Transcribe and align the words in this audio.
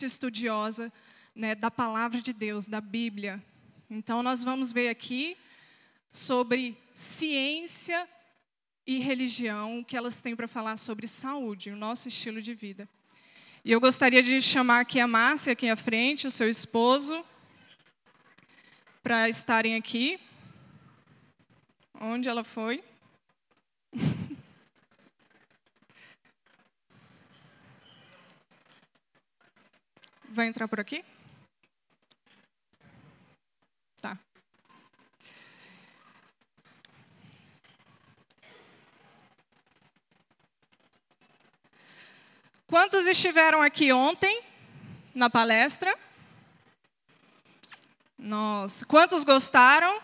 muito 0.00 0.06
estudiosa 0.06 0.90
né, 1.34 1.54
da 1.54 1.70
palavra 1.70 2.22
de 2.22 2.32
Deus, 2.32 2.66
da 2.66 2.80
Bíblia. 2.80 3.42
Então, 3.90 4.22
nós 4.22 4.42
vamos 4.42 4.72
ver 4.72 4.88
aqui 4.88 5.36
sobre 6.10 6.74
ciência 6.94 8.08
e 8.86 8.98
religião, 8.98 9.80
o 9.80 9.84
que 9.84 9.94
elas 9.94 10.22
têm 10.22 10.34
para 10.34 10.48
falar 10.48 10.78
sobre 10.78 11.06
saúde, 11.06 11.70
o 11.70 11.76
nosso 11.76 12.08
estilo 12.08 12.40
de 12.40 12.54
vida. 12.54 12.88
E 13.62 13.70
eu 13.70 13.78
gostaria 13.78 14.22
de 14.22 14.40
chamar 14.40 14.80
aqui 14.80 14.98
a 14.98 15.06
Márcia, 15.06 15.52
aqui 15.52 15.68
à 15.68 15.76
frente, 15.76 16.26
o 16.26 16.30
seu 16.30 16.48
esposo, 16.48 17.22
para 19.02 19.28
estarem 19.28 19.74
aqui. 19.74 20.18
Onde 22.00 22.26
ela 22.26 22.42
foi? 22.42 22.82
Vai 30.40 30.46
entrar 30.46 30.66
por 30.66 30.80
aqui? 30.80 31.04
Tá. 34.00 34.16
Quantos 42.66 43.06
estiveram 43.06 43.60
aqui 43.60 43.92
ontem 43.92 44.42
na 45.14 45.28
palestra? 45.28 45.94
Nossa, 48.18 48.86
quantos 48.86 49.24
gostaram? 49.24 50.00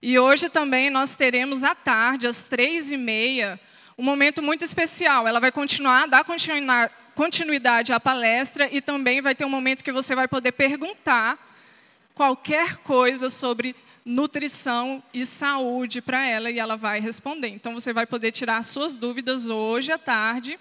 E 0.00 0.18
hoje 0.18 0.48
também 0.48 0.88
nós 0.88 1.16
teremos 1.16 1.62
à 1.62 1.74
tarde, 1.74 2.26
às 2.26 2.48
três 2.48 2.90
e 2.90 2.96
meia, 2.96 3.60
um 3.98 4.02
momento 4.02 4.42
muito 4.42 4.64
especial. 4.64 5.28
Ela 5.28 5.38
vai 5.38 5.52
continuar, 5.52 6.08
dar 6.08 6.24
continuidade 7.14 7.92
à 7.92 8.00
palestra 8.00 8.68
e 8.70 8.80
também 8.80 9.20
vai 9.20 9.34
ter 9.34 9.44
um 9.44 9.50
momento 9.50 9.84
que 9.84 9.92
você 9.92 10.14
vai 10.14 10.28
poder 10.28 10.52
perguntar 10.52 11.38
qualquer 12.14 12.76
coisa 12.78 13.30
sobre 13.30 13.74
nutrição 14.04 15.02
e 15.12 15.24
saúde 15.24 16.00
para 16.00 16.26
ela 16.26 16.50
e 16.50 16.58
ela 16.58 16.76
vai 16.76 17.00
responder. 17.00 17.48
Então 17.48 17.74
você 17.74 17.92
vai 17.92 18.06
poder 18.06 18.32
tirar 18.32 18.62
suas 18.64 18.96
dúvidas 18.96 19.48
hoje 19.48 19.92
à 19.92 19.98
tarde, 19.98 20.58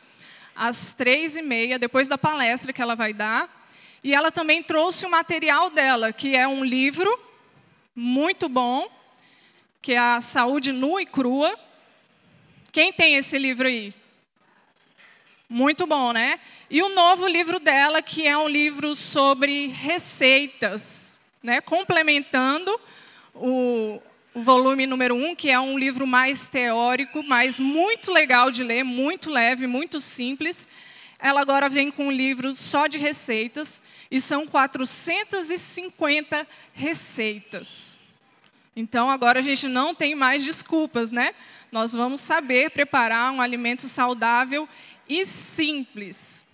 às 0.55 0.93
três 0.93 1.37
e 1.37 1.41
meia, 1.41 1.79
depois 1.79 2.07
da 2.07 2.17
palestra 2.17 2.73
que 2.73 2.81
ela 2.81 2.95
vai 2.95 3.13
dar. 3.13 3.49
E 4.03 4.13
ela 4.13 4.31
também 4.31 4.63
trouxe 4.63 5.05
o 5.05 5.09
material 5.09 5.69
dela, 5.69 6.13
que 6.13 6.35
é 6.35 6.47
um 6.47 6.63
livro 6.63 7.09
muito 7.95 8.47
bom, 8.47 8.89
que 9.81 9.93
é 9.93 9.97
a 9.97 10.21
Saúde 10.21 10.71
Nua 10.71 11.01
e 11.01 11.05
Crua. 11.05 11.57
Quem 12.71 12.93
tem 12.93 13.15
esse 13.15 13.37
livro 13.37 13.67
aí? 13.67 13.93
Muito 15.51 15.87
bom, 15.87 16.13
né? 16.13 16.39
E 16.69 16.79
o 16.83 16.93
novo 16.93 17.25
livro 17.25 17.59
dela, 17.59 18.03
que 18.03 18.27
é 18.27 18.37
um 18.37 18.47
livro 18.47 18.93
sobre 18.93 19.69
receitas, 19.69 21.19
né? 21.41 21.59
complementando 21.59 22.79
o, 23.33 23.99
o 24.31 24.43
volume 24.43 24.85
número 24.85 25.15
um, 25.15 25.35
que 25.35 25.49
é 25.49 25.59
um 25.59 25.75
livro 25.75 26.05
mais 26.05 26.47
teórico, 26.47 27.23
mas 27.23 27.59
muito 27.59 28.11
legal 28.11 28.51
de 28.51 28.63
ler, 28.63 28.83
muito 28.83 29.31
leve, 29.31 29.65
muito 29.65 29.99
simples. 29.99 30.69
Ela 31.17 31.41
agora 31.41 31.67
vem 31.67 31.89
com 31.89 32.09
um 32.09 32.11
livro 32.11 32.53
só 32.53 32.85
de 32.85 32.99
receitas, 32.99 33.81
e 34.11 34.21
são 34.21 34.45
450 34.45 36.47
receitas. 36.73 37.99
Então, 38.75 39.09
agora 39.09 39.39
a 39.39 39.41
gente 39.41 39.67
não 39.67 39.95
tem 39.95 40.13
mais 40.13 40.45
desculpas, 40.45 41.09
né? 41.09 41.33
Nós 41.71 41.93
vamos 41.93 42.21
saber 42.21 42.69
preparar 42.69 43.33
um 43.33 43.41
alimento 43.41 43.81
saudável 43.81 44.69
e 45.09 45.25
simples. 45.25 46.47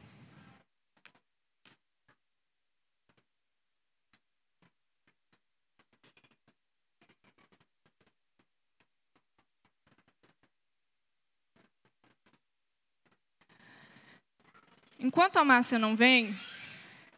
Enquanto 14.97 15.37
a 15.37 15.45
Márcia 15.45 15.77
não 15.77 15.95
vem, 15.95 16.35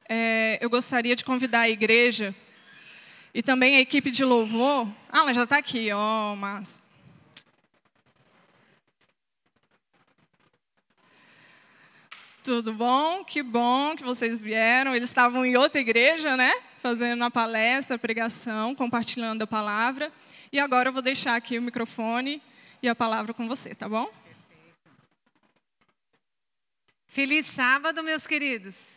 é, 0.09 0.57
eu 0.59 0.69
gostaria 0.69 1.15
de 1.15 1.23
convidar 1.23 1.61
a 1.61 1.69
igreja 1.69 2.35
e 3.33 3.43
também 3.43 3.77
a 3.77 3.79
equipe 3.79 4.09
de 4.09 4.25
louvor. 4.25 4.87
Ah, 5.09 5.19
ela 5.19 5.33
já 5.33 5.43
está 5.43 5.57
aqui, 5.57 5.91
ó, 5.93 6.33
oh, 6.33 6.35
Márcia. 6.35 6.86
Tudo 12.47 12.71
bom? 12.71 13.25
Que 13.25 13.43
bom 13.43 13.93
que 13.93 14.05
vocês 14.05 14.41
vieram. 14.41 14.95
Eles 14.95 15.09
estavam 15.09 15.45
em 15.45 15.57
outra 15.57 15.81
igreja, 15.81 16.37
né? 16.37 16.49
Fazendo 16.81 17.21
a 17.25 17.29
palestra, 17.29 17.97
a 17.97 17.99
pregação, 17.99 18.73
compartilhando 18.73 19.41
a 19.41 19.45
palavra. 19.45 20.09
E 20.49 20.57
agora 20.57 20.87
eu 20.87 20.93
vou 20.93 21.01
deixar 21.01 21.35
aqui 21.35 21.57
o 21.57 21.61
microfone 21.61 22.41
e 22.81 22.87
a 22.87 22.95
palavra 22.95 23.33
com 23.33 23.49
você, 23.49 23.75
tá 23.75 23.89
bom? 23.89 24.09
Feliz 27.05 27.47
sábado, 27.47 28.01
meus 28.01 28.25
queridos. 28.25 28.93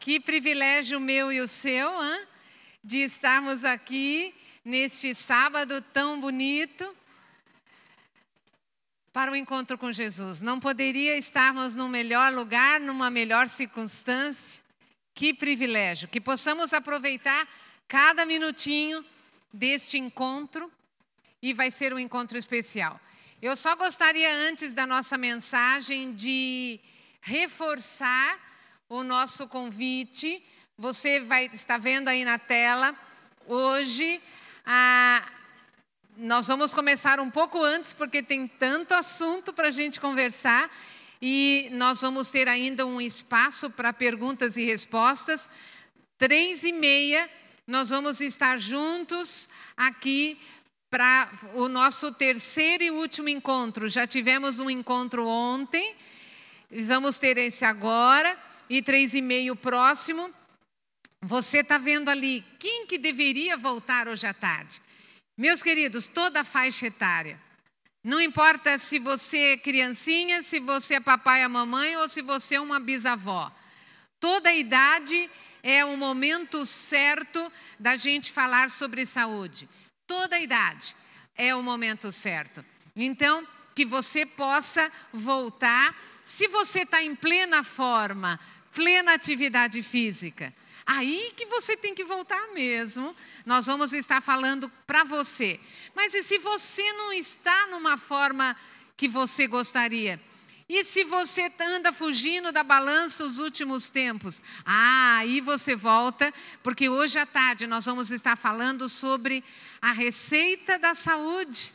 Que 0.00 0.18
privilégio 0.18 0.98
meu 0.98 1.30
e 1.30 1.42
o 1.42 1.46
seu, 1.46 2.02
hein? 2.02 2.26
de 2.82 3.02
estarmos 3.02 3.62
aqui 3.62 4.34
neste 4.64 5.14
sábado 5.14 5.82
tão 5.92 6.18
bonito 6.18 6.96
para 9.16 9.32
o 9.32 9.34
encontro 9.34 9.78
com 9.78 9.90
Jesus. 9.90 10.42
Não 10.42 10.60
poderia 10.60 11.16
estarmos 11.16 11.74
num 11.74 11.88
melhor 11.88 12.34
lugar, 12.34 12.78
numa 12.78 13.08
melhor 13.08 13.48
circunstância. 13.48 14.62
Que 15.14 15.32
privilégio, 15.32 16.06
que 16.06 16.20
possamos 16.20 16.74
aproveitar 16.74 17.48
cada 17.88 18.26
minutinho 18.26 19.02
deste 19.50 19.96
encontro 19.96 20.70
e 21.40 21.54
vai 21.54 21.70
ser 21.70 21.94
um 21.94 21.98
encontro 21.98 22.36
especial. 22.36 23.00
Eu 23.40 23.56
só 23.56 23.74
gostaria, 23.74 24.30
antes 24.50 24.74
da 24.74 24.86
nossa 24.86 25.16
mensagem, 25.16 26.12
de 26.12 26.78
reforçar 27.22 28.38
o 28.86 29.02
nosso 29.02 29.48
convite. 29.48 30.44
Você 30.76 31.20
vai 31.20 31.48
estar 31.54 31.78
vendo 31.78 32.08
aí 32.08 32.22
na 32.22 32.38
tela. 32.38 32.94
Hoje, 33.46 34.20
a, 34.66 35.26
nós 36.16 36.46
vamos 36.46 36.72
começar 36.72 37.20
um 37.20 37.30
pouco 37.30 37.62
antes, 37.62 37.92
porque 37.92 38.22
tem 38.22 38.46
tanto 38.46 38.94
assunto 38.94 39.52
para 39.52 39.68
a 39.68 39.70
gente 39.70 40.00
conversar. 40.00 40.70
E 41.20 41.68
nós 41.72 42.00
vamos 42.00 42.30
ter 42.30 42.48
ainda 42.48 42.86
um 42.86 43.00
espaço 43.00 43.70
para 43.70 43.92
perguntas 43.92 44.56
e 44.56 44.64
respostas. 44.64 45.48
Três 46.18 46.64
e 46.64 46.72
meia, 46.72 47.28
nós 47.66 47.90
vamos 47.90 48.20
estar 48.20 48.58
juntos 48.58 49.48
aqui 49.76 50.38
para 50.88 51.30
o 51.54 51.68
nosso 51.68 52.12
terceiro 52.12 52.84
e 52.84 52.90
último 52.90 53.28
encontro. 53.28 53.88
Já 53.88 54.06
tivemos 54.06 54.58
um 54.58 54.70
encontro 54.70 55.26
ontem, 55.26 55.94
vamos 56.70 57.18
ter 57.18 57.36
esse 57.36 57.64
agora, 57.64 58.38
e 58.70 58.80
três 58.80 59.12
e 59.14 59.20
meio 59.20 59.54
próximo. 59.54 60.30
Você 61.20 61.58
está 61.58 61.76
vendo 61.76 62.08
ali 62.08 62.42
quem 62.58 62.86
que 62.86 62.96
deveria 62.96 63.56
voltar 63.56 64.08
hoje 64.08 64.26
à 64.26 64.32
tarde? 64.32 64.80
Meus 65.36 65.62
queridos, 65.62 66.08
toda 66.08 66.44
faixa 66.44 66.86
etária. 66.86 67.40
Não 68.02 68.20
importa 68.20 68.78
se 68.78 68.98
você 68.98 69.52
é 69.52 69.56
criancinha, 69.56 70.42
se 70.42 70.60
você 70.60 70.94
é 70.94 71.00
papai 71.00 71.42
e 71.42 71.48
mamãe 71.48 71.96
ou 71.96 72.08
se 72.08 72.22
você 72.22 72.54
é 72.54 72.60
uma 72.60 72.78
bisavó. 72.78 73.52
Toda 74.20 74.52
idade 74.52 75.28
é 75.62 75.84
o 75.84 75.96
momento 75.96 76.64
certo 76.64 77.52
da 77.78 77.96
gente 77.96 78.32
falar 78.32 78.70
sobre 78.70 79.04
saúde 79.04 79.68
toda 80.06 80.38
idade 80.38 80.94
é 81.34 81.54
o 81.54 81.62
momento 81.62 82.10
certo. 82.12 82.64
Então, 82.94 83.46
que 83.74 83.84
você 83.84 84.24
possa 84.24 84.90
voltar, 85.12 85.94
se 86.24 86.48
você 86.48 86.80
está 86.80 87.02
em 87.02 87.14
plena 87.14 87.62
forma, 87.62 88.40
plena 88.72 89.12
atividade 89.12 89.82
física, 89.82 90.54
aí 90.86 91.32
que 91.36 91.44
você 91.46 91.76
tem 91.76 91.94
que 91.94 92.04
voltar 92.04 92.48
mesmo. 92.54 93.14
Nós 93.44 93.66
vamos 93.66 93.92
estar 93.92 94.20
falando 94.22 94.70
para 94.86 95.02
você. 95.02 95.58
Mas 95.94 96.14
e 96.14 96.22
se 96.22 96.38
você 96.38 96.92
não 96.92 97.12
está 97.12 97.66
numa 97.66 97.98
forma 97.98 98.56
que 98.96 99.08
você 99.08 99.46
gostaria? 99.46 100.20
E 100.68 100.82
se 100.82 101.04
você 101.04 101.52
anda 101.60 101.92
fugindo 101.92 102.50
da 102.50 102.62
balança 102.64 103.24
os 103.24 103.38
últimos 103.38 103.88
tempos? 103.88 104.42
Ah, 104.64 105.18
aí 105.18 105.40
você 105.40 105.76
volta, 105.76 106.32
porque 106.62 106.88
hoje 106.88 107.18
à 107.18 107.26
tarde 107.26 107.66
nós 107.66 107.84
vamos 107.86 108.10
estar 108.10 108.36
falando 108.36 108.88
sobre 108.88 109.44
a 109.80 109.92
receita 109.92 110.76
da 110.78 110.94
saúde. 110.94 111.72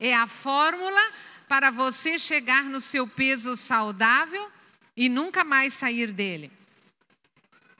É 0.00 0.14
a 0.14 0.26
fórmula 0.26 1.00
para 1.46 1.70
você 1.70 2.18
chegar 2.18 2.64
no 2.64 2.80
seu 2.80 3.06
peso 3.06 3.56
saudável 3.56 4.50
e 4.96 5.08
nunca 5.08 5.44
mais 5.44 5.74
sair 5.74 6.10
dele. 6.10 6.50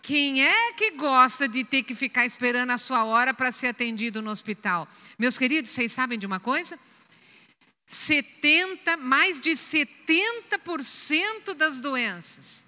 Quem 0.02 0.44
é 0.44 0.72
que 0.72 0.90
gosta 0.90 1.46
de 1.46 1.62
ter 1.62 1.84
que 1.84 1.94
ficar 1.94 2.26
esperando 2.26 2.70
a 2.70 2.78
sua 2.78 3.04
hora 3.04 3.32
para 3.32 3.52
ser 3.52 3.68
atendido 3.68 4.20
no 4.20 4.32
hospital? 4.32 4.88
Meus 5.16 5.38
queridos, 5.38 5.70
vocês 5.70 5.92
sabem 5.92 6.18
de 6.18 6.26
uma 6.26 6.40
coisa? 6.40 6.76
70, 7.86 8.96
mais 8.96 9.38
de 9.38 9.52
70% 9.52 11.54
das 11.54 11.80
doenças 11.80 12.66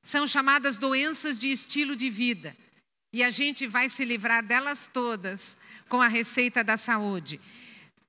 São 0.00 0.26
chamadas 0.26 0.76
doenças 0.76 1.38
de 1.38 1.52
estilo 1.52 1.94
de 1.94 2.10
vida. 2.10 2.56
E 3.12 3.22
a 3.22 3.30
gente 3.30 3.66
vai 3.66 3.88
se 3.88 4.04
livrar 4.04 4.42
delas 4.42 4.90
todas 4.92 5.56
com 5.88 6.02
a 6.02 6.08
receita 6.08 6.64
da 6.64 6.76
saúde. 6.76 7.40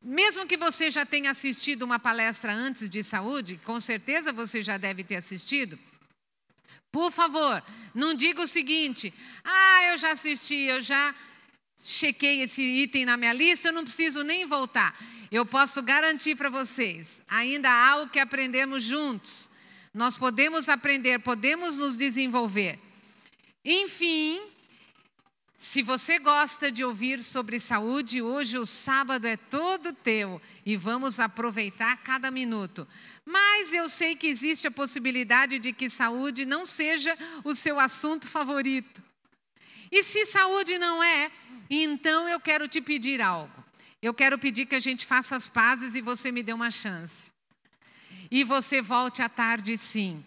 Mesmo 0.02 0.48
que 0.48 0.58
você 0.58 0.90
já 0.90 1.06
tenha 1.06 1.30
assistido 1.30 1.84
uma 1.84 2.00
palestra 2.00 2.52
antes 2.52 2.90
de 2.90 3.04
saúde, 3.04 3.60
com 3.64 3.80
certeza 3.80 4.34
você 4.34 4.64
já 4.64 4.78
deve 4.78 5.04
ter 5.04 5.18
assistido. 5.18 5.78
Por 6.94 7.12
favor, 7.12 7.64
não 7.92 8.14
diga 8.14 8.44
o 8.44 8.48
seguinte: 8.48 9.12
ah, 9.44 9.84
eu 9.86 9.98
já 9.98 10.12
assisti, 10.12 10.54
eu 10.54 10.80
já 10.80 11.14
chequei 11.76 12.42
esse 12.42 12.62
item 12.62 13.04
na 13.04 13.18
minha 13.18 13.34
lista, 13.34 13.70
eu 13.70 13.74
não 13.74 13.84
preciso 13.84 14.22
nem 14.22 14.46
voltar. 14.46 14.96
Eu 15.32 15.44
posso 15.44 15.82
garantir 15.82 16.36
para 16.36 16.50
vocês, 16.50 17.24
ainda 17.28 17.68
há 17.68 18.04
o 18.04 18.10
que 18.10 18.20
aprendemos 18.20 18.84
juntos. 18.84 19.50
Nós 19.92 20.16
podemos 20.16 20.70
aprender, 20.70 21.18
podemos 21.18 21.80
nos 21.80 21.98
desenvolver. 21.98 22.80
Enfim, 23.66 24.40
se 25.58 25.82
você 25.82 26.20
gosta 26.20 26.72
de 26.72 26.84
ouvir 26.84 27.24
sobre 27.24 27.60
saúde, 27.60 28.22
hoje 28.22 28.58
o 28.60 28.66
sábado 28.66 29.26
é 29.26 29.38
todo 29.38 29.94
teu 29.94 30.40
e 30.66 30.76
vamos 30.76 31.20
aproveitar 31.20 31.98
cada 32.04 32.30
minuto. 32.30 32.88
Mas 33.26 33.72
eu 33.72 33.88
sei 33.88 34.16
que 34.16 34.28
existe 34.28 34.68
a 34.68 34.72
possibilidade 34.72 35.60
de 35.60 35.72
que 35.72 35.90
saúde 35.90 36.46
não 36.46 36.66
seja 36.66 37.18
o 37.44 37.56
seu 37.56 37.80
assunto 37.80 38.28
favorito. 38.28 39.02
E 39.92 40.04
se 40.04 40.26
saúde 40.26 40.78
não 40.78 41.04
é, 41.04 41.32
então 41.70 42.28
eu 42.28 42.40
quero 42.40 42.68
te 42.68 42.82
pedir 42.82 43.22
algo. 43.22 43.64
Eu 44.02 44.14
quero 44.14 44.38
pedir 44.38 44.66
que 44.66 44.76
a 44.76 44.80
gente 44.80 45.06
faça 45.06 45.36
as 45.36 45.48
pazes 45.48 45.96
e 45.96 46.02
você 46.02 46.32
me 46.32 46.44
dê 46.44 46.52
uma 46.52 46.70
chance. 46.70 47.32
E 48.30 48.44
você 48.44 48.82
volte 48.82 49.22
à 49.22 49.30
tarde, 49.30 49.78
sim. 49.78 50.24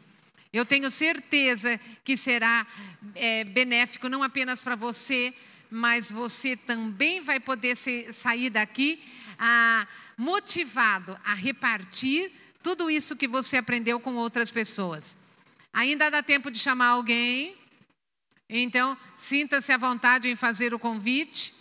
Eu 0.53 0.65
tenho 0.65 0.91
certeza 0.91 1.79
que 2.03 2.17
será 2.17 2.67
é, 3.15 3.45
benéfico 3.45 4.09
não 4.09 4.23
apenas 4.23 4.63
para 4.63 4.75
você, 4.75 5.35
mas 5.71 6.11
você 6.11 6.57
também 6.57 7.21
vai 7.21 7.39
poder 7.39 7.77
ser, 7.77 8.15
sair 8.15 8.49
daqui 8.49 9.03
ah, 9.39 9.87
motivado 10.17 11.19
a 11.25 11.35
repartir 11.35 12.33
tudo 12.67 12.91
isso 12.91 13.15
que 13.15 13.29
você 13.29 13.59
aprendeu 13.59 14.01
com 14.01 14.17
outras 14.17 14.51
pessoas. 14.51 15.17
Ainda 15.73 16.11
dá 16.11 16.21
tempo 16.21 16.51
de 16.51 16.59
chamar 16.59 16.89
alguém? 16.89 17.57
Então, 18.49 18.99
sinta-se 19.15 19.71
à 19.71 19.77
vontade 19.77 20.29
em 20.29 20.35
fazer 20.35 20.75
o 20.75 20.79
convite, 20.79 21.55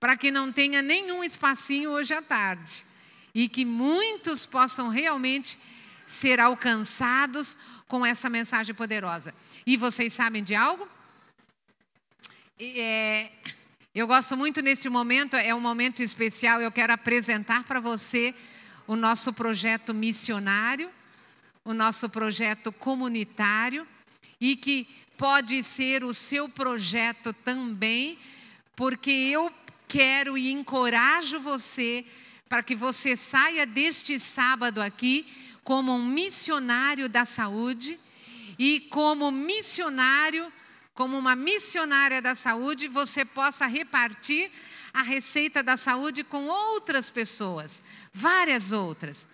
para 0.00 0.16
que 0.16 0.30
não 0.30 0.50
tenha 0.50 0.80
nenhum 0.80 1.22
espacinho 1.22 1.90
hoje 1.90 2.14
à 2.14 2.22
tarde 2.22 2.86
e 3.34 3.50
que 3.50 3.66
muitos 3.66 4.46
possam 4.46 4.88
realmente 4.88 5.58
ser 6.06 6.40
alcançados 6.40 7.58
com 7.86 8.06
essa 8.06 8.30
mensagem 8.30 8.74
poderosa. 8.74 9.34
E 9.66 9.76
vocês 9.76 10.14
sabem 10.14 10.42
de 10.42 10.54
algo? 10.54 10.88
É, 12.58 13.30
eu 13.94 14.06
gosto 14.06 14.34
muito 14.38 14.62
nesse 14.62 14.88
momento, 14.88 15.36
é 15.36 15.54
um 15.54 15.60
momento 15.60 16.02
especial, 16.02 16.62
eu 16.62 16.72
quero 16.72 16.94
apresentar 16.94 17.64
para 17.64 17.78
você 17.78 18.34
o 18.86 18.96
nosso 18.96 19.32
projeto 19.32 19.92
missionário, 19.92 20.90
o 21.64 21.74
nosso 21.74 22.08
projeto 22.08 22.70
comunitário, 22.72 23.86
e 24.40 24.56
que 24.56 24.86
pode 25.16 25.62
ser 25.62 26.04
o 26.04 26.12
seu 26.12 26.48
projeto 26.48 27.32
também, 27.32 28.18
porque 28.74 29.10
eu 29.10 29.52
quero 29.88 30.36
e 30.36 30.52
encorajo 30.52 31.40
você 31.40 32.04
para 32.48 32.62
que 32.62 32.74
você 32.74 33.16
saia 33.16 33.66
deste 33.66 34.20
sábado 34.20 34.80
aqui 34.80 35.26
como 35.64 35.92
um 35.92 36.04
missionário 36.04 37.08
da 37.08 37.24
saúde 37.24 37.98
e 38.58 38.80
como 38.80 39.30
missionário, 39.32 40.52
como 40.94 41.18
uma 41.18 41.34
missionária 41.34 42.22
da 42.22 42.34
saúde, 42.34 42.86
você 42.86 43.24
possa 43.24 43.66
repartir 43.66 44.50
a 44.96 45.02
receita 45.02 45.62
da 45.62 45.76
saúde 45.76 46.24
com 46.24 46.46
outras 46.46 47.10
pessoas, 47.10 47.82
várias 48.14 48.72
outras. 48.72 49.28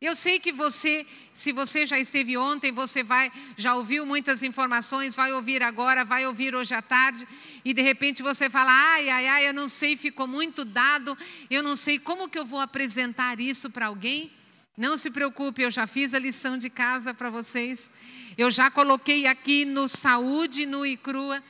Eu 0.00 0.16
sei 0.16 0.40
que 0.40 0.50
você, 0.50 1.06
se 1.34 1.52
você 1.52 1.84
já 1.84 2.00
esteve 2.00 2.38
ontem, 2.38 2.72
você 2.72 3.02
vai, 3.02 3.30
já 3.54 3.74
ouviu 3.74 4.06
muitas 4.06 4.42
informações, 4.42 5.14
vai 5.14 5.30
ouvir 5.34 5.62
agora, 5.62 6.06
vai 6.06 6.26
ouvir 6.26 6.54
hoje 6.54 6.74
à 6.74 6.80
tarde, 6.80 7.28
e 7.62 7.74
de 7.74 7.82
repente 7.82 8.22
você 8.22 8.48
fala: 8.48 8.70
ai, 8.70 9.10
ai, 9.10 9.26
ai, 9.26 9.48
eu 9.48 9.52
não 9.52 9.68
sei, 9.68 9.94
ficou 9.94 10.26
muito 10.26 10.64
dado, 10.64 11.16
eu 11.50 11.62
não 11.62 11.76
sei 11.76 11.98
como 11.98 12.26
que 12.26 12.38
eu 12.38 12.46
vou 12.46 12.60
apresentar 12.60 13.38
isso 13.38 13.68
para 13.68 13.86
alguém. 13.86 14.32
Não 14.74 14.96
se 14.96 15.10
preocupe, 15.10 15.60
eu 15.60 15.70
já 15.70 15.86
fiz 15.86 16.14
a 16.14 16.18
lição 16.18 16.56
de 16.56 16.70
casa 16.70 17.12
para 17.12 17.28
vocês. 17.28 17.92
Eu 18.38 18.50
já 18.50 18.70
coloquei 18.70 19.26
aqui 19.26 19.66
no 19.66 19.86
Saúde, 19.86 20.64
no 20.64 20.84
Icrua, 20.84 21.42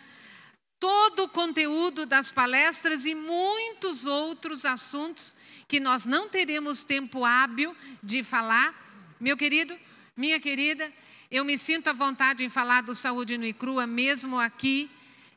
todo 0.78 1.24
o 1.24 1.28
conteúdo 1.28 2.06
das 2.06 2.30
palestras 2.30 3.04
e 3.04 3.14
muitos 3.14 4.06
outros 4.06 4.64
assuntos 4.64 5.34
que 5.66 5.80
nós 5.80 6.04
não 6.04 6.28
teremos 6.28 6.84
tempo 6.84 7.24
hábil 7.24 7.74
de 8.02 8.22
falar. 8.22 8.74
Meu 9.18 9.36
querido, 9.36 9.78
minha 10.16 10.38
querida, 10.38 10.92
eu 11.30 11.44
me 11.44 11.56
sinto 11.56 11.88
à 11.88 11.92
vontade 11.92 12.44
em 12.44 12.48
falar 12.48 12.82
do 12.82 12.94
Saúde 12.94 13.38
no 13.38 13.44
Icrua, 13.44 13.86
mesmo 13.86 14.38
aqui, 14.38 14.90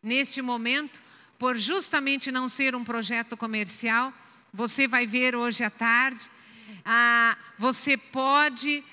neste 0.04 0.42
momento, 0.42 1.02
por 1.40 1.56
justamente 1.56 2.32
não 2.32 2.50
ser 2.50 2.76
um 2.76 2.84
projeto 2.84 3.38
comercial. 3.38 4.14
Você 4.54 4.88
vai 4.88 5.06
ver 5.06 5.36
hoje 5.36 5.64
à 5.64 5.70
tarde 5.70 6.30
ah, 6.86 7.38
você 7.58 7.98
pode 7.98 8.84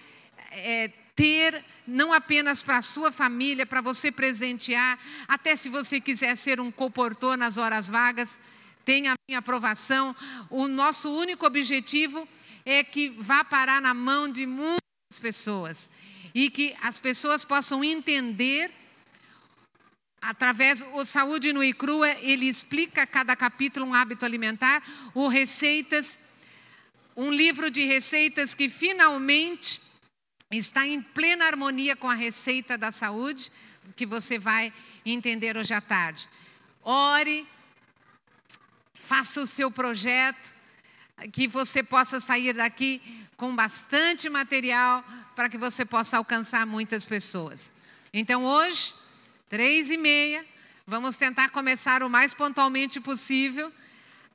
é, 0.50 0.90
ter, 1.14 1.64
não 1.86 2.12
apenas 2.12 2.62
para 2.62 2.78
a 2.78 2.82
sua 2.82 3.12
família, 3.12 3.66
para 3.66 3.80
você 3.80 4.10
presentear, 4.10 4.98
até 5.28 5.54
se 5.56 5.68
você 5.68 6.00
quiser 6.00 6.36
ser 6.36 6.60
um 6.60 6.70
comportor 6.70 7.36
nas 7.36 7.58
horas 7.58 7.88
vagas, 7.88 8.38
tem 8.84 9.08
a 9.08 9.14
minha 9.28 9.38
aprovação. 9.38 10.14
O 10.50 10.68
nosso 10.68 11.10
único 11.10 11.46
objetivo 11.46 12.28
é 12.64 12.82
que 12.82 13.10
vá 13.10 13.44
parar 13.44 13.80
na 13.80 13.94
mão 13.94 14.28
de 14.28 14.46
muitas 14.46 14.80
pessoas 15.20 15.90
e 16.34 16.50
que 16.50 16.74
as 16.82 16.98
pessoas 16.98 17.44
possam 17.44 17.84
entender 17.84 18.70
através 20.20 20.84
o 20.94 21.04
Saúde 21.04 21.52
no 21.52 21.62
Icrua, 21.62 22.08
ele 22.22 22.48
explica 22.48 23.06
cada 23.06 23.36
capítulo 23.36 23.86
um 23.86 23.94
hábito 23.94 24.24
alimentar, 24.24 24.82
o 25.14 25.28
Receitas 25.28 26.18
um 27.16 27.30
livro 27.30 27.70
de 27.70 27.84
receitas 27.84 28.54
que 28.54 28.68
finalmente 28.68 29.80
está 30.56 30.86
em 30.86 31.00
plena 31.00 31.46
harmonia 31.46 31.96
com 31.96 32.08
a 32.08 32.14
receita 32.14 32.76
da 32.76 32.92
saúde, 32.92 33.50
que 33.96 34.06
você 34.06 34.38
vai 34.38 34.72
entender 35.04 35.56
hoje 35.56 35.74
à 35.74 35.80
tarde. 35.80 36.28
Ore, 36.82 37.46
faça 38.92 39.40
o 39.40 39.46
seu 39.46 39.70
projeto, 39.70 40.54
que 41.32 41.46
você 41.46 41.82
possa 41.82 42.20
sair 42.20 42.52
daqui 42.54 43.00
com 43.36 43.54
bastante 43.54 44.28
material 44.28 45.04
para 45.34 45.48
que 45.48 45.58
você 45.58 45.84
possa 45.84 46.16
alcançar 46.16 46.66
muitas 46.66 47.06
pessoas. 47.06 47.72
Então 48.12 48.44
hoje, 48.44 48.94
três 49.48 49.90
e 49.90 49.96
meia, 49.96 50.44
vamos 50.86 51.16
tentar 51.16 51.50
começar 51.50 52.02
o 52.02 52.10
mais 52.10 52.34
pontualmente 52.34 53.00
possível 53.00 53.72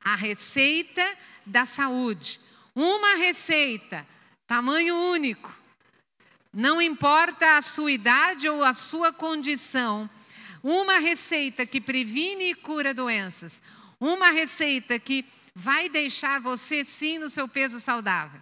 a 0.04 0.16
receita 0.16 1.06
da 1.46 1.66
saúde. 1.66 2.40
Uma 2.76 3.16
receita, 3.16 4.08
tamanho 4.48 4.96
único. 4.96 5.59
Não 6.54 6.82
importa 6.82 7.58
a 7.58 7.62
sua 7.62 7.92
idade 7.92 8.50
ou 8.50 8.64
a 8.64 8.74
sua 8.74 9.14
condição. 9.14 10.10
Uma 10.64 10.98
receita 10.98 11.66
que 11.66 11.80
previne 11.80 12.52
e 12.52 12.56
cura 12.56 12.94
doenças. 12.94 13.62
Uma 14.00 14.32
receita 14.32 14.98
que 14.98 15.26
vai 15.54 15.90
deixar 15.90 16.40
você 16.40 16.84
sim 16.84 17.20
no 17.20 17.30
seu 17.30 17.48
peso 17.48 17.80
saudável. 17.80 18.42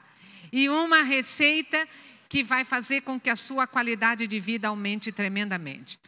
E 0.52 0.70
uma 0.70 1.02
receita 1.02 1.88
que 2.30 2.44
vai 2.44 2.64
fazer 2.64 3.02
com 3.02 3.20
que 3.20 3.30
a 3.30 3.36
sua 3.36 3.68
qualidade 3.68 4.28
de 4.28 4.40
vida 4.40 4.68
aumente 4.68 5.12
tremendamente. 5.12 6.00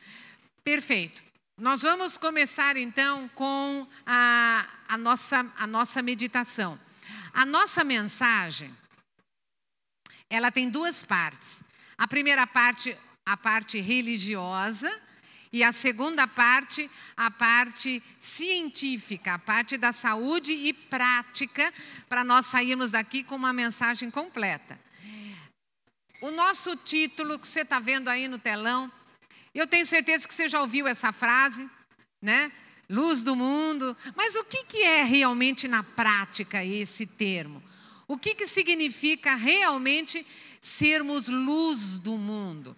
Perfeito. 0.64 1.22
Nós 1.58 1.82
vamos 1.82 2.18
começar 2.18 2.78
então 2.78 3.30
com 3.36 3.86
a, 4.06 4.66
a, 4.88 4.98
nossa, 4.98 5.46
a 5.58 5.68
nossa 5.68 6.02
meditação. 6.02 6.80
A 7.34 7.46
nossa 7.46 7.84
mensagem, 7.84 8.74
ela 10.30 10.52
tem 10.52 10.70
duas 10.70 11.04
partes. 11.04 11.64
A 12.00 12.08
primeira 12.08 12.48
parte, 12.48 12.98
a 13.26 13.36
parte 13.36 13.82
religiosa, 13.82 14.90
e 15.52 15.64
a 15.64 15.74
segunda 15.74 16.26
parte, 16.26 16.90
a 17.18 17.30
parte 17.30 18.02
científica, 18.18 19.34
a 19.34 19.40
parte 19.40 19.78
da 19.78 19.92
saúde 19.92 20.54
e 20.54 20.72
prática, 20.72 21.74
para 22.08 22.24
nós 22.24 22.46
sairmos 22.46 22.92
daqui 22.92 23.22
com 23.22 23.36
uma 23.36 23.52
mensagem 23.52 24.10
completa. 24.10 24.80
O 26.22 26.32
nosso 26.32 26.74
título 26.78 27.38
que 27.38 27.48
você 27.48 27.62
está 27.62 27.82
vendo 27.82 28.08
aí 28.08 28.30
no 28.30 28.40
telão, 28.40 28.90
eu 29.54 29.68
tenho 29.68 29.86
certeza 29.86 30.26
que 30.26 30.34
você 30.34 30.48
já 30.48 30.62
ouviu 30.62 30.88
essa 30.88 31.12
frase, 31.12 31.70
né? 32.22 32.50
luz 32.90 33.24
do 33.24 33.36
mundo. 33.36 33.96
Mas 34.16 34.36
o 34.36 34.44
que, 34.46 34.64
que 34.64 34.84
é 34.84 35.04
realmente 35.04 35.68
na 35.68 35.84
prática 35.84 36.64
esse 36.64 37.06
termo? 37.06 37.62
O 38.08 38.18
que, 38.18 38.34
que 38.34 38.48
significa 38.48 39.36
realmente 39.36 40.26
sermos 40.60 41.28
luz 41.28 42.00
do 42.00 42.18
mundo? 42.18 42.76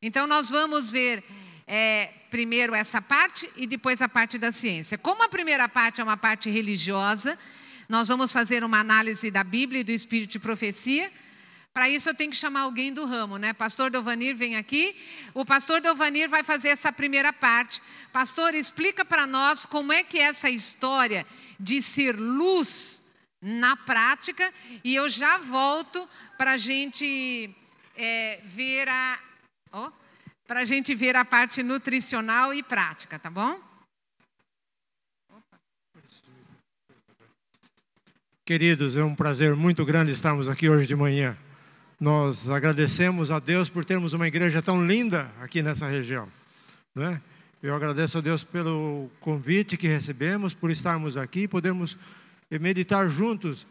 Então, 0.00 0.26
nós 0.26 0.50
vamos 0.50 0.90
ver 0.90 1.24
é, 1.66 2.10
primeiro 2.30 2.74
essa 2.74 3.00
parte 3.00 3.48
e 3.56 3.66
depois 3.66 4.02
a 4.02 4.08
parte 4.08 4.38
da 4.38 4.50
ciência. 4.50 4.98
Como 4.98 5.22
a 5.22 5.28
primeira 5.28 5.68
parte 5.68 6.00
é 6.00 6.04
uma 6.04 6.16
parte 6.16 6.50
religiosa, 6.50 7.38
nós 7.88 8.08
vamos 8.08 8.32
fazer 8.32 8.64
uma 8.64 8.78
análise 8.78 9.30
da 9.30 9.44
Bíblia 9.44 9.80
e 9.80 9.84
do 9.84 9.92
Espírito 9.92 10.32
de 10.32 10.38
Profecia. 10.38 11.12
Para 11.74 11.88
isso 11.88 12.08
eu 12.08 12.14
tenho 12.14 12.30
que 12.30 12.36
chamar 12.36 12.60
alguém 12.62 12.92
do 12.92 13.04
ramo, 13.06 13.38
né? 13.38 13.52
Pastor 13.52 13.90
Delvanir 13.90 14.36
vem 14.36 14.56
aqui. 14.56 14.94
O 15.32 15.44
pastor 15.44 15.80
Delvanir 15.80 16.28
vai 16.28 16.42
fazer 16.42 16.68
essa 16.68 16.92
primeira 16.92 17.32
parte. 17.32 17.82
Pastor, 18.12 18.54
explica 18.54 19.04
para 19.04 19.26
nós 19.26 19.64
como 19.64 19.92
é 19.92 20.02
que 20.02 20.18
é 20.18 20.24
essa 20.24 20.50
história 20.50 21.26
de 21.58 21.80
ser 21.80 22.18
luz 22.18 23.01
na 23.42 23.76
prática 23.76 24.52
e 24.84 24.94
eu 24.94 25.08
já 25.08 25.36
volto 25.38 26.08
para 26.38 26.52
a 26.52 26.56
gente 26.56 27.52
é, 27.96 28.40
ver 28.44 28.88
a 28.88 29.18
oh, 29.72 29.90
para 30.46 30.60
a 30.60 30.64
gente 30.64 30.94
ver 30.94 31.16
a 31.16 31.24
parte 31.24 31.62
nutricional 31.62 32.54
e 32.54 32.62
prática, 32.62 33.18
tá 33.18 33.30
bom? 33.30 33.58
Queridos, 38.44 38.96
é 38.96 39.04
um 39.04 39.14
prazer 39.14 39.54
muito 39.54 39.84
grande 39.84 40.12
estarmos 40.12 40.48
aqui 40.48 40.68
hoje 40.68 40.86
de 40.86 40.96
manhã. 40.96 41.36
Nós 41.98 42.50
agradecemos 42.50 43.30
a 43.30 43.38
Deus 43.38 43.68
por 43.68 43.84
termos 43.84 44.12
uma 44.12 44.26
igreja 44.26 44.60
tão 44.60 44.84
linda 44.84 45.30
aqui 45.40 45.62
nessa 45.62 45.86
região. 45.86 46.28
Né? 46.94 47.20
Eu 47.62 47.74
agradeço 47.74 48.18
a 48.18 48.20
Deus 48.20 48.42
pelo 48.42 49.08
convite 49.20 49.76
que 49.76 49.86
recebemos, 49.86 50.52
por 50.52 50.70
estarmos 50.70 51.16
aqui 51.16 51.42
e 51.42 51.48
podermos 51.48 51.96
meditar 52.58 53.08
juntos 53.08 53.66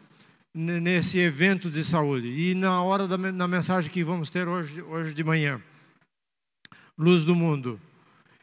nesse 0.54 1.18
evento 1.18 1.70
de 1.70 1.82
saúde. 1.84 2.28
E 2.28 2.54
na 2.54 2.82
hora 2.82 3.06
da 3.08 3.16
na 3.16 3.48
mensagem 3.48 3.90
que 3.90 4.04
vamos 4.04 4.30
ter 4.30 4.46
hoje, 4.48 4.82
hoje 4.82 5.14
de 5.14 5.24
manhã 5.24 5.60
luz 6.98 7.24
do 7.24 7.34
mundo. 7.34 7.80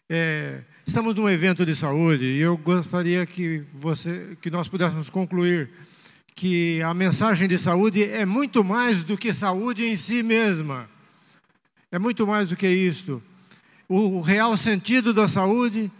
É, 0.10 0.62
estamos 0.86 1.14
num 1.14 1.30
evento 1.30 1.66
de 1.66 1.76
saúde 1.76 2.26
e 2.26 2.40
eu 2.40 2.58
gostaria 2.58 3.26
que 3.26 3.64
você, 3.74 4.36
que 4.42 4.50
nós 4.50 4.68
pudéssemos 4.68 5.10
concluir 5.10 5.70
que 6.36 6.82
a 6.82 6.94
mensagem 6.94 7.48
de 7.48 7.60
saúde 7.60 8.04
é 8.04 8.26
muito 8.26 8.64
mais 8.64 9.04
do 9.04 9.18
que 9.18 9.34
saúde 9.34 9.86
em 9.86 9.96
si 9.96 10.24
mesma. 10.24 10.90
É 11.92 12.00
muito 12.00 12.26
mais 12.26 12.50
do 12.50 12.56
que 12.56 12.68
isto. 12.68 13.22
O 13.88 14.22
real 14.22 14.58
sentido 14.58 15.14
da 15.14 15.28
saúde 15.28 15.92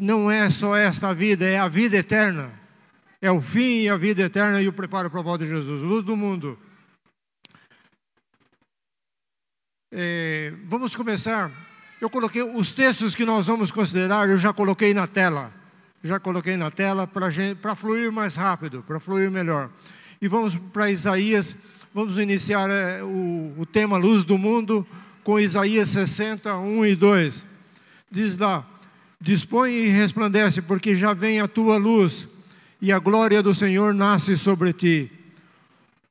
não 0.00 0.30
é 0.30 0.50
só 0.50 0.76
esta 0.76 1.14
vida, 1.14 1.44
é 1.44 1.58
a 1.58 1.68
vida 1.68 1.96
eterna. 1.96 2.50
É 3.20 3.30
o 3.30 3.40
fim 3.40 3.82
e 3.82 3.88
a 3.88 3.96
vida 3.96 4.22
eterna 4.22 4.62
e 4.62 4.68
o 4.68 4.72
preparo 4.72 5.10
para 5.10 5.20
a 5.20 5.22
volta 5.22 5.44
de 5.44 5.54
Jesus. 5.54 5.82
Luz 5.82 6.04
do 6.04 6.16
mundo. 6.16 6.58
É, 9.92 10.52
vamos 10.64 10.96
começar. 10.96 11.50
Eu 12.00 12.08
coloquei 12.08 12.42
os 12.42 12.72
textos 12.72 13.14
que 13.14 13.26
nós 13.26 13.46
vamos 13.46 13.70
considerar, 13.70 14.28
eu 14.28 14.38
já 14.38 14.52
coloquei 14.52 14.94
na 14.94 15.06
tela. 15.06 15.52
Já 16.02 16.18
coloquei 16.18 16.56
na 16.56 16.70
tela 16.70 17.06
para 17.06 17.74
fluir 17.74 18.10
mais 18.10 18.36
rápido, 18.36 18.82
para 18.86 18.98
fluir 18.98 19.30
melhor. 19.30 19.68
E 20.22 20.28
vamos 20.28 20.54
para 20.54 20.90
Isaías, 20.90 21.54
vamos 21.92 22.16
iniciar 22.16 22.70
é, 22.70 23.02
o, 23.02 23.54
o 23.58 23.66
tema 23.66 23.98
Luz 23.98 24.24
do 24.24 24.38
Mundo 24.38 24.86
com 25.22 25.38
Isaías 25.38 25.90
60, 25.90 26.56
1 26.56 26.86
e 26.86 26.96
2. 26.96 27.46
Diz 28.10 28.36
lá: 28.38 28.64
Dispõe 29.20 29.72
e 29.74 29.88
resplandece, 29.88 30.62
porque 30.62 30.96
já 30.96 31.12
vem 31.12 31.40
a 31.40 31.46
tua 31.46 31.76
luz, 31.76 32.26
e 32.80 32.90
a 32.90 32.98
glória 32.98 33.42
do 33.42 33.54
Senhor 33.54 33.92
nasce 33.92 34.38
sobre 34.38 34.72
ti. 34.72 35.12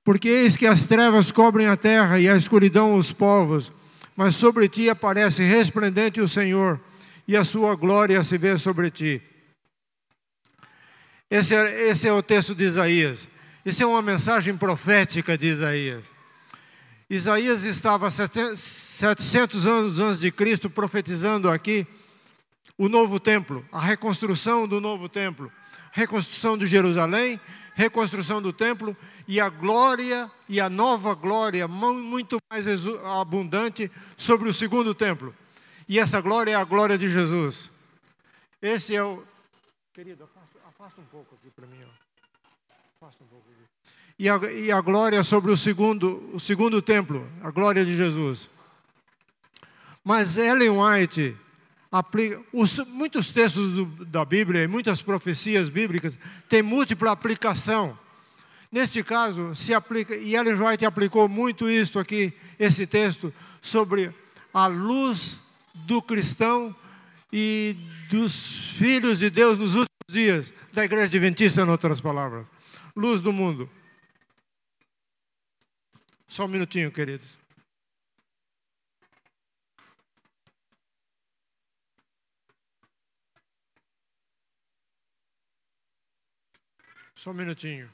Porque 0.04 0.28
eis 0.28 0.56
que 0.56 0.68
as 0.68 0.86
trevas 0.86 1.32
cobrem 1.32 1.68
a 1.68 1.76
terra 1.76 2.20
e 2.20 2.30
a 2.30 2.38
escuridão 2.38 2.96
os 2.96 3.12
povos, 3.12 3.72
mas 4.16 4.36
sobre 4.36 4.70
ti 4.70 4.90
aparece 4.90 5.44
resplendente 5.44 6.22
o 6.22 6.28
Senhor, 6.28 6.80
e 7.28 7.36
a 7.36 7.44
sua 7.44 7.76
glória 7.76 8.24
se 8.24 8.38
vê 8.38 8.58
sobre 8.60 8.92
ti. 8.92 9.22
Esse 11.32 11.56
é, 11.56 11.90
esse 11.90 12.08
é 12.08 12.14
o 12.14 12.22
texto 12.22 12.54
de 12.54 12.64
Isaías. 12.64 13.28
Isso 13.66 13.82
é 13.82 13.86
uma 13.86 14.02
mensagem 14.02 14.56
profética 14.56 15.38
de 15.38 15.48
Isaías. 15.48 16.04
Isaías 17.10 17.64
estava 17.64 18.12
700 18.12 19.66
anos 19.66 20.00
antes 20.00 20.20
de 20.20 20.32
Cristo 20.32 20.70
profetizando 20.70 21.50
aqui 21.50 21.88
o 22.80 22.88
novo 22.88 23.20
templo, 23.20 23.64
a 23.74 23.82
reconstrução 23.82 24.66
do 24.66 24.80
novo 24.80 25.10
templo, 25.10 25.52
reconstrução 25.92 26.58
de 26.58 26.66
Jerusalém, 26.66 27.38
reconstrução 27.76 28.42
do 28.42 28.54
templo 28.54 28.96
e 29.28 29.38
a 29.38 29.50
glória 29.50 30.32
e 30.48 30.62
a 30.62 30.70
nova 30.70 31.14
glória 31.14 31.68
muito 31.68 32.38
mais 32.50 32.66
abundante 33.04 33.92
sobre 34.16 34.48
o 34.48 34.54
segundo 34.54 34.96
templo. 34.96 35.36
E 35.90 36.00
essa 36.00 36.22
glória 36.22 36.54
é 36.54 36.56
a 36.56 36.64
glória 36.64 36.98
de 36.98 37.12
Jesus. 37.12 37.70
Esse 38.62 38.96
é 38.96 39.04
o. 39.04 39.26
Querido, 39.94 40.24
afasta, 40.24 40.60
afasta 40.66 41.02
um 41.02 41.06
pouco 41.06 41.36
aqui 41.36 41.52
para 41.54 41.68
mim. 41.68 41.84
Ó. 41.84 43.06
Afasta 43.06 43.26
um 43.26 43.28
pouco 43.28 43.46
aqui. 43.50 43.94
E 44.18 44.30
a, 44.30 44.38
e 44.54 44.72
a 44.72 44.80
glória 44.80 45.22
sobre 45.26 45.52
o 45.52 45.58
segundo, 45.58 46.32
o 46.34 46.40
segundo 46.40 46.82
templo, 46.82 47.30
a 47.44 47.52
glória 47.52 47.86
de 47.86 47.98
Jesus. 47.98 48.50
Mas 50.02 50.38
Ellen 50.38 50.70
White 50.70 51.36
aplica. 51.92 52.42
Os, 52.54 52.78
muitos 52.88 53.32
textos 53.32 53.74
do, 53.74 53.86
da 54.06 54.24
Bíblia 54.24 54.64
e 54.64 54.68
muitas 54.68 55.02
profecias 55.02 55.70
bíblicas 55.70 56.14
têm 56.48 56.62
múltipla 56.62 57.12
aplicação. 57.12 57.98
Neste 58.72 59.04
caso, 59.04 59.56
se 59.56 59.74
aplica, 59.74 60.16
e 60.16 60.36
Ellen 60.36 60.62
White 60.62 60.86
aplicou 60.86 61.28
muito 61.28 61.68
isso 61.68 61.98
aqui, 61.98 62.32
esse 62.60 62.86
texto, 62.86 63.34
sobre 63.62 64.14
a 64.54 64.68
luz 64.68 65.40
do 65.74 66.02
cristão 66.02 66.76
e 67.34 67.76
dos 68.10 68.74
filhos 68.78 69.20
de 69.20 69.30
Deus 69.30 69.58
nos 69.58 69.74
últimos 69.74 69.90
dias, 70.08 70.54
da 70.72 70.86
igreja 70.86 71.06
adventista, 71.06 71.62
em 71.62 71.70
outras 71.70 72.00
palavras. 72.00 72.46
Luz 72.96 73.22
do 73.22 73.34
mundo. 73.34 73.70
Só 76.28 76.46
um 76.46 76.48
minutinho, 76.48 76.92
queridos. 76.92 77.39
Só 87.20 87.32
um 87.32 87.34
minutinho. 87.34 87.90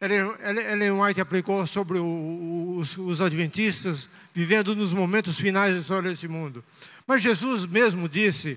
Ellen 0.00 0.92
White 0.92 1.20
aplicou 1.20 1.66
sobre 1.66 1.98
os, 1.98 2.96
os 2.98 3.20
adventistas 3.20 4.08
vivendo 4.32 4.76
nos 4.76 4.92
momentos 4.92 5.36
finais 5.36 5.74
da 5.74 5.80
história 5.80 6.08
desse 6.08 6.28
mundo. 6.28 6.64
Mas 7.04 7.20
Jesus 7.20 7.66
mesmo 7.66 8.08
disse, 8.08 8.56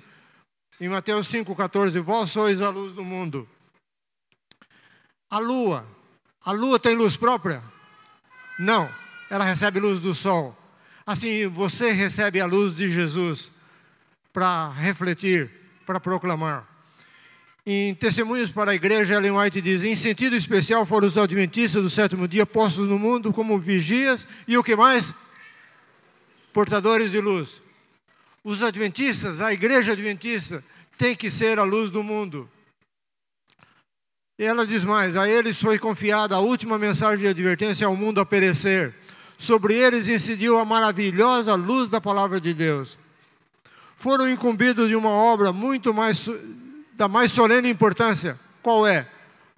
em 0.79 0.88
Mateus 0.88 1.27
5,14: 1.29 2.00
Vós 2.00 2.29
sois 2.29 2.62
a 2.62 2.69
luz 2.69 2.93
do 2.93 3.03
mundo. 3.03 3.50
A 5.31 5.39
lua, 5.39 5.83
a 6.45 6.51
lua 6.51 6.79
tem 6.79 6.95
luz 6.95 7.15
própria? 7.15 7.63
Não, 8.59 8.88
ela 9.31 9.45
recebe 9.45 9.79
luz 9.79 10.00
do 10.00 10.13
sol. 10.13 10.58
Assim, 11.11 11.47
você 11.47 11.89
recebe 11.89 12.39
a 12.39 12.45
luz 12.45 12.75
de 12.75 12.91
Jesus 12.91 13.51
para 14.31 14.69
refletir, 14.73 15.49
para 15.83 15.99
proclamar. 15.99 16.69
Em 17.65 17.95
Testemunhos 17.95 18.51
para 18.51 18.69
a 18.69 18.75
Igreja, 18.75 19.15
Ellen 19.15 19.31
White 19.31 19.59
diz: 19.59 19.81
em 19.81 19.95
sentido 19.95 20.35
especial 20.35 20.85
foram 20.85 21.07
os 21.07 21.17
adventistas 21.17 21.81
do 21.81 21.89
sétimo 21.89 22.27
dia 22.27 22.45
postos 22.45 22.87
no 22.87 22.99
mundo 22.99 23.33
como 23.33 23.57
vigias 23.57 24.27
e 24.47 24.55
o 24.55 24.63
que 24.63 24.75
mais? 24.75 25.11
Portadores 26.53 27.09
de 27.09 27.19
luz. 27.19 27.59
Os 28.43 28.61
adventistas, 28.61 29.41
a 29.41 29.51
igreja 29.51 29.93
adventista, 29.93 30.63
tem 30.95 31.15
que 31.15 31.31
ser 31.31 31.57
a 31.57 31.63
luz 31.63 31.89
do 31.89 32.03
mundo. 32.03 32.47
E 34.37 34.43
ela 34.43 34.63
diz 34.63 34.83
mais: 34.83 35.17
a 35.17 35.27
eles 35.27 35.59
foi 35.59 35.79
confiada 35.79 36.35
a 36.35 36.39
última 36.39 36.77
mensagem 36.77 37.21
de 37.21 37.27
advertência 37.29 37.87
ao 37.87 37.95
mundo 37.95 38.21
a 38.21 38.25
perecer. 38.27 38.93
Sobre 39.39 39.74
eles 39.74 40.10
incidiu 40.10 40.60
a 40.60 40.65
maravilhosa 40.65 41.55
luz 41.55 41.88
da 41.88 42.01
palavra 42.01 42.41
de 42.41 42.53
Deus. 42.53 42.98
Foram 43.96 44.29
incumbidos 44.29 44.89
de 44.89 44.98
uma 44.98 45.10
obra 45.10 45.53
muito 45.53 45.93
mais 45.93 46.27
da 46.93 47.08
mais 47.08 47.31
solene 47.31 47.69
importância. 47.69 48.38
Qual 48.62 48.86
é? 48.86 49.08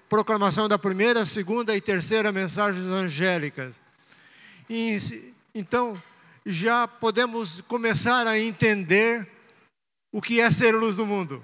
Proclamação 0.08 0.70
da 0.70 0.78
primeira, 0.78 1.26
segunda 1.26 1.76
e 1.76 1.82
terceira 1.82 2.32
mensagens 2.32 2.86
angélicas. 2.86 3.74
E, 4.70 5.34
então, 5.56 6.02
já 6.46 6.88
podemos 6.88 7.62
começar 7.62 8.28
a 8.28 8.38
entender 8.40 9.28
o 10.12 10.22
que 10.22 10.40
é 10.40 10.52
ser 10.52 10.76
luz 10.76 10.96
do 10.96 11.08
mundo. 11.08 11.42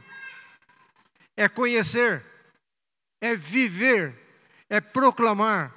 É 1.36 1.50
conhecer, 1.50 2.24
é 3.20 3.36
viver, 3.36 4.14
é 4.70 4.80
proclamar 4.80 5.74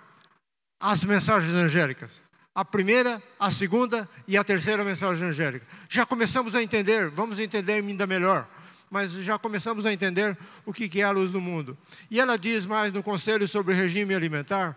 as 0.79 1.03
mensagens 1.05 1.55
angélicas. 1.55 2.21
A 2.61 2.65
primeira, 2.65 3.23
a 3.39 3.51
segunda 3.51 4.07
e 4.29 4.37
a 4.37 4.45
terceira 4.45 4.85
mensagem 4.85 5.25
angélica. 5.25 5.67
Já 5.89 6.05
começamos 6.05 6.55
a 6.55 6.63
entender, 6.63 7.09
vamos 7.09 7.39
entender 7.39 7.73
ainda 7.73 8.07
melhor 8.07 8.47
mas 8.91 9.13
já 9.13 9.39
começamos 9.39 9.87
a 9.87 9.93
entender 9.93 10.37
o 10.67 10.73
que 10.73 11.01
é 11.01 11.05
a 11.05 11.13
luz 11.13 11.31
do 11.31 11.41
mundo. 11.41 11.79
E 12.11 12.19
ela 12.19 12.37
diz 12.37 12.67
mais 12.67 12.93
no 12.93 13.05
conselho 13.05 13.47
sobre 13.47 13.73
regime 13.73 14.13
alimentar. 14.13 14.77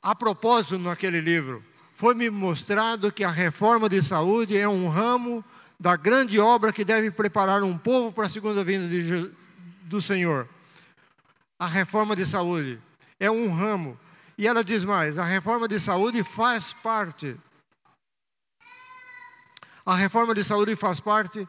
A 0.00 0.14
propósito, 0.14 0.78
naquele 0.78 1.20
livro, 1.20 1.64
foi-me 1.92 2.30
mostrado 2.30 3.10
que 3.10 3.24
a 3.24 3.28
reforma 3.28 3.88
de 3.88 4.02
saúde 4.04 4.56
é 4.56 4.68
um 4.68 4.88
ramo 4.88 5.44
da 5.80 5.96
grande 5.96 6.38
obra 6.38 6.72
que 6.72 6.84
deve 6.84 7.10
preparar 7.10 7.64
um 7.64 7.76
povo 7.76 8.12
para 8.12 8.26
a 8.26 8.30
segunda 8.30 8.62
vinda 8.62 8.88
de, 8.88 9.32
do 9.82 10.00
Senhor. 10.00 10.48
A 11.58 11.66
reforma 11.66 12.14
de 12.14 12.24
saúde 12.24 12.80
é 13.18 13.28
um 13.28 13.52
ramo. 13.52 13.98
E 14.40 14.46
ela 14.46 14.64
diz 14.64 14.86
mais: 14.86 15.18
a 15.18 15.24
reforma 15.24 15.68
de 15.68 15.78
saúde 15.78 16.24
faz 16.24 16.72
parte. 16.72 17.38
A 19.84 19.94
reforma 19.94 20.34
de 20.34 20.42
saúde 20.42 20.74
faz 20.76 20.98
parte 20.98 21.46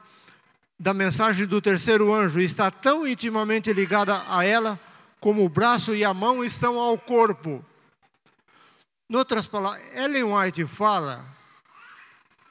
da 0.78 0.94
mensagem 0.94 1.46
do 1.46 1.62
terceiro 1.62 2.14
anjo 2.14 2.42
está 2.42 2.70
tão 2.70 3.08
intimamente 3.08 3.72
ligada 3.72 4.22
a 4.28 4.44
ela 4.44 4.78
como 5.22 5.46
o 5.46 5.48
braço 5.48 5.96
e 5.96 6.04
a 6.04 6.14
mão 6.14 6.44
estão 6.44 6.78
ao 6.78 6.98
corpo. 6.98 7.64
Em 9.10 9.16
outras 9.16 9.48
palavras, 9.48 9.82
Ellen 9.96 10.24
White 10.24 10.66
fala 10.66 11.26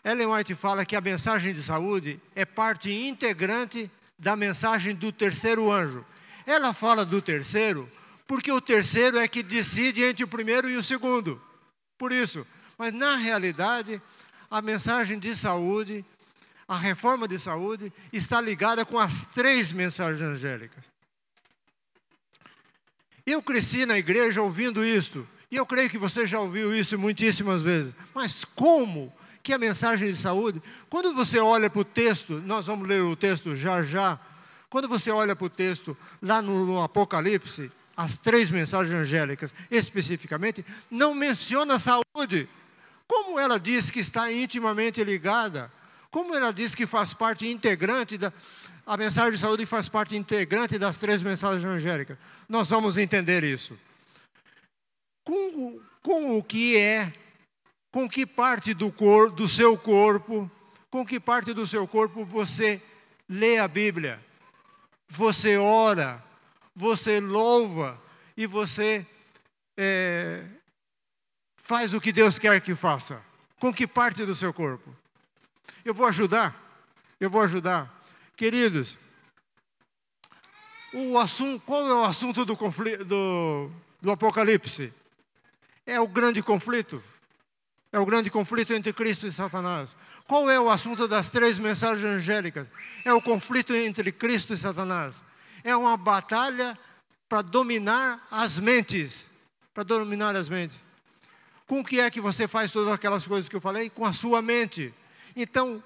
Ellen 0.02 0.28
White 0.28 0.54
fala 0.54 0.86
que 0.86 0.96
a 0.96 1.02
mensagem 1.02 1.52
de 1.52 1.62
saúde 1.62 2.18
é 2.34 2.46
parte 2.46 2.90
integrante 2.90 3.90
da 4.18 4.34
mensagem 4.36 4.94
do 4.94 5.12
terceiro 5.12 5.70
anjo. 5.70 6.02
Ela 6.46 6.72
fala 6.72 7.04
do 7.04 7.20
terceiro 7.20 7.86
porque 8.30 8.52
o 8.52 8.60
terceiro 8.60 9.18
é 9.18 9.26
que 9.26 9.42
decide 9.42 10.04
entre 10.04 10.22
o 10.22 10.28
primeiro 10.28 10.70
e 10.70 10.76
o 10.76 10.84
segundo. 10.84 11.42
Por 11.98 12.12
isso, 12.12 12.46
mas 12.78 12.94
na 12.94 13.16
realidade, 13.16 14.00
a 14.48 14.62
mensagem 14.62 15.18
de 15.18 15.34
saúde, 15.34 16.04
a 16.68 16.78
reforma 16.78 17.26
de 17.26 17.40
saúde, 17.40 17.92
está 18.12 18.40
ligada 18.40 18.84
com 18.84 19.00
as 19.00 19.24
três 19.24 19.72
mensagens 19.72 20.22
angélicas. 20.22 20.84
Eu 23.26 23.42
cresci 23.42 23.84
na 23.84 23.98
igreja 23.98 24.40
ouvindo 24.40 24.84
isto, 24.84 25.26
e 25.50 25.56
eu 25.56 25.66
creio 25.66 25.90
que 25.90 25.98
você 25.98 26.24
já 26.24 26.38
ouviu 26.38 26.72
isso 26.72 26.96
muitíssimas 26.96 27.62
vezes. 27.62 27.92
Mas 28.14 28.44
como 28.44 29.12
que 29.42 29.52
a 29.52 29.58
mensagem 29.58 30.08
de 30.08 30.16
saúde, 30.16 30.62
quando 30.88 31.12
você 31.14 31.40
olha 31.40 31.68
para 31.68 31.80
o 31.80 31.84
texto, 31.84 32.34
nós 32.46 32.66
vamos 32.66 32.86
ler 32.86 33.02
o 33.02 33.16
texto 33.16 33.56
já 33.56 33.82
já, 33.82 34.20
quando 34.68 34.86
você 34.86 35.10
olha 35.10 35.34
para 35.34 35.46
o 35.46 35.50
texto 35.50 35.96
lá 36.22 36.40
no, 36.40 36.64
no 36.64 36.80
Apocalipse, 36.80 37.72
as 38.00 38.16
três 38.16 38.50
mensagens 38.50 38.94
angélicas 38.94 39.52
especificamente, 39.70 40.64
não 40.90 41.14
menciona 41.14 41.74
a 41.74 41.78
saúde. 41.78 42.48
Como 43.06 43.38
ela 43.38 43.60
diz 43.60 43.90
que 43.90 44.00
está 44.00 44.32
intimamente 44.32 45.04
ligada, 45.04 45.70
como 46.10 46.34
ela 46.34 46.50
diz 46.50 46.74
que 46.74 46.86
faz 46.86 47.12
parte 47.12 47.46
integrante 47.46 48.16
da. 48.16 48.32
A 48.86 48.96
mensagem 48.96 49.32
de 49.32 49.38
saúde 49.38 49.66
faz 49.66 49.88
parte 49.88 50.16
integrante 50.16 50.78
das 50.78 50.96
três 50.96 51.22
mensagens 51.22 51.64
angélicas. 51.64 52.16
Nós 52.48 52.70
vamos 52.70 52.96
entender 52.96 53.44
isso. 53.44 53.78
Com, 55.22 55.78
com 56.02 56.38
o 56.38 56.42
que 56.42 56.78
é 56.78 57.12
com 57.92 58.08
que 58.08 58.24
parte 58.24 58.72
do, 58.72 58.90
cor, 58.90 59.30
do 59.30 59.48
seu 59.48 59.76
corpo, 59.76 60.50
com 60.90 61.04
que 61.04 61.20
parte 61.20 61.52
do 61.52 61.66
seu 61.66 61.86
corpo 61.86 62.24
você 62.24 62.80
lê 63.28 63.58
a 63.58 63.68
Bíblia, 63.68 64.24
você 65.08 65.56
ora, 65.58 66.22
você 66.80 67.20
louva 67.20 68.00
e 68.34 68.46
você 68.46 69.06
é, 69.76 70.42
faz 71.54 71.92
o 71.92 72.00
que 72.00 72.10
Deus 72.10 72.38
quer 72.38 72.58
que 72.62 72.74
faça. 72.74 73.22
Com 73.60 73.72
que 73.72 73.86
parte 73.86 74.24
do 74.24 74.34
seu 74.34 74.52
corpo? 74.52 74.96
Eu 75.84 75.92
vou 75.92 76.06
ajudar, 76.06 76.56
eu 77.20 77.28
vou 77.28 77.42
ajudar. 77.42 78.02
Queridos, 78.34 78.96
o 80.94 81.18
assunto, 81.18 81.62
qual 81.66 81.86
é 81.86 81.94
o 81.94 82.04
assunto 82.04 82.46
do, 82.46 82.56
conflito, 82.56 83.04
do, 83.04 83.70
do 84.00 84.10
Apocalipse? 84.10 84.90
É 85.86 86.00
o 86.00 86.08
grande 86.08 86.42
conflito. 86.42 87.04
É 87.92 87.98
o 87.98 88.06
grande 88.06 88.30
conflito 88.30 88.72
entre 88.72 88.94
Cristo 88.94 89.26
e 89.26 89.32
Satanás. 89.32 89.94
Qual 90.26 90.48
é 90.48 90.58
o 90.58 90.70
assunto 90.70 91.06
das 91.06 91.28
três 91.28 91.58
mensagens 91.58 92.06
angélicas? 92.06 92.66
É 93.04 93.12
o 93.12 93.20
conflito 93.20 93.74
entre 93.74 94.10
Cristo 94.10 94.54
e 94.54 94.58
Satanás. 94.58 95.22
É 95.62 95.76
uma 95.76 95.96
batalha 95.96 96.78
para 97.28 97.42
dominar 97.42 98.26
as 98.30 98.58
mentes. 98.58 99.28
Para 99.72 99.84
dominar 99.84 100.34
as 100.36 100.48
mentes. 100.48 100.76
Com 101.66 101.80
o 101.80 101.84
que 101.84 102.00
é 102.00 102.10
que 102.10 102.20
você 102.20 102.48
faz 102.48 102.72
todas 102.72 102.92
aquelas 102.92 103.26
coisas 103.26 103.48
que 103.48 103.54
eu 103.54 103.60
falei? 103.60 103.88
Com 103.88 104.04
a 104.04 104.12
sua 104.12 104.42
mente. 104.42 104.92
Então, 105.36 105.82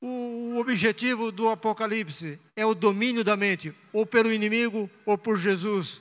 o 0.00 0.56
objetivo 0.58 1.30
do 1.30 1.48
Apocalipse 1.48 2.40
é 2.56 2.64
o 2.64 2.74
domínio 2.74 3.22
da 3.22 3.36
mente, 3.36 3.74
ou 3.92 4.06
pelo 4.06 4.32
inimigo 4.32 4.90
ou 5.04 5.18
por 5.18 5.38
Jesus. 5.38 6.00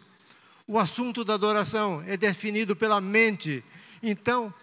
O 0.66 0.80
assunto 0.80 1.24
da 1.24 1.34
adoração 1.34 2.04
é 2.08 2.16
definido 2.16 2.76
pela 2.76 3.02
mente. 3.02 3.64
Então, 4.02 4.54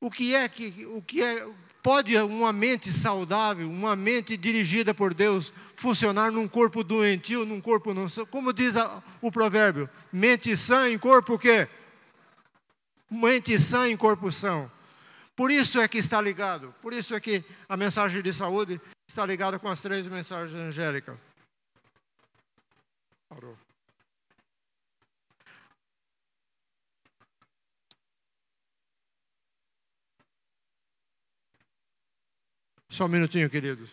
o 0.00 0.10
que 0.10 0.34
é 0.34 0.48
que 0.48 0.86
o 0.86 1.00
que 1.00 1.22
é 1.22 1.46
pode 1.84 2.16
uma 2.16 2.50
mente 2.50 2.90
saudável, 2.90 3.68
uma 3.68 3.94
mente 3.94 4.38
dirigida 4.38 4.94
por 4.94 5.12
Deus 5.12 5.52
funcionar 5.76 6.32
num 6.32 6.48
corpo 6.48 6.82
doentio, 6.82 7.44
num 7.44 7.60
corpo 7.60 7.92
não 7.92 8.08
são? 8.08 8.24
Como 8.24 8.54
diz 8.54 8.74
a, 8.74 9.02
o 9.20 9.30
provérbio, 9.30 9.86
mente 10.10 10.56
sã 10.56 10.88
em 10.88 10.96
corpo 10.96 11.34
o 11.34 11.38
quê? 11.38 11.68
Mente 13.10 13.60
sã 13.60 13.86
em 13.86 13.98
corpo 13.98 14.32
são. 14.32 14.72
Por 15.36 15.50
isso 15.50 15.78
é 15.78 15.86
que 15.86 15.98
está 15.98 16.22
ligado, 16.22 16.74
por 16.80 16.94
isso 16.94 17.14
é 17.14 17.20
que 17.20 17.44
a 17.68 17.76
mensagem 17.76 18.22
de 18.22 18.32
saúde 18.32 18.80
está 19.06 19.26
ligada 19.26 19.58
com 19.58 19.68
as 19.68 19.82
três 19.82 20.06
mensagens 20.06 20.58
angélicas. 20.58 21.18
Parou. 23.28 23.58
Só 32.94 33.06
um 33.06 33.08
minutinho, 33.08 33.50
queridos. 33.50 33.90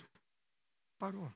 Parou. 1.00 1.28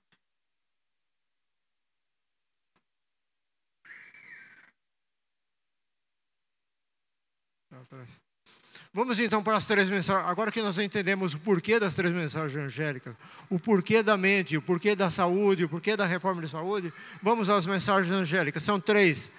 Vamos 8.94 9.20
então 9.20 9.42
para 9.42 9.58
as 9.58 9.66
três 9.66 9.90
mensagens. 9.90 10.30
Agora 10.30 10.52
que 10.52 10.62
nós 10.62 10.78
entendemos 10.78 11.34
o 11.34 11.40
porquê 11.40 11.80
das 11.80 11.96
três 11.96 12.14
mensagens 12.14 12.56
angélicas, 12.56 13.16
o 13.50 13.60
porquê 13.60 14.04
da 14.04 14.16
mente, 14.16 14.56
o 14.56 14.62
porquê 14.62 14.96
da 14.96 15.10
saúde, 15.10 15.64
o 15.64 15.70
porquê 15.70 15.98
da 15.98 16.06
reforma 16.06 16.44
de 16.44 16.50
saúde, 16.50 16.94
vamos 17.20 17.50
às 17.50 17.66
mensagens 17.66 18.14
angélicas. 18.14 18.62
São 18.62 18.80
três. 18.80 19.32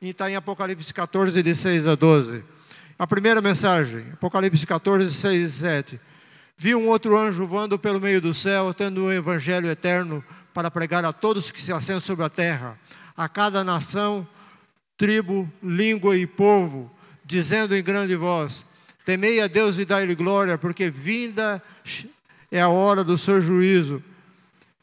E 0.00 0.08
está 0.08 0.30
em 0.30 0.36
Apocalipse 0.36 0.92
14, 0.94 1.42
de 1.42 1.54
6 1.54 1.86
a 1.86 1.94
12. 1.94 2.42
A 2.98 3.06
primeira 3.06 3.42
mensagem, 3.42 4.10
Apocalipse 4.14 4.66
14, 4.66 5.12
6 5.12 5.42
e 5.42 5.52
7. 5.52 6.00
Vi 6.56 6.74
um 6.74 6.88
outro 6.88 7.18
anjo 7.18 7.46
voando 7.46 7.78
pelo 7.78 8.00
meio 8.00 8.20
do 8.20 8.32
céu, 8.32 8.72
tendo 8.72 9.02
o 9.02 9.06
um 9.06 9.12
evangelho 9.12 9.68
eterno 9.68 10.24
para 10.52 10.70
pregar 10.70 11.04
a 11.04 11.12
todos 11.12 11.50
que 11.50 11.60
se 11.60 11.72
assentam 11.72 12.00
sobre 12.00 12.24
a 12.24 12.28
terra, 12.28 12.78
a 13.16 13.28
cada 13.28 13.64
nação, 13.64 14.26
tribo, 14.96 15.50
língua 15.62 16.16
e 16.16 16.26
povo, 16.26 16.90
dizendo 17.24 17.76
em 17.76 17.82
grande 17.82 18.14
voz: 18.14 18.64
Temei 19.04 19.40
a 19.40 19.48
Deus 19.48 19.78
e 19.78 19.84
dai-lhe 19.84 20.14
glória, 20.14 20.56
porque 20.56 20.90
vinda 20.90 21.62
é 22.50 22.60
a 22.60 22.68
hora 22.68 23.02
do 23.02 23.18
seu 23.18 23.40
juízo. 23.40 24.02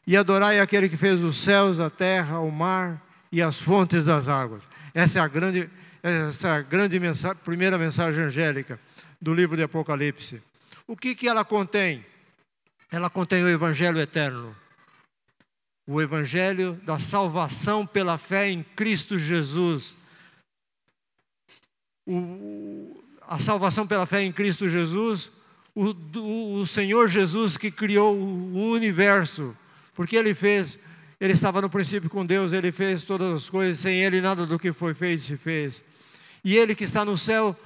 E 0.06 0.16
adorai 0.16 0.60
aquele 0.60 0.88
que 0.88 0.96
fez 0.96 1.22
os 1.22 1.38
céus, 1.38 1.80
a 1.80 1.88
terra, 1.88 2.40
o 2.40 2.50
mar 2.50 3.00
e 3.30 3.40
as 3.40 3.58
fontes 3.58 4.04
das 4.04 4.28
águas. 4.28 4.62
Essa 4.92 5.20
é 5.20 5.22
a 5.22 5.28
grande, 5.28 5.70
essa 6.02 6.48
é 6.48 6.50
a 6.50 6.60
grande 6.60 7.00
mensagem, 7.00 7.38
primeira 7.44 7.78
mensagem 7.78 8.20
angélica 8.20 8.78
do 9.20 9.32
livro 9.32 9.56
de 9.56 9.62
Apocalipse. 9.62 10.42
O 10.92 10.96
que, 10.96 11.14
que 11.14 11.26
ela 11.26 11.42
contém? 11.42 12.04
Ela 12.90 13.08
contém 13.08 13.42
o 13.42 13.48
Evangelho 13.48 13.98
eterno. 13.98 14.54
O 15.86 16.02
Evangelho 16.02 16.78
da 16.84 17.00
salvação 17.00 17.86
pela 17.86 18.18
fé 18.18 18.50
em 18.50 18.62
Cristo 18.62 19.18
Jesus. 19.18 19.96
O, 22.06 23.02
a 23.22 23.40
salvação 23.40 23.86
pela 23.86 24.04
fé 24.04 24.22
em 24.22 24.30
Cristo 24.30 24.68
Jesus, 24.68 25.30
o, 25.74 25.96
o, 26.18 26.60
o 26.60 26.66
Senhor 26.66 27.08
Jesus 27.08 27.56
que 27.56 27.70
criou 27.70 28.14
o 28.14 28.72
universo, 28.72 29.56
porque 29.94 30.14
Ele 30.14 30.34
fez, 30.34 30.78
Ele 31.18 31.32
estava 31.32 31.62
no 31.62 31.70
princípio 31.70 32.10
com 32.10 32.26
Deus, 32.26 32.52
Ele 32.52 32.70
fez 32.70 33.02
todas 33.02 33.32
as 33.32 33.48
coisas, 33.48 33.78
sem 33.78 33.94
Ele 33.94 34.20
nada 34.20 34.44
do 34.44 34.58
que 34.58 34.74
foi 34.74 34.92
feito 34.92 35.22
se 35.22 35.38
fez. 35.38 35.82
E 36.44 36.54
Ele 36.54 36.74
que 36.74 36.84
está 36.84 37.02
no 37.02 37.16
céu 37.16 37.58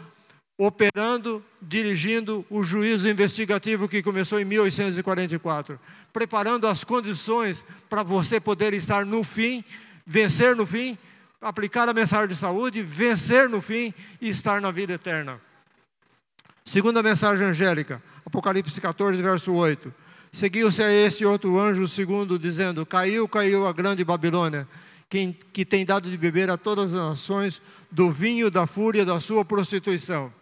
operando, 0.58 1.44
dirigindo 1.60 2.44
o 2.48 2.62
juízo 2.62 3.08
investigativo 3.08 3.88
que 3.88 4.02
começou 4.02 4.40
em 4.40 4.44
1844, 4.44 5.78
preparando 6.12 6.66
as 6.66 6.82
condições 6.82 7.64
para 7.90 8.02
você 8.02 8.40
poder 8.40 8.72
estar 8.72 9.04
no 9.04 9.22
fim, 9.22 9.62
vencer 10.06 10.56
no 10.56 10.66
fim, 10.66 10.96
aplicar 11.40 11.88
a 11.88 11.92
mensagem 11.92 12.28
de 12.28 12.36
saúde, 12.36 12.82
vencer 12.82 13.48
no 13.48 13.60
fim 13.60 13.92
e 14.20 14.30
estar 14.30 14.60
na 14.60 14.70
vida 14.70 14.94
eterna. 14.94 15.40
Segunda 16.64 17.02
mensagem 17.02 17.44
angélica, 17.44 18.02
Apocalipse 18.24 18.80
14, 18.80 19.20
verso 19.20 19.52
8. 19.52 19.92
Seguiu-se 20.32 20.82
a 20.82 20.90
este 20.90 21.24
outro 21.24 21.58
anjo 21.60 21.86
segundo, 21.86 22.38
dizendo: 22.38 22.84
Caiu, 22.84 23.28
caiu 23.28 23.66
a 23.66 23.72
grande 23.72 24.04
Babilônia, 24.04 24.66
que, 25.08 25.34
que 25.52 25.64
tem 25.64 25.84
dado 25.84 26.10
de 26.10 26.16
beber 26.16 26.50
a 26.50 26.56
todas 26.56 26.92
as 26.92 27.00
nações 27.00 27.62
do 27.90 28.10
vinho 28.10 28.50
da 28.50 28.66
fúria 28.66 29.04
da 29.04 29.20
sua 29.20 29.44
prostituição. 29.44 30.32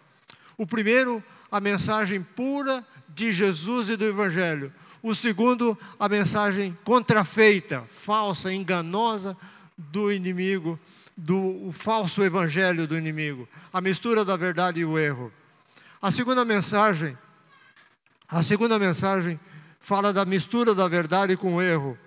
O 0.57 0.67
primeiro, 0.67 1.23
a 1.51 1.61
mensagem 1.61 2.23
pura 2.23 2.85
de 3.09 3.33
Jesus 3.33 3.89
e 3.89 3.97
do 3.97 4.05
Evangelho. 4.05 4.73
O 5.03 5.15
segundo, 5.15 5.79
a 6.01 6.09
mensagem 6.09 6.77
contrafeita, 6.83 7.83
falsa, 7.91 8.53
enganosa 8.53 9.37
do 9.77 10.11
inimigo, 10.11 10.79
do 11.17 11.71
falso 11.73 12.23
evangelho 12.23 12.87
do 12.87 12.97
inimigo, 12.97 13.49
a 13.73 13.81
mistura 13.81 14.25
da 14.25 14.37
verdade 14.37 14.81
e 14.81 14.85
o 14.85 14.99
erro. 14.99 15.33
A 16.01 16.11
segunda 16.11 16.45
mensagem, 16.45 17.17
a 18.29 18.43
segunda 18.43 18.79
mensagem 18.79 19.39
fala 19.79 20.13
da 20.13 20.25
mistura 20.25 20.75
da 20.75 20.89
verdade 20.89 21.37
com 21.37 21.55
o 21.57 21.63
erro. 21.63 21.99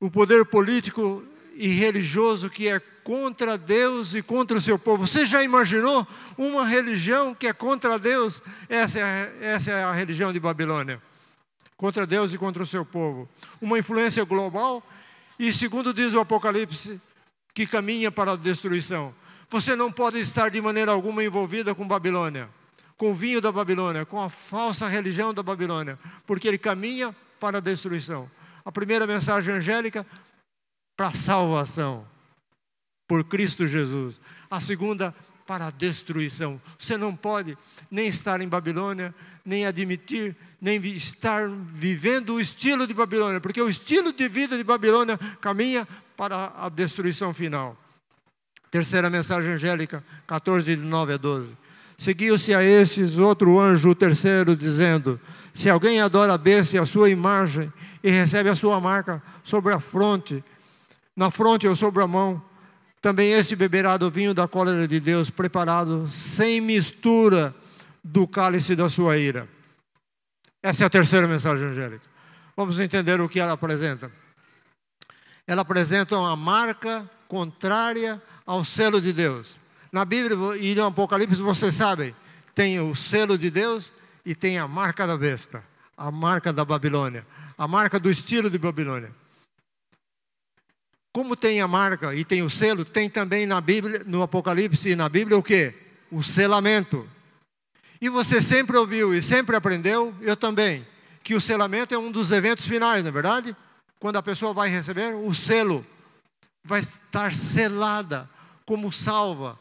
O 0.00 0.10
poder 0.10 0.44
político 0.44 1.24
e 1.58 1.66
religioso 1.66 2.48
que 2.48 2.68
é 2.68 2.78
contra 3.02 3.58
Deus 3.58 4.14
e 4.14 4.22
contra 4.22 4.56
o 4.56 4.60
seu 4.62 4.78
povo. 4.78 5.08
Você 5.08 5.26
já 5.26 5.42
imaginou 5.42 6.06
uma 6.36 6.64
religião 6.64 7.34
que 7.34 7.48
é 7.48 7.52
contra 7.52 7.98
Deus? 7.98 8.40
Essa 8.68 9.00
é, 9.00 9.38
essa 9.40 9.70
é 9.72 9.82
a 9.82 9.92
religião 9.92 10.32
de 10.32 10.38
Babilônia. 10.38 11.02
Contra 11.76 12.06
Deus 12.06 12.32
e 12.32 12.38
contra 12.38 12.62
o 12.62 12.66
seu 12.66 12.84
povo. 12.84 13.28
Uma 13.60 13.76
influência 13.76 14.24
global 14.24 14.86
e, 15.36 15.52
segundo 15.52 15.92
diz 15.92 16.14
o 16.14 16.20
Apocalipse, 16.20 17.00
que 17.52 17.66
caminha 17.66 18.12
para 18.12 18.32
a 18.32 18.36
destruição. 18.36 19.12
Você 19.50 19.74
não 19.74 19.90
pode 19.90 20.20
estar 20.20 20.50
de 20.50 20.60
maneira 20.60 20.92
alguma 20.92 21.24
envolvida 21.24 21.74
com 21.74 21.88
Babilônia, 21.88 22.48
com 22.96 23.10
o 23.10 23.14
vinho 23.16 23.40
da 23.40 23.50
Babilônia, 23.50 24.06
com 24.06 24.22
a 24.22 24.30
falsa 24.30 24.86
religião 24.86 25.34
da 25.34 25.42
Babilônia, 25.42 25.98
porque 26.24 26.46
ele 26.46 26.58
caminha 26.58 27.12
para 27.40 27.58
a 27.58 27.60
destruição. 27.60 28.30
A 28.64 28.70
primeira 28.70 29.06
mensagem 29.06 29.54
angélica 29.54 30.06
para 30.98 31.08
a 31.10 31.14
salvação 31.14 32.04
por 33.06 33.22
Cristo 33.22 33.68
Jesus. 33.68 34.20
A 34.50 34.60
segunda, 34.60 35.14
para 35.46 35.68
a 35.68 35.70
destruição. 35.70 36.60
Você 36.76 36.96
não 36.96 37.14
pode 37.14 37.56
nem 37.88 38.08
estar 38.08 38.40
em 38.40 38.48
Babilônia, 38.48 39.14
nem 39.44 39.64
admitir, 39.64 40.34
nem 40.60 40.84
estar 40.88 41.48
vivendo 41.48 42.34
o 42.34 42.40
estilo 42.40 42.84
de 42.84 42.92
Babilônia, 42.92 43.40
porque 43.40 43.62
o 43.62 43.70
estilo 43.70 44.12
de 44.12 44.28
vida 44.28 44.56
de 44.56 44.64
Babilônia 44.64 45.16
caminha 45.40 45.86
para 46.16 46.52
a 46.56 46.68
destruição 46.68 47.32
final. 47.32 47.76
Terceira 48.68 49.08
mensagem 49.08 49.52
angélica, 49.52 50.02
14, 50.26 50.74
de 50.74 50.82
9 50.82 51.12
a 51.12 51.16
12. 51.16 51.56
Seguiu-se 51.96 52.52
a 52.52 52.62
esses 52.62 53.18
outro 53.18 53.60
anjo, 53.60 53.90
o 53.90 53.94
terceiro, 53.94 54.56
dizendo: 54.56 55.18
Se 55.54 55.70
alguém 55.70 56.00
adora 56.00 56.34
a 56.34 56.38
besta 56.38 56.74
e 56.74 56.78
a 56.80 56.84
sua 56.84 57.08
imagem, 57.08 57.72
e 58.02 58.10
recebe 58.10 58.48
a 58.48 58.56
sua 58.56 58.80
marca 58.80 59.22
sobre 59.44 59.72
a 59.72 59.78
fronte, 59.78 60.42
na 61.18 61.32
fronte 61.32 61.66
ou 61.66 61.74
sobre 61.74 62.00
a 62.00 62.06
mão, 62.06 62.40
também 63.02 63.32
esse 63.32 63.56
beberá 63.56 63.96
do 63.96 64.08
vinho 64.08 64.32
da 64.32 64.46
cólera 64.46 64.86
de 64.86 65.00
Deus, 65.00 65.28
preparado 65.28 66.08
sem 66.10 66.60
mistura 66.60 67.52
do 68.04 68.24
cálice 68.24 68.76
da 68.76 68.88
sua 68.88 69.18
ira. 69.18 69.48
Essa 70.62 70.84
é 70.84 70.86
a 70.86 70.90
terceira 70.90 71.26
mensagem 71.26 71.64
angélica. 71.64 72.04
Vamos 72.56 72.78
entender 72.78 73.20
o 73.20 73.28
que 73.28 73.40
ela 73.40 73.54
apresenta. 73.54 74.12
Ela 75.44 75.62
apresenta 75.62 76.16
uma 76.16 76.36
marca 76.36 77.10
contrária 77.26 78.22
ao 78.46 78.64
selo 78.64 79.00
de 79.00 79.12
Deus. 79.12 79.58
Na 79.90 80.04
Bíblia 80.04 80.36
e 80.56 80.72
no 80.76 80.86
Apocalipse, 80.86 81.42
vocês 81.42 81.74
sabem, 81.74 82.14
tem 82.54 82.78
o 82.78 82.94
selo 82.94 83.36
de 83.36 83.50
Deus 83.50 83.90
e 84.24 84.36
tem 84.36 84.56
a 84.56 84.68
marca 84.68 85.04
da 85.04 85.18
besta, 85.18 85.64
a 85.96 86.12
marca 86.12 86.52
da 86.52 86.64
Babilônia, 86.64 87.26
a 87.56 87.66
marca 87.66 87.98
do 87.98 88.08
estilo 88.08 88.48
de 88.48 88.58
Babilônia. 88.58 89.12
Como 91.12 91.34
tem 91.34 91.60
a 91.60 91.68
marca 91.68 92.14
e 92.14 92.24
tem 92.24 92.42
o 92.42 92.50
selo, 92.50 92.84
tem 92.84 93.08
também 93.08 93.46
na 93.46 93.60
Bíblia, 93.60 94.02
no 94.06 94.22
Apocalipse 94.22 94.90
e 94.90 94.96
na 94.96 95.08
Bíblia 95.08 95.36
o 95.36 95.42
que? 95.42 95.74
O 96.10 96.22
selamento. 96.22 97.08
E 98.00 98.08
você 98.08 98.40
sempre 98.40 98.76
ouviu 98.76 99.14
e 99.14 99.22
sempre 99.22 99.56
aprendeu, 99.56 100.14
eu 100.20 100.36
também, 100.36 100.86
que 101.24 101.34
o 101.34 101.40
selamento 101.40 101.94
é 101.94 101.98
um 101.98 102.12
dos 102.12 102.30
eventos 102.30 102.66
finais, 102.66 103.02
não 103.02 103.08
é 103.08 103.12
verdade? 103.12 103.56
Quando 103.98 104.16
a 104.16 104.22
pessoa 104.22 104.54
vai 104.54 104.68
receber 104.68 105.14
o 105.14 105.34
selo, 105.34 105.84
vai 106.62 106.80
estar 106.80 107.34
selada 107.34 108.30
como 108.64 108.92
salva, 108.92 109.58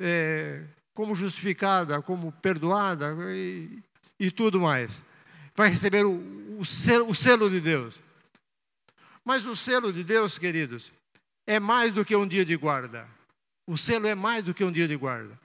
é, 0.00 0.62
como 0.94 1.14
justificada, 1.14 2.02
como 2.02 2.32
perdoada 2.32 3.14
e, 3.28 3.78
e, 4.18 4.30
tudo 4.30 4.60
mais. 4.60 5.04
Vai 5.54 5.68
receber 5.68 6.04
o, 6.04 6.56
o, 6.58 6.64
selo, 6.64 7.10
o 7.10 7.14
selo 7.14 7.48
de 7.48 7.60
Deus. 7.60 8.00
Mas 9.26 9.44
o 9.44 9.56
selo 9.56 9.92
de 9.92 10.04
Deus, 10.04 10.38
queridos, 10.38 10.92
é 11.44 11.58
mais 11.58 11.92
do 11.92 12.04
que 12.04 12.14
um 12.14 12.28
dia 12.28 12.44
de 12.44 12.56
guarda. 12.56 13.08
O 13.66 13.76
selo 13.76 14.06
é 14.06 14.14
mais 14.14 14.44
do 14.44 14.54
que 14.54 14.62
um 14.62 14.70
dia 14.70 14.86
de 14.86 14.94
guarda. 14.94 15.36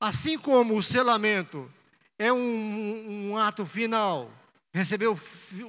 Assim 0.00 0.38
como 0.38 0.78
o 0.78 0.82
selamento 0.82 1.70
é 2.18 2.32
um, 2.32 3.32
um 3.32 3.36
ato 3.36 3.66
final, 3.66 4.32
receber 4.72 5.08
o, 5.08 5.20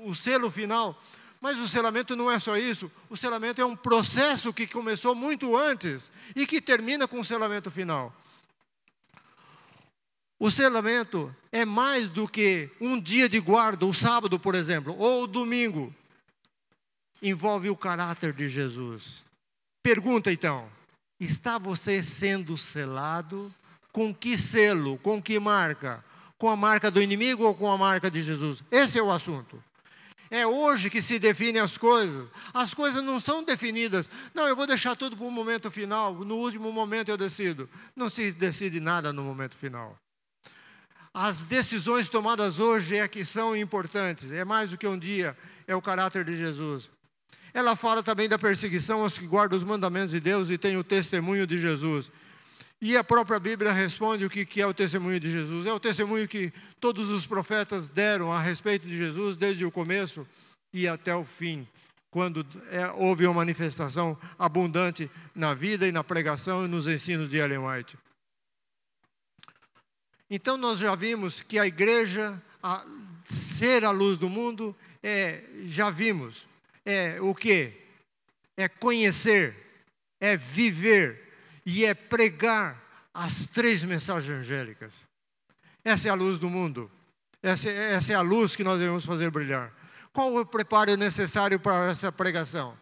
o 0.06 0.16
selo 0.16 0.50
final, 0.50 0.98
mas 1.42 1.60
o 1.60 1.68
selamento 1.68 2.16
não 2.16 2.32
é 2.32 2.40
só 2.40 2.56
isso. 2.56 2.90
O 3.10 3.18
selamento 3.18 3.60
é 3.60 3.66
um 3.66 3.76
processo 3.76 4.54
que 4.54 4.66
começou 4.66 5.14
muito 5.14 5.54
antes 5.58 6.10
e 6.34 6.48
que 6.48 6.62
termina 6.62 7.10
com 7.10 7.20
o 7.20 7.26
selamento 7.26 7.70
final. 7.70 8.16
O 10.40 10.50
selamento 10.50 11.36
é 11.52 11.66
mais 11.66 12.08
do 12.08 12.26
que 12.26 12.70
um 12.80 12.98
dia 12.98 13.28
de 13.28 13.42
guarda, 13.42 13.86
o 13.86 13.94
sábado, 13.94 14.40
por 14.40 14.56
exemplo, 14.56 14.96
ou 14.98 15.24
o 15.24 15.28
domingo. 15.28 15.94
Envolve 17.22 17.70
o 17.70 17.76
caráter 17.76 18.34
de 18.34 18.48
Jesus. 18.48 19.24
Pergunta 19.84 20.32
então: 20.32 20.70
está 21.20 21.58
você 21.58 22.04
sendo 22.04 22.58
selado? 22.58 23.54
Com 23.92 24.14
que 24.14 24.38
selo? 24.38 24.98
Com 25.00 25.22
que 25.22 25.40
marca? 25.40 26.04
Com 26.38 26.50
a 26.50 26.56
marca 26.56 26.92
do 26.92 27.02
inimigo 27.02 27.44
ou 27.44 27.56
com 27.56 27.72
a 27.72 27.78
marca 27.78 28.12
de 28.12 28.22
Jesus? 28.22 28.64
Esse 28.70 29.00
é 29.00 29.02
o 29.02 29.12
assunto. 29.12 29.64
É 30.30 30.46
hoje 30.46 30.90
que 30.90 31.02
se 31.02 31.18
definem 31.20 31.62
as 31.62 31.78
coisas. 31.78 32.28
As 32.54 32.74
coisas 32.74 33.02
não 33.02 33.20
são 33.20 33.44
definidas. 33.44 34.08
Não, 34.34 34.46
eu 34.46 34.56
vou 34.56 34.68
deixar 34.68 34.96
tudo 34.96 35.16
para 35.16 35.26
o 35.26 35.32
momento 35.32 35.72
final. 35.72 36.14
No 36.14 36.36
último 36.36 36.72
momento 36.72 37.10
eu 37.10 37.18
decido. 37.18 37.70
Não 37.96 38.10
se 38.10 38.34
decide 38.34 38.80
nada 38.80 39.14
no 39.14 39.24
momento 39.24 39.56
final. 39.56 39.98
As 41.14 41.44
decisões 41.44 42.10
tomadas 42.10 42.60
hoje 42.60 42.98
é 42.98 43.08
que 43.08 43.26
são 43.26 43.56
importantes. 43.56 44.32
É 44.32 44.44
mais 44.44 44.70
do 44.70 44.78
que 44.78 44.88
um 44.88 45.00
dia. 45.00 45.36
É 45.66 45.76
o 45.76 45.82
caráter 45.82 46.26
de 46.26 46.38
Jesus. 46.38 46.92
Ela 47.58 47.76
fala 47.76 48.04
também 48.04 48.30
da 48.30 48.38
perseguição 48.38 49.02
aos 49.02 49.18
que 49.18 49.26
guardam 49.26 49.58
os 49.58 49.64
mandamentos 49.64 50.12
de 50.12 50.20
Deus 50.20 50.52
e 50.52 50.60
têm 50.60 50.78
o 50.78 50.84
testemunho 50.84 51.48
de 51.48 51.60
Jesus. 51.60 52.12
E 52.80 52.96
a 52.96 53.04
própria 53.04 53.40
Bíblia 53.40 53.74
responde 53.74 54.24
o 54.24 54.30
que 54.30 54.62
é 54.62 54.68
o 54.68 54.76
testemunho 54.76 55.20
de 55.20 55.32
Jesus. 55.32 55.66
É 55.66 55.74
o 55.74 55.80
testemunho 55.80 56.28
que 56.28 56.54
todos 56.80 57.10
os 57.10 57.26
profetas 57.26 57.90
deram 57.90 58.32
a 58.32 58.40
respeito 58.40 58.86
de 58.86 58.96
Jesus, 58.96 59.36
desde 59.36 59.66
o 59.66 59.72
começo 59.72 60.24
e 60.72 60.88
até 60.88 61.16
o 61.16 61.26
fim, 61.26 61.68
quando 62.12 62.46
é, 62.70 62.92
houve 62.92 63.26
uma 63.26 63.34
manifestação 63.34 64.16
abundante 64.38 65.10
na 65.34 65.56
vida 65.56 65.88
e 65.88 65.92
na 65.92 66.04
pregação 66.04 66.64
e 66.64 66.68
nos 66.68 66.86
ensinos 66.86 67.28
de 67.28 67.38
Ellen 67.38 67.58
White. 67.58 67.98
Então, 70.30 70.58
nós 70.58 70.78
já 70.78 70.94
vimos 70.94 71.42
que 71.42 71.58
a 71.58 71.66
igreja, 71.66 72.40
a 72.62 72.86
ser 73.28 73.84
a 73.84 73.90
luz 73.90 74.16
do 74.16 74.30
mundo, 74.30 74.76
é, 75.02 75.44
já 75.66 75.90
vimos, 75.90 76.47
é 76.88 77.18
o 77.20 77.36
que? 77.36 77.74
É 78.56 78.70
conhecer, 78.70 79.54
é 80.22 80.38
viver 80.38 81.34
e 81.66 81.86
é 81.86 81.94
pregar 81.94 82.82
as 83.14 83.46
três 83.46 83.84
mensagens 83.84 84.40
angélicas. 84.40 85.06
Essa 85.84 86.08
é 86.08 86.12
a 86.12 86.16
luz 86.16 86.40
do 86.40 86.50
mundo. 86.50 86.90
Essa, 87.44 87.70
essa 87.70 88.14
é 88.14 88.16
a 88.16 88.22
luz 88.22 88.56
que 88.56 88.64
nós 88.64 88.80
devemos 88.80 89.06
fazer 89.06 89.30
brilhar. 89.30 89.72
Qual 90.14 90.34
o 90.34 90.46
preparo 90.46 90.96
necessário 90.96 91.60
para 91.60 91.92
essa 91.92 92.10
pregação? 92.10 92.76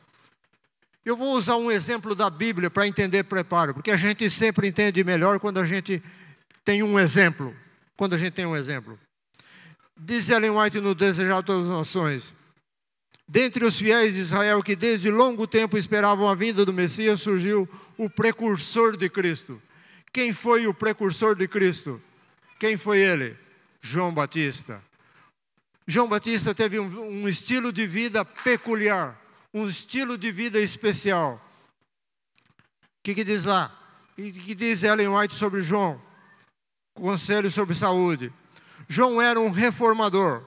Eu 1.03 1.17
vou 1.17 1.35
usar 1.35 1.55
um 1.57 1.71
exemplo 1.71 2.13
da 2.13 2.29
Bíblia 2.29 2.69
para 2.69 2.87
entender 2.87 3.23
preparo, 3.23 3.73
porque 3.73 3.91
a 3.91 3.97
gente 3.97 4.29
sempre 4.29 4.67
entende 4.67 5.03
melhor 5.03 5.39
quando 5.39 5.59
a 5.59 5.65
gente 5.65 6.01
tem 6.63 6.83
um 6.83 6.99
exemplo. 6.99 7.55
Quando 7.97 8.13
a 8.13 8.17
gente 8.17 8.31
tem 8.31 8.45
um 8.45 8.55
exemplo. 8.55 8.99
Diz 9.97 10.29
Ellen 10.29 10.51
White 10.51 10.79
no 10.79 10.93
Desejar 10.93 11.41
Todas 11.41 11.69
as 11.69 11.77
Nações: 11.77 12.33
Dentre 13.27 13.65
os 13.65 13.79
fiéis 13.79 14.13
de 14.13 14.19
Israel 14.19 14.61
que 14.61 14.75
desde 14.75 15.09
longo 15.09 15.47
tempo 15.47 15.77
esperavam 15.77 16.29
a 16.29 16.35
vinda 16.35 16.63
do 16.63 16.71
Messias, 16.71 17.21
surgiu 17.21 17.67
o 17.97 18.09
precursor 18.09 18.95
de 18.95 19.09
Cristo. 19.09 19.61
Quem 20.13 20.31
foi 20.31 20.67
o 20.67 20.73
precursor 20.73 21.35
de 21.35 21.47
Cristo? 21.47 22.01
Quem 22.59 22.77
foi 22.77 22.99
ele? 22.99 23.35
João 23.81 24.13
Batista. 24.13 24.81
João 25.87 26.07
Batista 26.07 26.53
teve 26.53 26.79
um, 26.79 27.23
um 27.23 27.27
estilo 27.27 27.71
de 27.71 27.85
vida 27.85 28.23
peculiar, 28.23 29.19
um 29.53 29.67
estilo 29.67 30.17
de 30.17 30.31
vida 30.31 30.59
especial. 30.59 31.41
O 32.79 33.03
que, 33.03 33.15
que 33.15 33.23
diz 33.23 33.43
lá? 33.43 33.71
O 34.17 34.21
que 34.21 34.55
diz 34.55 34.83
Ellen 34.83 35.09
White 35.09 35.35
sobre 35.35 35.61
João? 35.61 36.01
Conselho 36.93 37.51
sobre 37.51 37.75
saúde. 37.75 38.31
João 38.87 39.21
era 39.21 39.39
um 39.39 39.49
reformador 39.49 40.43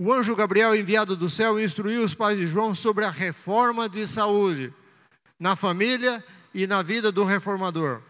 O 0.00 0.12
anjo 0.12 0.36
Gabriel, 0.36 0.76
enviado 0.76 1.16
do 1.16 1.28
céu, 1.28 1.58
instruiu 1.58 2.04
os 2.04 2.14
pais 2.14 2.38
de 2.38 2.46
João 2.46 2.72
sobre 2.72 3.04
a 3.04 3.10
reforma 3.10 3.88
de 3.88 4.06
saúde 4.06 4.72
na 5.40 5.56
família 5.56 6.24
e 6.54 6.68
na 6.68 6.82
vida 6.82 7.10
do 7.10 7.24
reformador. 7.24 7.96
O 7.96 8.02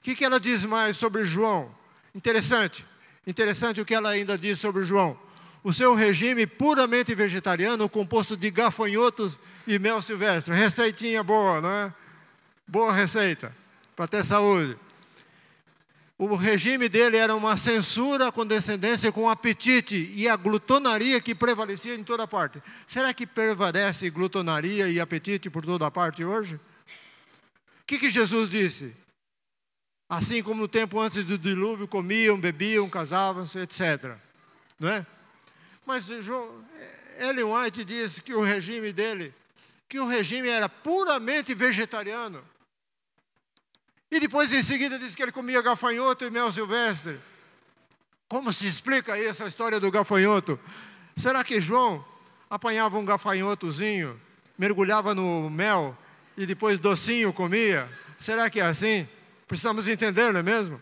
que, 0.00 0.14
que 0.14 0.24
ela 0.24 0.40
diz 0.40 0.64
mais 0.64 0.96
sobre 0.96 1.26
João? 1.26 1.70
Interessante, 2.14 2.86
interessante 3.26 3.78
o 3.78 3.84
que 3.84 3.94
ela 3.94 4.08
ainda 4.08 4.38
diz 4.38 4.58
sobre 4.58 4.86
João. 4.86 5.18
O 5.62 5.70
seu 5.70 5.94
regime 5.94 6.46
puramente 6.46 7.14
vegetariano, 7.14 7.90
composto 7.90 8.38
de 8.38 8.50
gafanhotos 8.50 9.38
e 9.66 9.78
mel 9.78 10.00
silvestre. 10.00 10.54
Receitinha 10.54 11.22
boa, 11.22 11.60
não 11.60 11.70
é? 11.70 11.92
Boa 12.66 12.90
receita, 12.90 13.54
para 13.94 14.08
ter 14.08 14.24
saúde. 14.24 14.78
O 16.16 16.36
regime 16.36 16.88
dele 16.88 17.16
era 17.16 17.34
uma 17.34 17.56
censura 17.56 18.30
condescendência 18.30 19.10
com 19.10 19.28
apetite 19.28 20.12
e 20.14 20.28
a 20.28 20.36
glutonaria 20.36 21.20
que 21.20 21.34
prevalecia 21.34 21.94
em 21.94 22.04
toda 22.04 22.26
parte. 22.26 22.62
Será 22.86 23.12
que 23.12 23.26
prevalece 23.26 24.08
glutonaria 24.10 24.88
e 24.88 25.00
apetite 25.00 25.50
por 25.50 25.64
toda 25.64 25.90
parte 25.90 26.24
hoje? 26.24 26.54
O 26.54 26.60
que, 27.86 27.98
que 27.98 28.12
Jesus 28.12 28.48
disse? 28.48 28.94
Assim 30.08 30.40
como 30.40 30.60
no 30.60 30.68
tempo 30.68 31.00
antes 31.00 31.24
do 31.24 31.36
dilúvio 31.36 31.88
comiam, 31.88 32.38
bebiam, 32.38 32.88
casavam-se, 32.88 33.58
etc. 33.58 34.16
Não 34.78 34.88
é? 34.88 35.04
Mas 35.84 36.08
Ellen 37.18 37.44
White 37.44 37.84
disse 37.84 38.22
que 38.22 38.34
o 38.34 38.40
regime 38.40 38.92
dele, 38.92 39.34
que 39.88 39.98
o 39.98 40.06
regime 40.06 40.48
era 40.48 40.68
puramente 40.68 41.54
vegetariano. 41.54 42.53
E 44.14 44.20
depois, 44.20 44.52
em 44.52 44.62
seguida, 44.62 44.96
disse 44.96 45.16
que 45.16 45.24
ele 45.24 45.32
comia 45.32 45.60
gafanhoto 45.60 46.24
e 46.24 46.30
mel 46.30 46.52
silvestre. 46.52 47.18
Como 48.28 48.52
se 48.52 48.64
explica 48.64 49.14
aí 49.14 49.26
essa 49.26 49.44
história 49.48 49.80
do 49.80 49.90
gafanhoto? 49.90 50.56
Será 51.16 51.42
que 51.42 51.60
João 51.60 52.04
apanhava 52.48 52.96
um 52.96 53.04
gafanhotozinho, 53.04 54.16
mergulhava 54.56 55.16
no 55.16 55.50
mel 55.50 55.98
e 56.36 56.46
depois 56.46 56.78
docinho 56.78 57.32
comia? 57.32 57.90
Será 58.16 58.48
que 58.48 58.60
é 58.60 58.66
assim? 58.66 59.08
Precisamos 59.48 59.88
entender, 59.88 60.32
não 60.32 60.38
é 60.38 60.44
mesmo? 60.44 60.80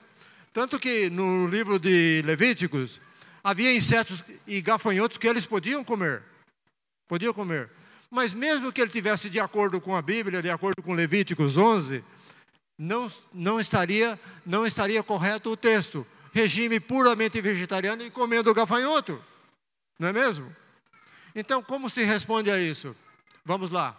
Tanto 0.53 0.79
que 0.79 1.09
no 1.09 1.49
livro 1.49 1.79
de 1.79 2.21
Levíticos, 2.27 3.01
havia 3.43 3.75
insetos 3.75 4.23
e 4.47 4.61
gafanhotos 4.61 5.17
que 5.17 5.27
eles 5.27 5.47
podiam 5.47 5.83
comer. 5.83 6.23
Podiam 7.09 7.33
comer. 7.33 7.71
Mas 8.11 8.35
mesmo 8.35 8.71
que 8.71 8.83
ele 8.83 8.91
tivesse 8.91 9.31
de 9.31 9.41
acordo 9.41 9.81
com 9.81 9.97
a 9.97 10.03
Bíblia, 10.03 10.43
de 10.43 10.51
acordo 10.51 10.83
com 10.83 10.93
Levíticos 10.93 11.57
11, 11.57 12.05
não, 12.83 13.13
não, 13.33 13.61
estaria, 13.61 14.19
não 14.45 14.67
estaria 14.67 15.01
correto 15.05 15.51
o 15.51 15.57
texto. 15.57 16.05
Regime 16.33 16.81
puramente 16.81 17.41
vegetariano 17.41 18.03
e 18.03 18.11
comendo 18.11 18.53
gafanhoto. 18.53 19.23
Não 20.01 20.09
é 20.09 20.13
mesmo? 20.13 20.55
Então, 21.33 21.63
como 21.63 21.89
se 21.89 22.03
responde 22.03 22.51
a 22.51 22.59
isso? 22.59 22.97
Vamos 23.45 23.71
lá. 23.71 23.97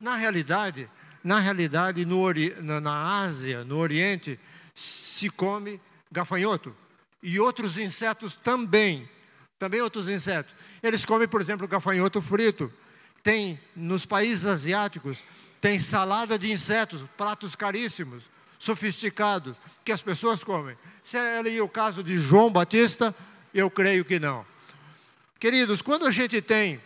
Na 0.00 0.16
realidade, 0.16 0.88
na 1.22 1.40
realidade, 1.40 2.06
no, 2.06 2.24
na, 2.62 2.80
na 2.80 3.20
Ásia, 3.20 3.64
no 3.64 3.76
Oriente, 3.76 4.40
se 4.74 5.28
come 5.28 5.78
gafanhoto. 6.10 6.74
E 7.22 7.38
outros 7.38 7.76
insetos 7.76 8.34
também. 8.34 9.06
Também 9.58 9.82
outros 9.82 10.08
insetos. 10.08 10.54
Eles 10.82 11.04
comem, 11.04 11.28
por 11.28 11.42
exemplo, 11.42 11.68
gafanhoto 11.68 12.22
frito. 12.22 12.72
Tem, 13.22 13.60
nos 13.76 14.06
países 14.06 14.46
asiáticos, 14.46 15.18
tem 15.60 15.78
salada 15.78 16.38
de 16.38 16.52
insetos, 16.52 17.02
pratos 17.16 17.54
caríssimos, 17.54 18.22
sofisticados, 18.58 19.56
que 19.84 19.92
as 19.92 20.02
pessoas 20.02 20.42
comem. 20.42 20.76
Se 21.02 21.16
é 21.16 21.62
o 21.62 21.68
caso 21.68 22.02
de 22.02 22.20
João 22.20 22.50
Batista, 22.50 23.14
eu 23.54 23.70
creio 23.70 24.04
que 24.04 24.18
não. 24.18 24.44
Queridos, 25.38 25.80
quando 25.80 26.06
a 26.06 26.10
gente 26.10 26.40
tem 26.42 26.80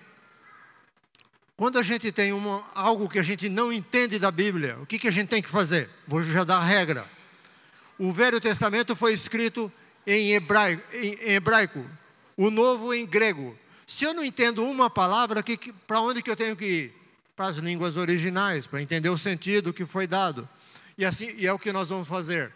quando 1.57 1.79
a 1.79 1.83
gente 1.83 2.11
tem 2.11 2.33
uma, 2.33 2.65
algo 2.75 3.09
que 3.09 3.21
a 3.21 3.23
gente 3.23 3.49
não 3.49 3.73
entende 3.73 4.19
da 4.19 4.33
Bíblia, 4.33 4.79
o 4.81 4.87
que, 4.87 4.99
que 4.99 5.07
a 5.07 5.13
gente 5.13 5.29
tem 5.29 5.41
que 5.41 5.49
fazer? 5.49 5.89
Vou 6.09 6.25
já 6.25 6.43
dar 6.43 6.57
a 6.57 6.65
regra. 6.65 7.07
O 7.97 8.13
Velho 8.13 8.41
Testamento 8.41 8.97
foi 8.97 9.13
escrito 9.13 9.71
em 10.05 10.33
hebraico, 10.33 10.83
em 10.93 11.31
hebraico, 11.31 11.85
o 12.37 12.51
Novo 12.51 12.93
em 12.93 13.07
grego. 13.07 13.57
Se 13.87 14.05
eu 14.05 14.13
não 14.13 14.25
entendo 14.25 14.65
uma 14.65 14.91
palavra, 14.91 15.45
para 15.87 16.01
onde 16.01 16.21
que 16.21 16.31
eu 16.31 16.37
tenho 16.37 16.57
que 16.57 16.65
ir? 16.65 17.02
Para 17.35 17.47
as 17.47 17.57
línguas 17.57 17.97
originais, 17.97 18.67
para 18.67 18.83
entender 18.83 19.09
o 19.09 19.19
sentido 19.19 19.73
que 19.73 19.87
foi 19.87 20.07
dado. 20.07 20.49
E 20.97 21.05
assim 21.05 21.35
e 21.37 21.47
é 21.47 21.53
o 21.53 21.59
que 21.59 21.73
nós 21.73 21.89
vamos 21.89 22.09
fazer. 22.09 22.53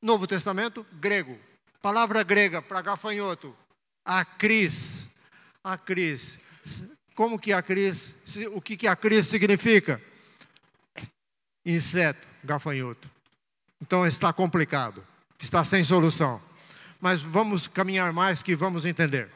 Novo 0.00 0.26
Testamento, 0.26 0.86
grego. 0.94 1.38
Palavra 1.82 2.22
grega 2.22 2.60
para 2.60 2.82
gafanhoto, 2.82 3.54
acris. 4.04 5.06
Acris. 5.62 6.38
Como 7.14 7.38
que 7.38 7.52
acris? 7.52 8.12
O 8.52 8.60
que 8.60 8.76
que 8.76 8.86
acris 8.86 9.26
significa? 9.26 10.00
Inseto, 11.64 12.26
gafanhoto. 12.44 13.10
Então 13.80 14.06
está 14.06 14.32
complicado, 14.32 15.04
está 15.38 15.62
sem 15.64 15.84
solução. 15.84 16.40
Mas 17.00 17.20
vamos 17.20 17.66
caminhar 17.66 18.12
mais 18.12 18.42
que 18.42 18.56
vamos 18.56 18.84
entender. 18.84 19.28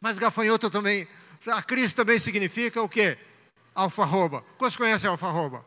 Mas 0.00 0.18
gafanhoto 0.18 0.68
também, 0.68 1.08
acris 1.46 1.94
também 1.94 2.18
significa 2.18 2.82
o 2.82 2.88
quê? 2.88 3.16
Alfarroba. 3.74 4.44
Quantos 4.56 4.76
conhecem 4.76 5.08
alfarroba? 5.08 5.64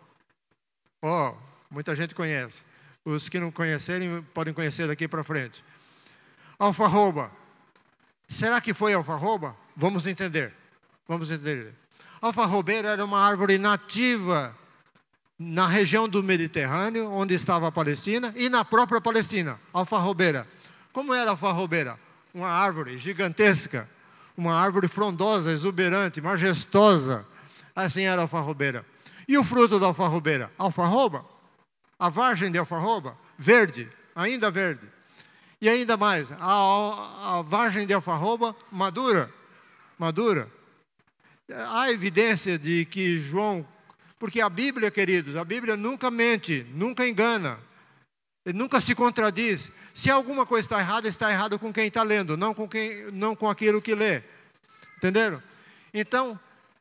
Oh, 1.02 1.34
muita 1.70 1.96
gente 1.96 2.15
conhece. 2.15 2.63
Os 3.04 3.30
que 3.30 3.39
não 3.39 3.52
conhecerem 3.52 4.22
podem 4.34 4.54
conhecer 4.54 4.88
daqui 4.88 5.08
para 5.08 5.24
frente. 5.24 5.63
Alfarroba. 6.58 7.32
Será 8.28 8.60
que 8.60 8.74
foi 8.74 8.93
alfarroba? 8.93 9.56
Vamos 9.76 10.06
entender. 10.06 10.54
Vamos 11.08 11.32
entender. 11.32 11.74
Alfarrobeira 12.22 12.89
era 12.89 13.06
uma 13.06 13.20
árvore 13.20 13.58
nativa 13.58 14.56
na 15.39 15.67
região 15.67 16.10
do 16.10 16.24
Mediterrâneo, 16.24 17.12
onde 17.12 17.36
estava 17.36 17.67
a 17.67 17.72
Palestina, 17.72 18.34
e 18.36 18.50
na 18.50 18.65
própria 18.65 19.00
Palestina, 19.00 19.60
alfarrobeira. 19.72 20.48
Como 20.91 21.13
era 21.13 21.30
a 21.30 21.34
alfarrobeira? 21.34 21.98
Uma 22.34 22.50
árvore 22.50 22.98
gigantesca, 22.98 23.88
uma 24.36 24.56
árvore 24.56 24.88
frondosa, 24.88 25.52
exuberante, 25.52 26.20
majestosa, 26.20 27.26
A 27.77 28.21
alfarrobeira. 28.21 28.83
E 29.27 29.37
o 29.37 29.43
fruto 29.43 29.79
da 29.79 29.85
alfarrobeira? 29.85 30.51
Alfarroba. 30.57 31.23
A 31.99 32.09
vargem 32.09 32.51
de 32.51 32.57
alfarroba, 32.57 33.15
verde, 33.37 33.87
ainda 34.15 34.49
verde. 34.49 34.81
E 35.61 35.69
ainda 35.69 35.95
mais, 35.95 36.31
a, 36.39 37.37
a 37.37 37.41
vargem 37.43 37.85
de 37.85 37.93
alfarroba 37.93 38.55
madura, 38.71 39.31
madura. 39.97 40.49
Há 41.71 41.91
evidência 41.91 42.57
de 42.57 42.85
que 42.85 43.19
João, 43.19 43.67
porque 44.17 44.41
a 44.41 44.49
Bíblia, 44.49 44.89
queridos, 44.89 45.35
a 45.35 45.43
Bíblia 45.43 45.77
nunca 45.77 46.09
mente, 46.09 46.65
nunca 46.71 47.07
engana, 47.07 47.59
nunca 48.55 48.81
se 48.81 48.95
contradiz. 48.95 49.71
Se 49.93 50.09
alguma 50.09 50.47
coisa 50.47 50.65
está 50.65 50.79
errada, 50.79 51.07
está 51.07 51.31
errado 51.31 51.59
com 51.59 51.71
quem 51.71 51.87
está 51.87 52.01
lendo, 52.01 52.35
não 52.35 52.55
com, 52.55 52.67
quem, 52.67 53.11
não 53.11 53.35
com 53.35 53.47
aquilo 53.47 53.81
que 53.81 53.93
lê. 53.93 54.21
Entenderam? 54.97 55.41
Então, 55.93 56.39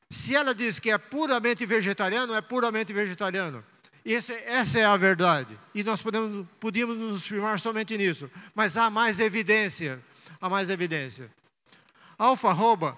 se 0.08 0.34
ela 0.34 0.54
diz 0.54 0.78
que 0.78 0.90
é 0.90 0.98
puramente 0.98 1.66
vegetariano, 1.66 2.34
é 2.34 2.40
puramente 2.40 2.92
vegetariano. 2.92 3.64
Esse, 4.04 4.32
essa 4.32 4.78
é 4.78 4.84
a 4.84 4.96
verdade. 4.96 5.58
E 5.74 5.82
nós 5.82 6.00
podemos, 6.00 6.46
podíamos 6.60 6.96
nos 6.96 7.26
firmar 7.26 7.58
somente 7.58 7.98
nisso. 7.98 8.30
Mas 8.54 8.76
há 8.76 8.88
mais 8.88 9.18
evidência. 9.18 10.00
Há 10.40 10.48
mais 10.48 10.70
evidência. 10.70 11.28
Alfarroba, 12.16 12.96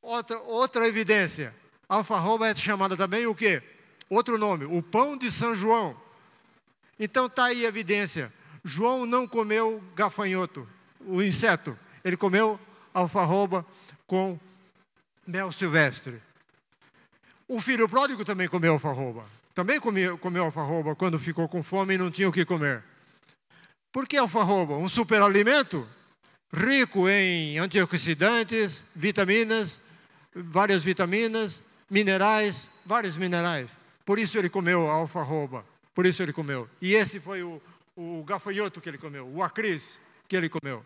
outra, 0.00 0.40
outra 0.40 0.88
evidência. 0.88 1.54
Alfarroba 1.88 2.48
é 2.48 2.54
chamada 2.54 2.96
também 2.96 3.26
o 3.26 3.34
quê? 3.34 3.62
Outro 4.08 4.38
nome, 4.38 4.64
o 4.64 4.82
pão 4.82 5.16
de 5.16 5.30
São 5.30 5.54
João. 5.54 5.96
Então 6.98 7.26
está 7.26 7.46
aí 7.46 7.64
a 7.64 7.68
evidência. 7.68 8.32
João 8.64 9.04
não 9.04 9.28
comeu 9.28 9.82
gafanhoto, 9.94 10.66
o 11.00 11.22
inseto. 11.22 11.78
Ele 12.02 12.16
comeu 12.16 12.58
alfarroba 12.94 13.66
com 14.06 14.38
mel 15.26 15.52
silvestre. 15.52 16.20
O 17.48 17.60
filho 17.60 17.88
pródigo 17.88 18.24
também 18.24 18.48
comeu 18.48 18.72
alfarroba. 18.72 19.24
Também 19.54 19.78
comeu, 19.78 20.16
comeu 20.16 20.44
alfarroba 20.44 20.94
quando 20.94 21.18
ficou 21.18 21.48
com 21.48 21.62
fome 21.62 21.94
e 21.94 21.98
não 21.98 22.10
tinha 22.10 22.28
o 22.28 22.32
que 22.32 22.44
comer. 22.44 22.82
Por 23.92 24.06
que 24.06 24.16
alfarroba? 24.16 24.74
Um 24.74 24.88
superalimento 24.88 25.86
rico 26.52 27.08
em 27.08 27.58
antioxidantes, 27.58 28.82
vitaminas, 28.94 29.80
várias 30.34 30.82
vitaminas, 30.82 31.62
minerais, 31.90 32.68
vários 32.86 33.16
minerais. 33.16 33.70
Por 34.04 34.18
isso 34.18 34.38
ele 34.38 34.48
comeu 34.48 34.88
a 34.88 34.94
alfarroba. 34.94 35.64
Por 35.94 36.06
isso 36.06 36.22
ele 36.22 36.32
comeu. 36.32 36.68
E 36.80 36.94
esse 36.94 37.20
foi 37.20 37.42
o, 37.42 37.60
o 37.94 38.24
gafanhoto 38.24 38.80
que 38.80 38.88
ele 38.88 38.98
comeu, 38.98 39.28
o 39.28 39.42
acris 39.42 39.98
que 40.26 40.36
ele 40.36 40.48
comeu. 40.48 40.84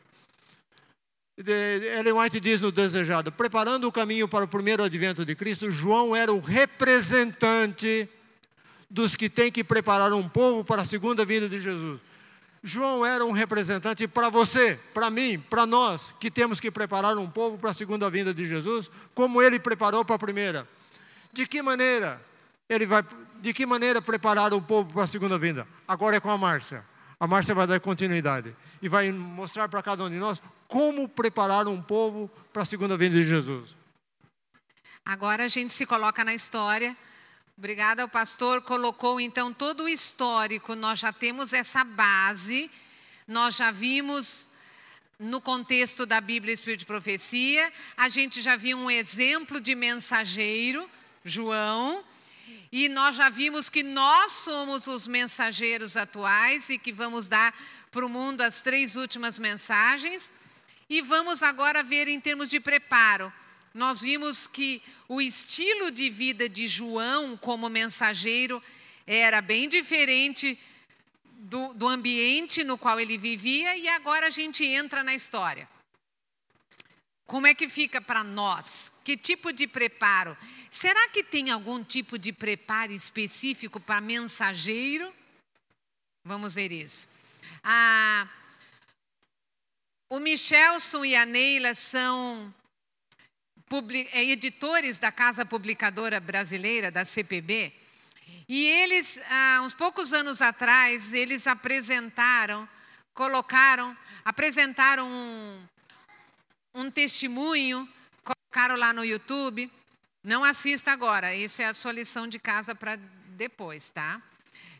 Ellen 1.38 2.14
White 2.14 2.40
diz 2.40 2.60
no 2.60 2.72
Desejado: 2.72 3.30
preparando 3.30 3.86
o 3.86 3.92
caminho 3.92 4.26
para 4.26 4.44
o 4.44 4.48
primeiro 4.48 4.82
advento 4.82 5.24
de 5.24 5.34
Cristo, 5.34 5.70
João 5.70 6.16
era 6.16 6.32
o 6.32 6.40
representante 6.40 8.08
dos 8.88 9.14
que 9.14 9.28
têm 9.28 9.52
que 9.52 9.62
preparar 9.62 10.12
um 10.14 10.26
povo 10.26 10.64
para 10.64 10.82
a 10.82 10.84
segunda 10.86 11.24
vinda 11.24 11.48
de 11.48 11.60
Jesus. 11.60 12.00
João 12.62 13.04
era 13.04 13.24
um 13.24 13.32
representante 13.32 14.08
para 14.08 14.28
você, 14.28 14.80
para 14.94 15.10
mim, 15.10 15.38
para 15.38 15.66
nós, 15.66 16.12
que 16.18 16.30
temos 16.30 16.58
que 16.58 16.70
preparar 16.70 17.16
um 17.16 17.28
povo 17.28 17.58
para 17.58 17.70
a 17.70 17.74
segunda 17.74 18.08
vinda 18.08 18.32
de 18.32 18.48
Jesus, 18.48 18.90
como 19.14 19.42
ele 19.42 19.60
preparou 19.60 20.04
para 20.04 20.16
a 20.16 20.18
primeira. 20.18 20.66
De 21.32 21.46
que 21.46 21.60
maneira 21.60 22.20
ele 22.68 22.86
vai, 22.86 23.04
de 23.40 23.52
que 23.52 23.66
maneira 23.66 24.00
preparar 24.00 24.54
o 24.54 24.62
povo 24.62 24.92
para 24.92 25.04
a 25.04 25.06
segunda 25.06 25.38
vinda? 25.38 25.68
Agora 25.86 26.16
é 26.16 26.20
com 26.20 26.30
a 26.30 26.38
Márcia. 26.38 26.82
A 27.20 27.26
Márcia 27.26 27.54
vai 27.54 27.66
dar 27.66 27.78
continuidade 27.78 28.56
e 28.80 28.88
vai 28.88 29.12
mostrar 29.12 29.68
para 29.68 29.82
cada 29.82 30.02
um 30.02 30.10
de 30.10 30.16
nós 30.16 30.40
como 30.68 31.08
preparar 31.08 31.68
um 31.68 31.80
povo 31.80 32.30
para 32.52 32.62
a 32.62 32.66
segunda 32.66 32.96
vinda 32.96 33.16
de 33.16 33.26
Jesus. 33.26 33.76
Agora 35.04 35.44
a 35.44 35.48
gente 35.48 35.72
se 35.72 35.86
coloca 35.86 36.24
na 36.24 36.34
história. 36.34 36.96
Obrigada, 37.56 38.04
o 38.04 38.08
pastor 38.08 38.62
colocou 38.62 39.20
então 39.20 39.52
todo 39.52 39.84
o 39.84 39.88
histórico. 39.88 40.74
Nós 40.74 40.98
já 40.98 41.12
temos 41.12 41.52
essa 41.52 41.84
base. 41.84 42.70
Nós 43.26 43.56
já 43.56 43.70
vimos 43.70 44.48
no 45.18 45.40
contexto 45.40 46.04
da 46.04 46.20
Bíblia 46.20 46.52
Espírito 46.52 46.80
de 46.80 46.86
Profecia, 46.86 47.72
a 47.96 48.08
gente 48.08 48.42
já 48.42 48.54
viu 48.54 48.76
um 48.76 48.90
exemplo 48.90 49.60
de 49.60 49.74
mensageiro, 49.74 50.88
João, 51.24 52.04
e 52.70 52.88
nós 52.88 53.16
já 53.16 53.30
vimos 53.30 53.70
que 53.70 53.82
nós 53.82 54.32
somos 54.32 54.86
os 54.86 55.06
mensageiros 55.06 55.96
atuais 55.96 56.68
e 56.68 56.78
que 56.78 56.92
vamos 56.92 57.28
dar 57.28 57.54
para 57.90 58.04
o 58.04 58.08
mundo 58.10 58.42
as 58.42 58.60
três 58.60 58.94
últimas 58.94 59.38
mensagens. 59.38 60.30
E 60.88 61.02
vamos 61.02 61.42
agora 61.42 61.82
ver 61.82 62.08
em 62.08 62.20
termos 62.20 62.48
de 62.48 62.60
preparo 62.60 63.32
nós 63.76 64.00
vimos 64.00 64.46
que 64.46 64.82
o 65.06 65.20
estilo 65.20 65.90
de 65.90 66.08
vida 66.08 66.48
de 66.48 66.66
João 66.66 67.36
como 67.36 67.68
mensageiro 67.68 68.62
era 69.06 69.42
bem 69.42 69.68
diferente 69.68 70.58
do, 71.22 71.74
do 71.74 71.86
ambiente 71.86 72.64
no 72.64 72.78
qual 72.78 72.98
ele 72.98 73.18
vivia, 73.18 73.76
e 73.76 73.86
agora 73.86 74.28
a 74.28 74.30
gente 74.30 74.64
entra 74.64 75.04
na 75.04 75.14
história. 75.14 75.68
Como 77.26 77.46
é 77.46 77.54
que 77.54 77.68
fica 77.68 78.00
para 78.00 78.24
nós? 78.24 78.90
Que 79.04 79.14
tipo 79.14 79.52
de 79.52 79.66
preparo? 79.66 80.34
Será 80.70 81.10
que 81.10 81.22
tem 81.22 81.50
algum 81.50 81.84
tipo 81.84 82.18
de 82.18 82.32
preparo 82.32 82.92
específico 82.92 83.78
para 83.78 84.00
mensageiro? 84.00 85.12
Vamos 86.24 86.54
ver 86.54 86.72
isso. 86.72 87.08
Ah, 87.62 88.26
o 90.08 90.20
Michelson 90.20 91.04
e 91.04 91.16
a 91.16 91.26
Neila 91.26 91.74
são 91.74 92.54
é, 94.12 94.24
editores 94.24 94.98
da 94.98 95.10
Casa 95.10 95.44
Publicadora 95.44 96.20
Brasileira, 96.20 96.90
da 96.90 97.04
CPB, 97.04 97.72
e 98.48 98.64
eles, 98.64 99.20
há 99.28 99.60
uns 99.62 99.74
poucos 99.74 100.12
anos 100.12 100.40
atrás, 100.40 101.12
eles 101.12 101.46
apresentaram, 101.46 102.68
colocaram, 103.12 103.96
apresentaram 104.24 105.08
um, 105.08 105.66
um 106.74 106.90
testemunho, 106.90 107.88
colocaram 108.22 108.76
lá 108.76 108.92
no 108.92 109.04
YouTube. 109.04 109.70
Não 110.22 110.44
assista 110.44 110.92
agora, 110.92 111.34
isso 111.34 111.60
é 111.62 111.66
a 111.66 111.74
sua 111.74 111.92
lição 111.92 112.28
de 112.28 112.38
casa 112.38 112.74
para 112.74 112.96
depois, 113.30 113.90
tá? 113.90 114.20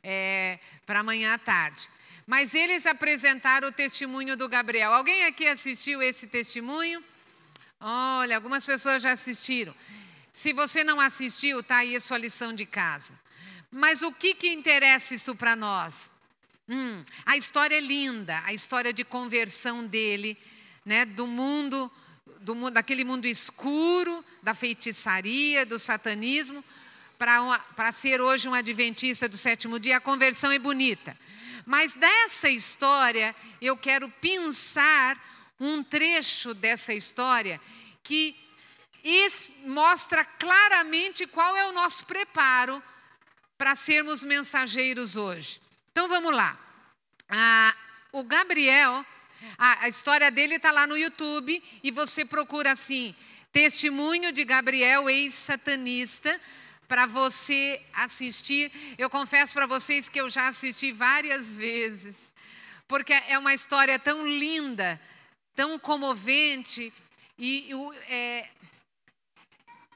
É, 0.03 0.61
para 0.85 1.01
amanhã 1.01 1.35
à 1.35 1.39
tarde. 1.39 1.89
Mas 2.27 2.55
eles 2.55 2.87
apresentaram 2.87 3.69
o 3.69 3.73
testemunho 3.73 4.37
do 4.37 4.49
Gabriel. 4.49 4.93
Alguém 4.93 5.25
aqui 5.27 5.47
assistiu 5.47 6.03
esse 6.03 6.27
testemunho? 6.27 7.03
Olha, 7.81 8.35
algumas 8.35 8.65
pessoas 8.65 9.01
já 9.01 9.13
assistiram. 9.13 9.73
Se 10.33 10.53
você 10.53 10.83
não 10.83 11.01
assistiu, 11.01 11.61
está 11.61 11.79
aí 11.79 11.95
a 11.95 12.01
sua 12.01 12.19
lição 12.19 12.53
de 12.53 12.67
casa. 12.67 13.15
Mas 13.71 14.03
o 14.03 14.11
que, 14.11 14.35
que 14.35 14.53
interessa 14.53 15.15
isso 15.15 15.37
para 15.37 15.55
nós? 15.55 16.11
Hum, 16.69 17.05
a 17.25 17.37
história 17.37 17.77
é 17.77 17.81
linda, 17.81 18.43
a 18.45 18.53
história 18.53 18.93
de 18.93 19.05
conversão 19.05 19.87
dele, 19.87 20.37
né, 20.85 21.05
do 21.05 21.29
mundo, 21.29 21.91
do 22.41 22.71
daquele 22.71 23.05
mundo 23.05 23.27
escuro, 23.27 24.25
da 24.43 24.53
feitiçaria, 24.53 25.65
do 25.65 25.79
satanismo, 25.79 26.65
para 27.17 27.93
ser 27.93 28.21
hoje 28.21 28.49
um 28.49 28.55
adventista 28.55 29.29
do 29.29 29.37
sétimo 29.37 29.79
dia. 29.79 29.99
A 29.99 30.01
conversão 30.01 30.51
é 30.51 30.59
bonita. 30.59 31.17
Mas 31.67 31.95
dessa 31.95 32.49
história 32.49 33.35
eu 33.61 33.77
quero 33.77 34.09
pensar 34.09 35.21
um 35.59 35.83
trecho 35.83 36.55
dessa 36.55 36.95
história 36.95 37.61
que 38.05 38.37
mostra 39.65 40.25
claramente 40.25 41.27
qual 41.27 41.57
é 41.57 41.67
o 41.67 41.73
nosso 41.73 42.07
preparo 42.07 42.83
para 43.59 43.75
sermos 43.75 44.23
mensageiros 44.23 45.17
hoje. 45.17 45.61
Então 45.91 46.09
vamos 46.09 46.33
lá. 46.33 46.59
Ah, 47.29 47.75
o 48.13 48.23
Gabriel, 48.23 49.05
a, 49.59 49.85
a 49.85 49.89
história 49.89 50.31
dele 50.31 50.57
está 50.57 50.71
lá 50.71 50.87
no 50.87 50.97
YouTube 50.97 51.63
e 51.83 51.91
você 51.91 52.25
procura 52.25 52.73
assim: 52.73 53.15
Testemunho 53.53 54.33
de 54.33 54.45
Gabriel, 54.45 55.09
ex-satanista, 55.09 56.41
para 56.89 57.07
você 57.07 57.81
assistir. 57.93 58.73
Eu 58.97 59.11
confesso 59.11 59.55
para 59.55 59.67
vocês 59.67 60.09
que 60.09 60.21
eu 60.21 60.31
já 60.31 60.49
assisti 60.49 60.93
várias 60.93 61.55
vezes, 61.55 62.33
porque 62.87 63.13
é 63.13 63.39
uma 63.39 63.55
história 63.55 63.99
tão 63.99 64.27
linda 64.27 65.01
tão 65.57 65.79
comovente 65.79 66.93
e 67.39 67.71
é, 68.09 68.49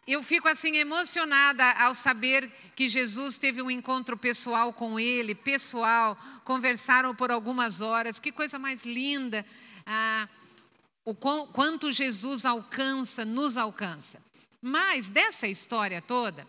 eu 0.06 0.22
fico 0.22 0.48
assim 0.48 0.78
emocionada 0.78 1.70
ao 1.72 1.94
saber 1.94 2.50
que 2.74 2.88
Jesus 2.88 3.36
teve 3.36 3.60
um 3.60 3.70
encontro 3.70 4.16
pessoal 4.16 4.72
com 4.72 4.98
ele, 4.98 5.34
pessoal, 5.34 6.18
conversaram 6.44 7.14
por 7.14 7.30
algumas 7.30 7.82
horas, 7.82 8.18
que 8.18 8.32
coisa 8.32 8.58
mais 8.58 8.86
linda, 8.86 9.44
ah, 9.86 10.26
o 11.04 11.14
quanto 11.14 11.92
Jesus 11.92 12.46
alcança, 12.46 13.24
nos 13.24 13.58
alcança. 13.58 14.22
Mas 14.62 15.08
dessa 15.08 15.46
história 15.46 16.00
toda, 16.00 16.46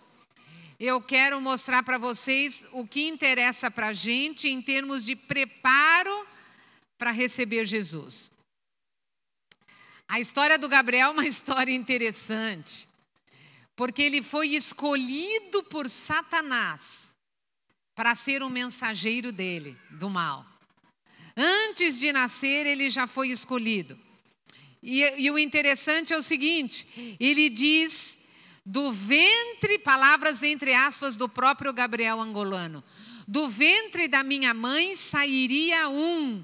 eu 0.84 1.00
quero 1.00 1.40
mostrar 1.40 1.84
para 1.84 2.00
vocês 2.00 2.68
o 2.72 2.88
que 2.88 3.08
interessa 3.08 3.70
para 3.70 3.90
a 3.90 3.94
gente 3.94 4.48
em 4.48 4.60
termos 4.60 5.06
de 5.06 5.16
preparo 5.16 6.28
para 6.98 7.12
receber 7.12 7.66
Jesus. 7.66 8.32
A 10.08 10.20
história 10.20 10.58
do 10.58 10.68
Gabriel 10.68 11.10
é 11.10 11.12
uma 11.12 11.26
história 11.28 11.72
interessante, 11.72 12.88
porque 13.76 14.02
ele 14.02 14.24
foi 14.24 14.56
escolhido 14.56 15.64
por 15.66 15.88
Satanás 15.88 17.16
para 17.94 18.16
ser 18.16 18.42
um 18.42 18.50
mensageiro 18.50 19.32
dele, 19.32 19.78
do 19.92 20.10
mal. 20.10 20.44
Antes 21.38 22.00
de 22.00 22.12
nascer, 22.12 22.66
ele 22.66 22.90
já 22.90 23.06
foi 23.06 23.30
escolhido. 23.30 24.00
E, 24.82 25.04
e 25.26 25.30
o 25.30 25.38
interessante 25.38 26.12
é 26.12 26.18
o 26.18 26.24
seguinte: 26.24 27.16
ele 27.20 27.52
diz 27.52 28.21
do 28.66 28.92
ventre, 28.92 29.80
palavras 29.80 30.44
entre 30.44 30.74
aspas 30.74 31.16
do 31.16 31.28
próprio 31.28 31.74
Gabriel 31.74 32.20
angolano, 32.20 32.84
do 33.28 33.48
ventre 33.48 34.08
da 34.08 34.24
minha 34.24 34.54
mãe 34.54 34.96
sairia 34.96 35.90
um 35.90 36.44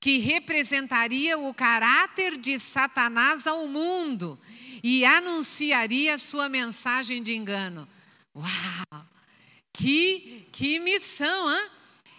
que 0.00 0.18
representaria 0.18 1.38
o 1.38 1.54
caráter 1.54 2.36
de 2.36 2.58
Satanás 2.58 3.46
ao 3.46 3.68
mundo 3.68 4.38
e 4.82 5.04
anunciaria 5.04 6.18
sua 6.18 6.48
mensagem 6.48 7.22
de 7.22 7.34
engano. 7.34 7.88
Uau! 8.34 9.06
Que, 9.72 10.46
que 10.50 10.80
missão, 10.80 11.50
hein? 11.50 11.70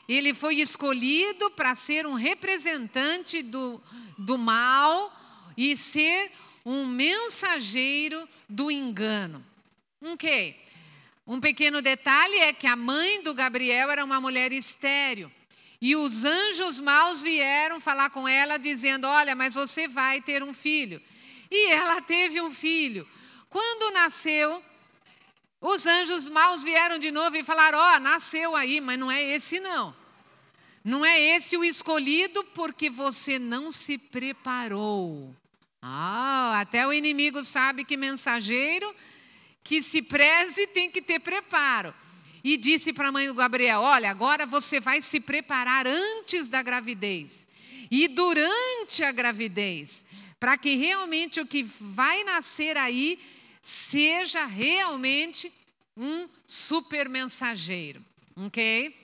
Ele 0.07 0.33
foi 0.33 0.55
escolhido 0.55 1.49
para 1.51 1.75
ser 1.75 2.05
um 2.05 2.13
representante 2.13 3.41
do, 3.41 3.81
do 4.17 4.37
mal 4.37 5.11
e 5.57 5.75
ser 5.75 6.31
um 6.65 6.85
mensageiro 6.85 8.27
do 8.47 8.71
engano. 8.71 9.45
Ok. 10.01 10.61
Um 11.25 11.39
pequeno 11.39 11.81
detalhe 11.81 12.37
é 12.39 12.51
que 12.51 12.67
a 12.67 12.75
mãe 12.75 13.21
do 13.21 13.33
Gabriel 13.33 13.89
era 13.89 14.03
uma 14.03 14.19
mulher 14.19 14.51
estéril. 14.51 15.31
E 15.81 15.95
os 15.95 16.23
anjos 16.23 16.79
maus 16.79 17.21
vieram 17.21 17.79
falar 17.79 18.09
com 18.09 18.27
ela, 18.27 18.57
dizendo: 18.57 19.05
Olha, 19.05 19.35
mas 19.35 19.55
você 19.55 19.87
vai 19.87 20.21
ter 20.21 20.43
um 20.43 20.53
filho. 20.53 21.01
E 21.51 21.71
ela 21.71 22.01
teve 22.01 22.41
um 22.41 22.51
filho. 22.51 23.07
Quando 23.49 23.93
nasceu, 23.93 24.63
os 25.59 25.85
anjos 25.85 26.27
maus 26.27 26.63
vieram 26.63 26.97
de 26.97 27.11
novo 27.11 27.35
e 27.37 27.43
falaram: 27.43 27.79
Ó, 27.79 27.95
oh, 27.95 27.99
nasceu 27.99 28.55
aí, 28.55 28.81
mas 28.81 28.99
não 28.99 29.11
é 29.11 29.21
esse 29.21 29.59
não. 29.59 29.95
Não 30.83 31.05
é 31.05 31.19
esse 31.19 31.55
o 31.55 31.63
escolhido 31.63 32.43
porque 32.45 32.89
você 32.89 33.39
não 33.39 33.71
se 33.71 33.97
preparou. 33.97 35.33
Ah, 35.85 36.61
até 36.61 36.87
o 36.87 36.93
inimigo 36.93 37.43
sabe 37.43 37.83
que 37.83 37.97
mensageiro 37.97 38.95
que 39.61 39.81
se 39.81 40.01
preze 40.01 40.65
tem 40.67 40.89
que 40.89 41.01
ter 41.01 41.19
preparo 41.19 41.93
e 42.41 42.55
disse 42.55 42.93
para 42.93 43.09
a 43.09 43.11
mãe 43.11 43.27
do 43.27 43.33
Gabriel: 43.33 43.81
Olha, 43.81 44.09
agora 44.09 44.45
você 44.45 44.79
vai 44.79 45.01
se 45.01 45.19
preparar 45.19 45.85
antes 45.85 46.47
da 46.47 46.63
gravidez 46.63 47.45
e 47.91 48.07
durante 48.07 49.03
a 49.03 49.11
gravidez, 49.11 50.05
para 50.39 50.57
que 50.57 50.75
realmente 50.75 51.41
o 51.41 51.45
que 51.45 51.63
vai 51.63 52.23
nascer 52.23 52.77
aí 52.77 53.19
seja 53.61 54.45
realmente 54.45 55.51
um 55.97 56.29
super 56.47 57.09
mensageiro. 57.09 58.01
Ok? 58.37 58.95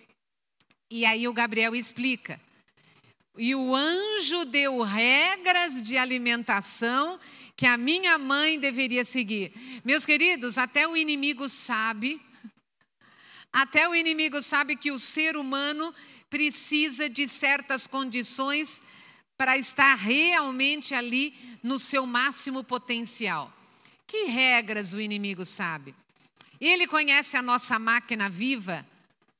E 0.89 1.05
aí 1.05 1.27
o 1.27 1.33
Gabriel 1.33 1.75
explica. 1.75 2.39
E 3.37 3.55
o 3.55 3.75
anjo 3.75 4.45
deu 4.45 4.81
regras 4.81 5.81
de 5.81 5.97
alimentação 5.97 7.19
que 7.55 7.65
a 7.65 7.77
minha 7.77 8.17
mãe 8.17 8.59
deveria 8.59 9.03
seguir. 9.03 9.51
Meus 9.83 10.05
queridos, 10.05 10.57
até 10.57 10.87
o 10.87 10.95
inimigo 10.95 11.49
sabe, 11.49 12.21
até 13.51 13.87
o 13.87 13.95
inimigo 13.95 14.41
sabe 14.41 14.75
que 14.75 14.91
o 14.91 14.99
ser 14.99 15.35
humano 15.35 15.93
precisa 16.29 17.09
de 17.09 17.27
certas 17.27 17.87
condições 17.87 18.81
para 19.37 19.57
estar 19.57 19.95
realmente 19.95 20.93
ali 20.93 21.33
no 21.63 21.79
seu 21.79 22.05
máximo 22.05 22.63
potencial. 22.63 23.51
Que 24.05 24.25
regras 24.25 24.93
o 24.93 25.01
inimigo 25.01 25.45
sabe? 25.45 25.95
Ele 26.59 26.85
conhece 26.87 27.37
a 27.37 27.41
nossa 27.41 27.79
máquina 27.79 28.29
viva 28.29 28.85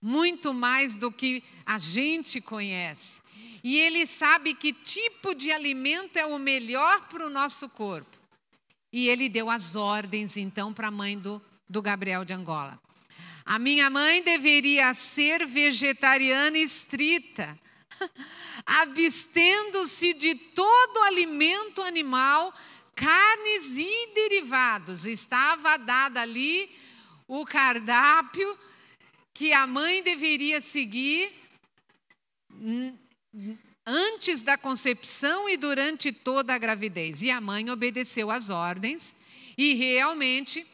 muito 0.01 0.53
mais 0.53 0.95
do 0.95 1.11
que 1.11 1.43
a 1.65 1.77
gente 1.77 2.39
conhece. 2.39 3.21
E 3.63 3.77
ele 3.77 4.05
sabe 4.05 4.53
que 4.53 4.71
tipo 4.71 5.33
de 5.33 5.51
alimento 5.51 6.17
é 6.17 6.25
o 6.25 6.39
melhor 6.39 7.07
para 7.07 7.25
o 7.25 7.29
nosso 7.29 7.69
corpo. 7.69 8.17
E 8.91 9.07
ele 9.07 9.29
deu 9.29 9.49
as 9.49 9.75
ordens, 9.75 10.37
então, 10.37 10.73
para 10.73 10.87
a 10.87 10.91
mãe 10.91 11.17
do, 11.17 11.41
do 11.67 11.81
Gabriel 11.81 12.25
de 12.25 12.33
Angola. 12.33 12.79
A 13.45 13.59
minha 13.59 13.89
mãe 13.89 14.21
deveria 14.21 14.93
ser 14.93 15.45
vegetariana 15.45 16.57
estrita, 16.57 17.59
abstendo-se 18.65 20.13
de 20.13 20.35
todo 20.35 21.03
alimento 21.03 21.81
animal, 21.81 22.53
carnes 22.95 23.73
e 23.75 24.13
derivados. 24.13 25.05
Estava 25.05 25.77
dada 25.77 26.21
ali 26.21 26.69
o 27.27 27.45
cardápio 27.45 28.57
que 29.33 29.53
a 29.53 29.65
mãe 29.65 30.03
deveria 30.03 30.59
seguir 30.59 31.33
antes 33.85 34.43
da 34.43 34.57
concepção 34.57 35.49
e 35.49 35.57
durante 35.57 36.11
toda 36.11 36.53
a 36.53 36.57
gravidez. 36.57 37.21
E 37.21 37.31
a 37.31 37.41
mãe 37.41 37.69
obedeceu 37.69 38.29
às 38.29 38.49
ordens 38.49 39.15
e 39.57 39.73
realmente 39.73 40.65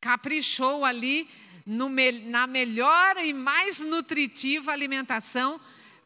caprichou 0.00 0.84
ali 0.84 1.28
no, 1.64 1.88
na 2.24 2.46
melhor 2.46 3.16
e 3.18 3.32
mais 3.32 3.78
nutritiva 3.78 4.72
alimentação 4.72 5.60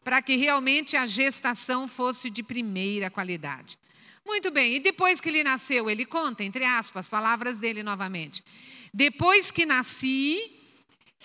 para 0.05 0.23
que 0.23 0.37
realmente 0.37 0.97
a 0.97 1.07
gestação 1.07 1.89
fosse 1.89 2.31
de 2.31 2.43
primeira 2.43 3.11
qualidade. 3.11 3.77
Muito 4.25 4.51
bem, 4.51 4.77
e 4.77 4.81
depois 4.81 5.21
que 5.21 5.29
ele 5.29 5.43
nasceu, 5.45 5.89
ele 5.89 6.05
conta, 6.05 6.45
entre 6.45 6.65
aspas, 6.65 7.09
palavras 7.09 7.61
dele 7.61 7.83
novamente. 7.83 8.43
Depois 8.93 9.51
que 9.51 9.67
nasci, 9.67 10.56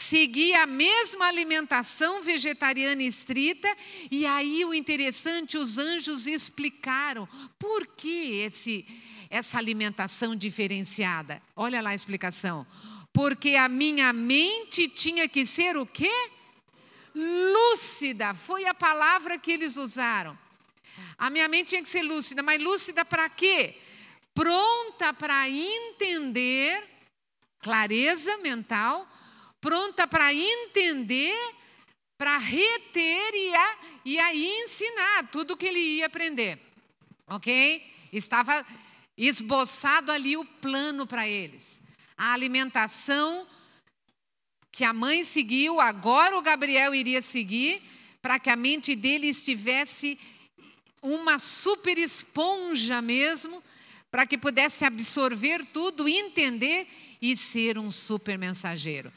segui 0.02 0.54
a 0.54 0.66
mesma 0.66 1.28
alimentação 1.28 2.22
vegetariana 2.22 3.04
estrita, 3.04 3.74
e 4.10 4.26
aí 4.26 4.66
o 4.66 4.74
interessante, 4.74 5.58
os 5.58 5.78
anjos 5.78 6.26
explicaram 6.26 7.28
por 7.60 7.88
que 7.88 8.42
esse, 8.42 8.86
essa 9.30 9.58
alimentação 9.58 10.36
diferenciada. 10.36 11.42
Olha 11.56 11.82
lá 11.82 11.92
a 11.92 11.96
explicação. 11.96 12.66
Porque 13.14 13.56
a 13.56 13.68
minha 13.68 14.12
mente 14.14 14.88
tinha 14.88 15.28
que 15.28 15.46
ser 15.46 15.78
o 15.78 15.86
quê? 15.86 16.12
Lúcida, 17.14 18.34
foi 18.34 18.66
a 18.66 18.74
palavra 18.74 19.38
que 19.38 19.52
eles 19.52 19.76
usaram. 19.76 20.38
A 21.18 21.30
minha 21.30 21.48
mente 21.48 21.70
tinha 21.70 21.82
que 21.82 21.90
ser 21.90 22.04
lúcida, 22.04 22.42
mas 22.42 22.62
lúcida 22.62 23.04
para 23.04 23.30
quê? 23.30 23.78
Pronta 24.34 25.14
para 25.14 25.50
entender, 25.50 26.84
clareza 27.60 28.38
mental, 28.38 29.11
pronta 29.62 30.08
para 30.08 30.34
entender, 30.34 31.38
para 32.18 32.38
reter 32.38 33.34
e, 33.34 33.56
a, 33.56 33.78
e 34.04 34.20
aí 34.20 34.46
ensinar 34.64 35.30
tudo 35.32 35.54
o 35.54 35.58
que 35.58 35.68
ele 35.68 35.80
ia 35.80 36.08
aprender. 36.08 36.60
Ok? 37.28 37.86
Estava 38.12 38.66
esboçado 39.16 40.12
ali 40.12 40.36
o 40.36 40.44
plano 40.44 41.06
para 41.06 41.28
eles. 41.28 41.80
A 42.18 42.34
alimentação 42.34 43.48
que 44.72 44.84
a 44.84 44.94
mãe 44.94 45.24
seguiu, 45.24 45.80
agora 45.80 46.38
o 46.38 46.42
Gabriel 46.42 46.96
iria 46.96 47.22
seguir, 47.22 47.82
para 48.22 48.40
que 48.40 48.50
a 48.50 48.56
mente 48.56 48.96
dele 48.96 49.28
estivesse 49.28 50.18
uma 51.02 51.40
super 51.40 51.98
esponja 51.98 53.02
mesmo, 53.02 53.64
para 54.10 54.26
que 54.26 54.38
pudesse 54.38 54.86
absorver 54.86 55.66
tudo, 55.66 56.08
entender 56.08 56.88
e 57.22 57.36
ser 57.36 57.78
um 57.78 57.90
super 57.90 58.38
mensageiro. 58.38 59.12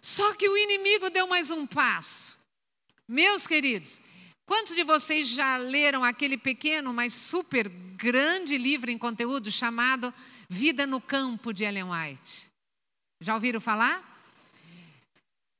Só 0.00 0.34
que 0.34 0.48
o 0.48 0.56
inimigo 0.56 1.10
deu 1.10 1.26
mais 1.26 1.50
um 1.50 1.66
passo. 1.66 2.38
Meus 3.06 3.46
queridos, 3.46 4.00
quantos 4.46 4.74
de 4.74 4.84
vocês 4.84 5.28
já 5.28 5.56
leram 5.56 6.04
aquele 6.04 6.36
pequeno, 6.36 6.92
mas 6.92 7.14
super 7.14 7.68
grande 7.68 8.56
livro 8.58 8.90
em 8.90 8.98
conteúdo 8.98 9.50
chamado 9.50 10.12
Vida 10.48 10.86
no 10.86 11.00
Campo 11.00 11.52
de 11.52 11.64
Ellen 11.64 11.90
White? 11.90 12.48
Já 13.20 13.34
ouviram 13.34 13.60
falar? 13.60 14.16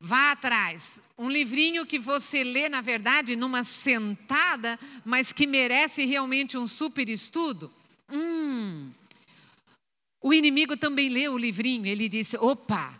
Vá 0.00 0.30
atrás. 0.30 1.02
Um 1.18 1.28
livrinho 1.28 1.84
que 1.84 1.98
você 1.98 2.44
lê, 2.44 2.68
na 2.68 2.80
verdade, 2.80 3.34
numa 3.34 3.64
sentada, 3.64 4.78
mas 5.04 5.32
que 5.32 5.46
merece 5.46 6.04
realmente 6.04 6.56
um 6.56 6.66
super 6.66 7.08
estudo. 7.08 7.72
Hum. 8.10 8.92
O 10.22 10.32
inimigo 10.32 10.76
também 10.76 11.08
leu 11.08 11.34
o 11.34 11.38
livrinho. 11.38 11.86
Ele 11.86 12.08
disse: 12.08 12.36
opa, 12.36 12.97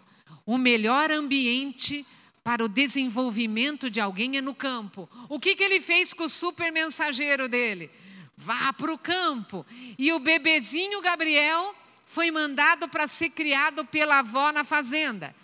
o 0.49 0.57
melhor 0.57 1.11
ambiente 1.11 2.07
para 2.42 2.64
o 2.64 2.70
desenvolvimento 2.70 3.90
de 3.90 4.01
alguém 4.01 4.38
é 4.38 4.40
no 4.40 4.55
campo. 4.55 5.07
O 5.28 5.38
que, 5.38 5.55
que 5.55 5.62
ele 5.62 5.78
fez 5.78 6.14
com 6.14 6.24
o 6.24 6.28
super 6.28 6.72
mensageiro 6.72 7.51
dele? 7.51 7.90
Vá 8.34 8.72
para 8.72 8.90
o 8.90 8.96
campo. 8.96 9.66
E 9.99 10.11
o 10.11 10.18
bebezinho 10.18 11.03
Gabriel 11.03 11.74
foi 12.07 12.30
mandado 12.30 12.88
para 12.88 13.07
ser 13.07 13.28
criado 13.28 13.84
pela 13.84 14.20
avó 14.20 14.51
na 14.51 14.64
fazenda 14.64 15.36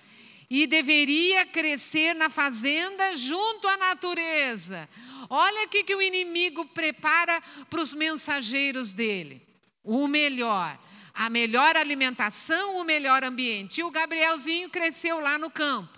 e 0.48 0.66
deveria 0.66 1.44
crescer 1.44 2.14
na 2.14 2.30
fazenda 2.30 3.14
junto 3.14 3.68
à 3.68 3.76
natureza. 3.76 4.88
Olha 5.28 5.66
o 5.66 5.68
que 5.68 5.94
o 5.94 6.00
inimigo 6.00 6.64
prepara 6.64 7.42
para 7.68 7.82
os 7.82 7.92
mensageiros 7.92 8.90
dele: 8.90 9.42
o 9.82 10.08
melhor, 10.08 10.78
a 11.14 11.30
melhor 11.30 11.76
alimentação, 11.76 12.76
o 12.76 12.84
melhor 12.84 13.22
ambiente. 13.22 13.80
E 13.80 13.84
o 13.84 13.90
Gabrielzinho 13.90 14.68
cresceu 14.68 15.20
lá 15.20 15.38
no 15.38 15.48
campo. 15.48 15.96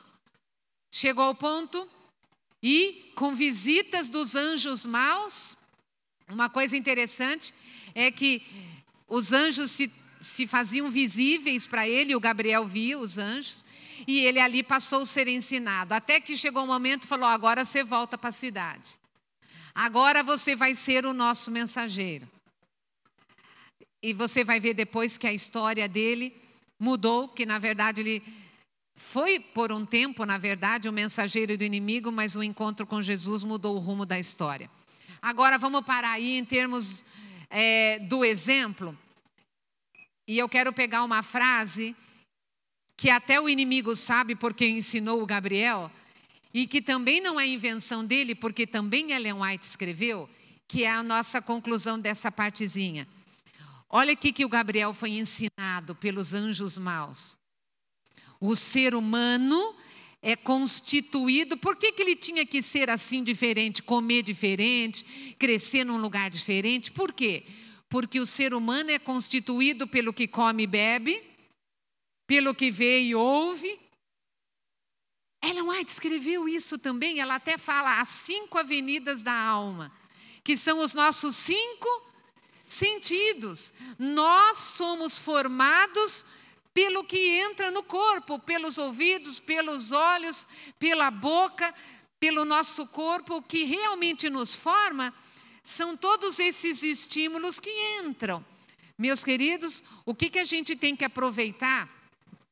Chegou 0.91 1.25
ao 1.25 1.35
ponto 1.35 1.89
e, 2.63 3.13
com 3.15 3.35
visitas 3.35 4.09
dos 4.11 4.35
anjos 4.35 4.85
maus, 4.85 5.57
uma 6.29 6.51
coisa 6.51 6.77
interessante 6.77 7.55
é 7.95 8.11
que 8.11 8.43
os 9.09 9.33
anjos 9.33 9.71
se, 9.71 9.91
se 10.21 10.47
faziam 10.47 10.91
visíveis 10.91 11.67
para 11.67 11.89
ele, 11.89 12.15
o 12.15 12.21
Gabriel 12.21 12.67
via 12.67 12.99
os 12.99 13.17
anjos, 13.17 13.65
e 14.07 14.19
ele 14.21 14.39
ali 14.39 14.63
passou 14.63 15.03
a 15.03 15.07
ser 15.07 15.29
ensinado. 15.29 15.95
Até 15.95 16.21
que 16.21 16.37
chegou 16.37 16.65
um 16.65 16.67
momento 16.67 17.07
falou: 17.07 17.29
agora 17.29 17.65
você 17.65 17.83
volta 17.83 18.19
para 18.19 18.29
a 18.29 18.33
cidade. 18.33 18.99
Agora 19.75 20.23
você 20.23 20.57
vai 20.57 20.75
ser 20.75 21.07
o 21.07 21.15
nosso 21.15 21.51
mensageiro. 21.51 22.29
E 24.07 24.13
você 24.13 24.45
vai 24.45 24.61
ver 24.61 24.73
depois 24.73 25.19
que 25.19 25.27
a 25.27 25.33
história 25.33 25.89
dele 25.89 26.33
mudou, 26.79 27.27
que 27.27 27.45
na 27.45 27.59
verdade 27.59 28.03
ele 28.03 28.23
foi 28.95 29.41
por 29.41 29.73
um 29.73 29.85
tempo, 29.85 30.25
na 30.25 30.39
verdade, 30.39 30.89
o 30.89 30.93
mensageiro 30.93 31.59
do 31.59 31.65
inimigo, 31.65 32.13
mas 32.13 32.37
o 32.37 32.43
encontro 32.43 32.87
com 32.87 33.03
Jesus 33.03 33.43
mudou 33.43 33.75
o 33.75 33.81
rumo 33.81 34.07
da 34.07 34.17
história. 34.17 34.71
Agora 35.21 35.59
vamos 35.59 35.85
parar 35.85 36.13
aí 36.13 36.39
em 36.39 36.45
termos 36.45 37.05
é, 37.51 37.99
do 37.99 38.25
exemplo. 38.25 38.97
E 40.29 40.39
eu 40.39 40.49
quero 40.49 40.73
pegar 40.73 41.03
uma 41.03 41.25
frase 41.25 41.93
que 42.97 43.11
até 43.11 43.41
o 43.41 43.49
inimigo 43.49 43.97
sabe 43.97 44.37
porque 44.37 44.69
ensinou 44.69 45.21
o 45.21 45.27
Gabriel, 45.27 45.91
e 46.55 46.65
que 46.65 46.81
também 46.81 47.21
não 47.21 47.41
é 47.41 47.47
invenção 47.47 48.05
dele, 48.05 48.37
porque 48.37 48.69
também 48.69 49.11
Ellen 49.11 49.43
White 49.43 49.67
escreveu, 49.67 50.31
que 50.69 50.85
é 50.85 50.91
a 50.91 51.03
nossa 51.03 51.43
conclusão 51.43 51.99
dessa 51.99 52.31
partezinha. 52.31 53.09
Olha 53.89 54.13
aqui 54.13 54.33
que 54.33 54.45
o 54.45 54.49
Gabriel 54.49 54.93
foi 54.93 55.11
ensinado 55.11 55.95
pelos 55.95 56.35
anjos 56.35 56.77
maus. 56.77 57.39
O 58.41 58.57
ser 58.57 58.95
humano 58.95 59.77
é 60.21 60.35
constituído, 60.35 61.57
por 61.57 61.77
que, 61.77 61.93
que 61.93 62.03
ele 62.03 62.17
tinha 62.17 62.45
que 62.45 62.61
ser 62.61 62.91
assim 62.91 63.23
diferente, 63.23 63.83
comer 63.83 64.23
diferente, 64.23 65.05
crescer 65.39 65.85
num 65.85 65.99
lugar 65.99 66.31
diferente? 66.31 66.91
Por 66.91 67.13
quê? 67.13 67.47
Porque 67.89 68.19
o 68.19 68.27
ser 68.27 68.53
humano 68.53 68.91
é 68.91 68.99
constituído 68.99 69.87
pelo 69.87 70.13
que 70.13 70.27
come 70.27 70.65
e 70.65 70.67
bebe, 70.67 71.23
pelo 72.27 72.55
que 72.55 72.71
vê 72.73 73.03
e 73.03 73.15
ouve. 73.15 73.79
Ellen 75.45 75.63
White 75.63 75.93
escreveu 75.93 76.49
isso 76.49 76.77
também, 76.77 77.21
ela 77.21 77.37
até 77.37 77.57
fala 77.57 78.01
as 78.01 78.09
cinco 78.09 78.59
avenidas 78.59 79.23
da 79.23 79.33
alma, 79.33 79.93
que 80.43 80.57
são 80.57 80.81
os 80.81 80.93
nossos 80.93 81.37
cinco 81.37 82.06
sentidos. 82.67 83.73
Nós 83.99 84.59
somos 84.59 85.19
formados 85.19 86.25
pelo 86.75 87.05
que 87.05 87.39
entra 87.39 87.71
no 87.71 87.83
corpo, 87.83 88.39
pelos 88.39 88.77
ouvidos, 88.77 89.39
pelos 89.39 89.93
olhos, 89.93 90.47
pela 90.79 91.11
boca, 91.11 91.75
pelo 92.21 92.45
nosso 92.45 92.87
corpo, 92.89 93.37
o 93.37 93.43
que 93.43 93.65
realmente 93.65 94.29
nos 94.29 94.55
forma 94.55 95.15
São 95.63 95.97
todos 95.97 96.39
esses 96.39 96.83
estímulos 96.83 97.59
que 97.59 97.71
entram. 97.99 98.45
Meus 98.97 99.25
queridos, 99.25 99.83
o 100.05 100.15
que, 100.15 100.31
que 100.31 100.39
a 100.39 100.45
gente 100.45 100.77
tem 100.77 100.95
que 100.95 101.05
aproveitar? 101.05 101.89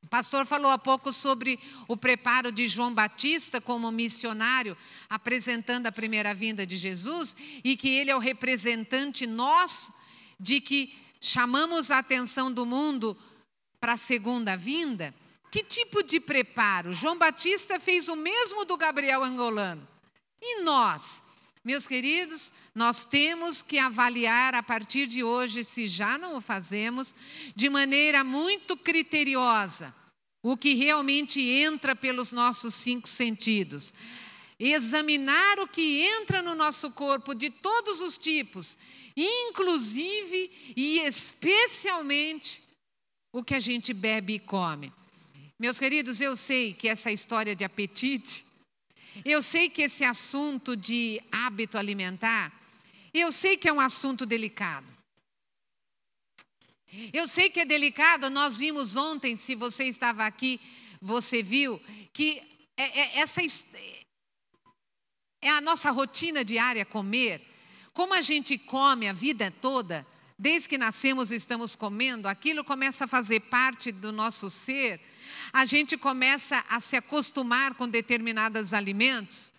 O 0.03 0.09
pastor 0.09 0.45
falou 0.47 0.71
há 0.71 0.79
pouco 0.79 1.13
sobre 1.13 1.61
o 1.87 1.97
preparo 1.97 2.51
de 2.51 2.67
João 2.67 2.93
Batista 2.93 3.61
como 3.61 3.93
missionário, 3.93 4.77
apresentando 5.09 5.87
a 5.87 5.93
primeira 5.93 6.35
vinda 6.35 6.67
de 6.67 6.77
Jesus, 6.77 7.37
e 7.63 7.77
que 7.77 7.89
ele 7.89 8.11
é 8.11 8.17
o 8.17 8.19
representante 8.19 9.27
nosso 9.27 9.93
de 10.39 10.61
que 10.61 10.95
chamamos 11.21 11.91
a 11.91 11.99
atenção 11.99 12.53
do 12.53 12.67
mundo 12.67 13.17
para 13.81 13.93
a 13.93 13.97
segunda 13.97 14.57
vinda. 14.57 15.15
Que 15.51 15.63
tipo 15.63 16.03
de 16.03 16.19
preparo? 16.19 16.93
João 16.93 17.17
Batista 17.17 17.79
fez 17.79 18.09
o 18.09 18.17
mesmo 18.17 18.65
do 18.65 18.77
Gabriel 18.77 19.23
Angolano. 19.23 19.87
E 20.41 20.63
nós? 20.63 21.23
Meus 21.65 21.87
queridos, 21.87 22.53
nós 22.75 23.07
temos 23.07 23.63
que 23.63 23.79
avaliar 23.79 24.55
a 24.55 24.63
partir 24.63 25.07
de 25.07 25.25
hoje, 25.25 25.65
se 25.65 25.87
já 25.87 26.19
não 26.19 26.37
o 26.37 26.41
fazemos, 26.41 27.15
de 27.57 27.71
maneira 27.71 28.23
muito 28.23 28.77
criteriosa, 28.77 29.95
o 30.43 30.59
que 30.59 30.75
realmente 30.75 31.41
entra 31.41 31.97
pelos 31.97 32.33
nossos 32.33 32.75
cinco 32.75 33.09
sentidos. 33.09 33.95
Examinar 34.59 35.59
o 35.59 35.67
que 35.67 36.03
entra 36.03 36.43
no 36.43 36.55
nosso 36.55 36.91
corpo 36.91 37.35
de 37.35 37.49
todos 37.49 38.03
os 38.03 38.19
tipos, 38.19 38.77
inclusive 39.17 40.75
e 40.77 41.01
especialmente 41.01 42.63
o 43.33 43.43
que 43.43 43.55
a 43.55 43.61
gente 43.61 43.93
bebe 43.93 44.35
e 44.35 44.39
come. 44.39 44.93
Meus 45.59 45.79
queridos, 45.79 46.21
eu 46.21 46.37
sei 46.37 46.75
que 46.75 46.89
essa 46.89 47.11
história 47.11 47.55
de 47.55 47.65
apetite 47.65 48.45
eu 49.23 49.43
sei 49.43 49.69
que 49.69 49.83
esse 49.83 50.03
assunto 50.03 50.75
de 50.77 51.21
hábito 51.31 51.77
alimentar, 51.77 52.53
eu 53.13 53.31
sei 53.31 53.57
que 53.57 53.69
é 53.69 53.73
um 53.73 53.81
assunto 53.81 54.25
delicado. 54.25 54.93
Eu 57.13 57.29
sei 57.29 57.51
que 57.51 57.61
é 57.61 57.65
delicado, 57.65 58.31
nós 58.31 58.57
vimos 58.57 58.97
ontem, 58.97 59.37
se 59.37 59.55
você 59.55 59.85
estava 59.85 60.25
aqui, 60.25 60.61
você 61.01 61.43
viu, 61.43 61.81
que 62.13 62.43
é, 62.77 63.01
é, 63.01 63.19
essa 63.21 63.41
é 65.41 65.51
a 65.51 65.61
nossa 65.61 65.91
rotina 65.91 66.45
diária 66.45 66.85
comer. 66.85 67.54
Como 67.95 68.13
a 68.13 68.21
gente 68.21 68.59
come 68.59 69.09
a 69.09 69.15
vida 69.15 69.51
toda, 69.63 70.07
desde 70.39 70.69
que 70.69 70.77
nascemos 70.77 71.31
estamos 71.31 71.75
comendo, 71.75 72.29
aquilo 72.29 72.63
começa 72.63 73.07
a 73.07 73.09
fazer 73.09 73.41
parte 73.41 73.91
do 73.91 74.13
nosso 74.13 74.51
ser 74.51 75.01
a 75.55 75.65
gente 75.65 75.97
começa 75.97 76.65
a 76.69 76.81
se 76.81 76.97
acostumar 76.97 77.75
com 77.75 77.87
determinados 77.87 78.73
alimentos. 78.73 79.53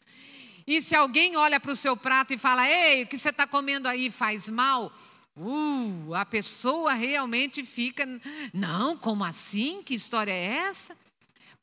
E 0.68 0.82
se 0.82 0.94
alguém 0.94 1.38
olha 1.38 1.58
para 1.58 1.72
o 1.72 1.76
seu 1.76 1.96
prato 1.96 2.34
e 2.34 2.38
fala, 2.38 2.70
ei, 2.70 3.04
o 3.04 3.08
que 3.08 3.18
você 3.18 3.30
está 3.30 3.48
comendo 3.48 3.88
aí 3.88 4.12
faz 4.12 4.50
mal? 4.50 4.92
Uh, 5.38 6.14
a 6.14 6.26
pessoa 6.26 6.94
realmente 6.94 7.64
fica, 7.64 8.06
não, 8.54 8.98
como 8.98 9.24
assim? 9.24 9.82
Que 9.84 9.94
história 9.94 10.34
é 10.34 10.68
essa? 10.68 10.98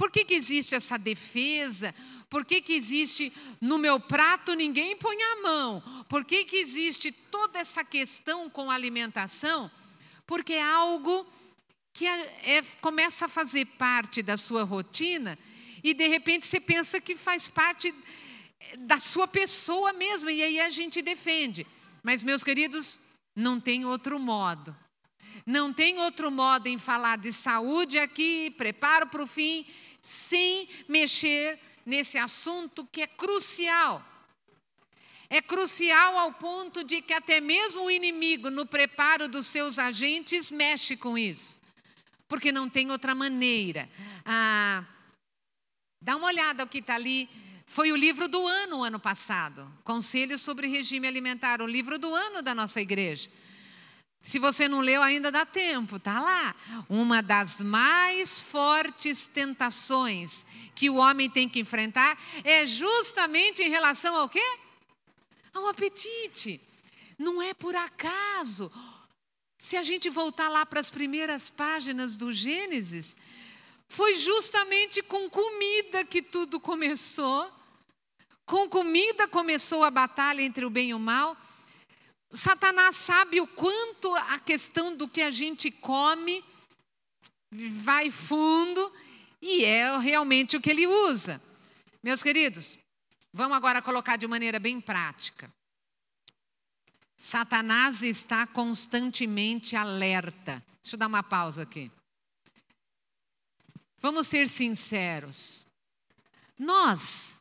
Por 0.02 0.10
que, 0.10 0.24
que 0.24 0.34
existe 0.34 0.74
essa 0.74 0.98
defesa? 0.98 1.94
Por 2.28 2.44
que, 2.44 2.60
que 2.60 2.72
existe 2.72 3.32
no 3.60 3.78
meu 3.78 4.00
prato 4.00 4.52
ninguém 4.52 4.96
põe 4.96 5.16
a 5.22 5.42
mão? 5.42 5.80
Por 6.08 6.24
que, 6.24 6.44
que 6.44 6.56
existe 6.56 7.12
toda 7.12 7.60
essa 7.60 7.84
questão 7.84 8.50
com 8.50 8.68
alimentação? 8.68 9.70
Porque 10.26 10.54
é 10.54 10.62
algo 10.62 11.24
que 11.92 12.04
é, 12.04 12.56
é, 12.56 12.62
começa 12.80 13.26
a 13.26 13.28
fazer 13.28 13.64
parte 13.64 14.24
da 14.24 14.36
sua 14.36 14.64
rotina 14.64 15.38
e 15.84 15.94
de 15.94 16.08
repente 16.08 16.46
você 16.46 16.58
pensa 16.58 17.00
que 17.00 17.14
faz 17.14 17.46
parte 17.46 17.94
eh, 18.58 18.76
da 18.78 18.98
sua 18.98 19.28
pessoa 19.28 19.92
mesmo, 19.92 20.28
e 20.30 20.42
aí 20.42 20.58
a 20.58 20.68
gente 20.68 21.00
defende. 21.00 21.64
Mas, 22.02 22.24
meus 22.24 22.42
queridos, 22.42 22.98
não 23.36 23.60
tem 23.60 23.84
outro 23.84 24.18
modo. 24.18 24.76
Não 25.46 25.72
tem 25.72 25.98
outro 25.98 26.30
modo 26.30 26.66
em 26.66 26.78
falar 26.78 27.18
de 27.18 27.32
saúde 27.32 27.98
aqui, 27.98 28.50
preparo 28.56 29.06
para 29.06 29.22
o 29.22 29.26
fim, 29.26 29.64
sem 30.02 30.68
mexer 30.88 31.58
nesse 31.86 32.18
assunto 32.18 32.86
que 32.90 33.02
é 33.02 33.06
crucial. 33.06 34.04
É 35.30 35.40
crucial 35.40 36.18
ao 36.18 36.34
ponto 36.34 36.84
de 36.84 37.00
que 37.00 37.14
até 37.14 37.40
mesmo 37.40 37.84
o 37.84 37.90
inimigo, 37.90 38.50
no 38.50 38.66
preparo 38.66 39.28
dos 39.28 39.46
seus 39.46 39.78
agentes, 39.78 40.50
mexe 40.50 40.96
com 40.96 41.16
isso 41.16 41.62
porque 42.32 42.50
não 42.50 42.66
tem 42.66 42.90
outra 42.90 43.14
maneira. 43.14 43.90
Ah, 44.24 44.82
dá 46.00 46.16
uma 46.16 46.28
olhada 46.28 46.64
o 46.64 46.66
que 46.66 46.78
está 46.78 46.94
ali. 46.94 47.28
Foi 47.66 47.92
o 47.92 47.96
livro 47.96 48.26
do 48.26 48.46
ano, 48.46 48.82
ano 48.82 48.98
passado. 48.98 49.70
Conselhos 49.84 50.40
sobre 50.40 50.66
regime 50.66 51.06
alimentar, 51.06 51.60
o 51.60 51.66
livro 51.66 51.98
do 51.98 52.14
ano 52.14 52.40
da 52.40 52.54
nossa 52.54 52.80
igreja. 52.80 53.28
Se 54.22 54.38
você 54.38 54.68
não 54.68 54.80
leu, 54.80 55.02
ainda 55.02 55.32
dá 55.32 55.44
tempo, 55.44 55.98
tá 55.98 56.20
lá. 56.20 56.54
Uma 56.88 57.20
das 57.20 57.60
mais 57.60 58.40
fortes 58.40 59.26
tentações 59.26 60.46
que 60.74 60.88
o 60.88 60.94
homem 60.94 61.28
tem 61.28 61.48
que 61.48 61.58
enfrentar 61.58 62.16
é 62.44 62.64
justamente 62.64 63.62
em 63.62 63.68
relação 63.68 64.14
ao 64.14 64.28
quê? 64.28 64.44
Ao 65.52 65.66
apetite. 65.66 66.60
Não 67.18 67.42
é 67.42 67.52
por 67.52 67.74
acaso. 67.74 68.70
Se 69.58 69.76
a 69.76 69.82
gente 69.82 70.08
voltar 70.08 70.48
lá 70.48 70.64
para 70.64 70.80
as 70.80 70.90
primeiras 70.90 71.50
páginas 71.50 72.16
do 72.16 72.32
Gênesis, 72.32 73.16
foi 73.88 74.14
justamente 74.14 75.02
com 75.02 75.28
comida 75.28 76.04
que 76.04 76.22
tudo 76.22 76.60
começou. 76.60 77.50
Com 78.46 78.68
comida 78.68 79.26
começou 79.26 79.84
a 79.84 79.90
batalha 79.90 80.42
entre 80.42 80.64
o 80.64 80.70
bem 80.70 80.90
e 80.90 80.94
o 80.94 80.98
mal. 80.98 81.36
Satanás 82.32 82.96
sabe 82.96 83.40
o 83.42 83.46
quanto 83.46 84.14
a 84.14 84.38
questão 84.38 84.96
do 84.96 85.06
que 85.06 85.20
a 85.20 85.30
gente 85.30 85.70
come 85.70 86.42
vai 87.50 88.10
fundo 88.10 88.90
e 89.40 89.64
é 89.64 89.98
realmente 89.98 90.56
o 90.56 90.60
que 90.60 90.70
ele 90.70 90.86
usa. 90.86 91.42
Meus 92.02 92.22
queridos, 92.22 92.78
vamos 93.32 93.56
agora 93.56 93.82
colocar 93.82 94.16
de 94.16 94.26
maneira 94.26 94.58
bem 94.58 94.80
prática. 94.80 95.52
Satanás 97.14 98.02
está 98.02 98.46
constantemente 98.46 99.76
alerta. 99.76 100.64
Deixa 100.82 100.96
eu 100.96 100.98
dar 100.98 101.08
uma 101.08 101.22
pausa 101.22 101.62
aqui. 101.62 101.92
Vamos 103.98 104.26
ser 104.26 104.48
sinceros. 104.48 105.66
Nós 106.58 107.40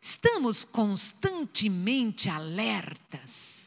estamos 0.00 0.64
constantemente 0.64 2.28
alertas. 2.30 3.59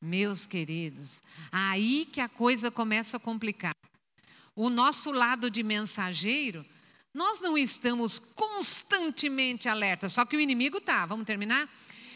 Meus 0.00 0.46
queridos, 0.46 1.20
aí 1.50 2.06
que 2.12 2.20
a 2.20 2.28
coisa 2.28 2.70
começa 2.70 3.16
a 3.16 3.20
complicar. 3.20 3.74
O 4.54 4.70
nosso 4.70 5.10
lado 5.10 5.50
de 5.50 5.62
mensageiro, 5.62 6.64
nós 7.12 7.40
não 7.40 7.58
estamos 7.58 8.18
constantemente 8.18 9.68
alertas, 9.68 10.12
só 10.12 10.24
que 10.24 10.36
o 10.36 10.40
inimigo 10.40 10.80
tá. 10.80 11.04
Vamos 11.04 11.26
terminar? 11.26 11.68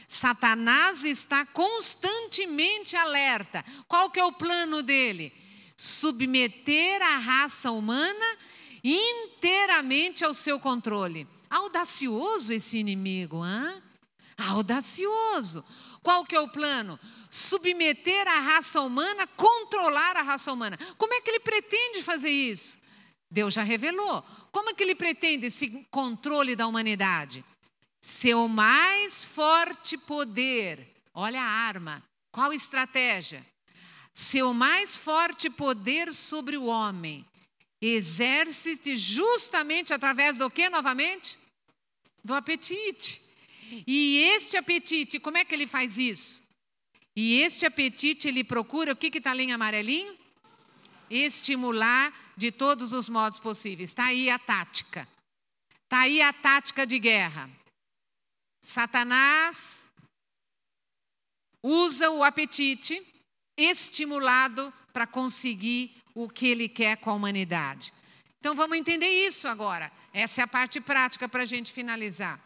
Satanás 0.07 1.05
está 1.05 1.45
constantemente 1.47 2.95
alerta. 2.95 3.64
Qual 3.89 4.11
que 4.11 4.20
é 4.20 4.24
o 4.24 4.33
plano 4.33 4.83
dele? 4.83 5.33
Submeter 5.76 7.01
a 7.03 7.16
raça 7.16 7.70
humana 7.70 8.37
inteiramente 8.85 10.24
ao 10.24 10.35
seu 10.35 10.61
controle. 10.61 11.26
Audacioso 11.49 12.53
esse 12.53 12.78
inimigo, 12.78 13.45
hein? 13.45 13.83
Audacioso. 14.37 15.64
Qual 16.03 16.24
que 16.24 16.35
é 16.35 16.41
o 16.41 16.49
plano? 16.49 16.99
Submeter 17.30 18.26
a 18.28 18.41
raça 18.41 18.80
humana, 18.80 19.26
controlar 19.28 20.16
a 20.16 20.22
raça 20.22 20.53
humana. 20.53 20.78
Como 20.99 21.14
é 21.14 21.20
que 21.20 21.30
ele 21.30 21.41
pretende 21.41 22.03
fazer 22.03 22.30
isso? 22.30 22.78
Deus 23.30 23.55
já 23.55 23.62
revelou. 23.62 24.22
Como 24.51 24.70
é 24.70 24.74
que 24.74 24.83
ele 24.83 24.95
pretende 24.95 25.47
esse 25.47 25.87
controle 25.91 26.55
da 26.55 26.66
humanidade? 26.66 27.45
Seu 28.01 28.49
mais 28.49 29.24
forte 29.24 29.97
poder, 29.97 30.93
olha 31.14 31.41
a 31.41 31.45
arma, 31.45 32.03
qual 32.30 32.53
estratégia? 32.53 33.47
Seu 34.12 34.53
mais 34.53 34.97
forte 34.97 35.49
poder 35.49 36.12
sobre 36.12 36.57
o 36.57 36.64
homem 36.64 37.24
exerce-se 37.80 38.97
justamente 38.97 39.95
através 39.95 40.37
do 40.37 40.51
que 40.51 40.68
novamente? 40.68 41.39
Do 42.22 42.35
apetite. 42.35 43.22
E 43.87 44.18
este 44.35 44.57
apetite, 44.57 45.18
como 45.18 45.39
é 45.39 45.45
que 45.45 45.55
ele 45.55 45.66
faz 45.66 45.99
isso? 45.99 46.43
E 47.14 47.41
este 47.41 47.66
apetite 47.66 48.29
ele 48.29 48.43
procura, 48.43 48.93
o 48.93 48.97
que 48.97 49.16
está 49.18 49.31
ali 49.31 49.45
em 49.45 49.53
amarelinho? 49.53 50.16
Estimular 51.11 52.12
de 52.37 52.51
todos 52.51 52.93
os 52.93 53.09
modos 53.09 53.39
possíveis. 53.39 53.91
Está 53.91 54.07
aí 54.07 54.31
a 54.31 54.39
tática. 54.39 55.07
Está 55.85 56.01
aí 56.01 56.23
a 56.23 56.33
tática 56.33 56.87
de 56.87 56.99
guerra. 56.99 57.51
Satanás 58.64 59.93
usa 61.62 62.11
o 62.11 62.25
apetite 62.25 63.07
estimulado 63.57 64.73
para 64.93 65.07
conseguir 65.07 65.95
o 66.14 66.29
que 66.29 66.47
ele 66.47 66.68
quer 66.68 66.97
com 66.97 67.11
a 67.11 67.14
humanidade. 67.14 67.93
Então 68.41 68.55
vamos 68.55 68.77
entender 68.77 69.09
isso 69.27 69.47
agora. 69.47 69.93
Essa 70.12 70.41
é 70.41 70.45
a 70.45 70.49
parte 70.49 70.81
prática 70.81 71.29
para 71.29 71.43
a 71.43 71.47
gente 71.47 71.73
finalizar. 71.73 72.41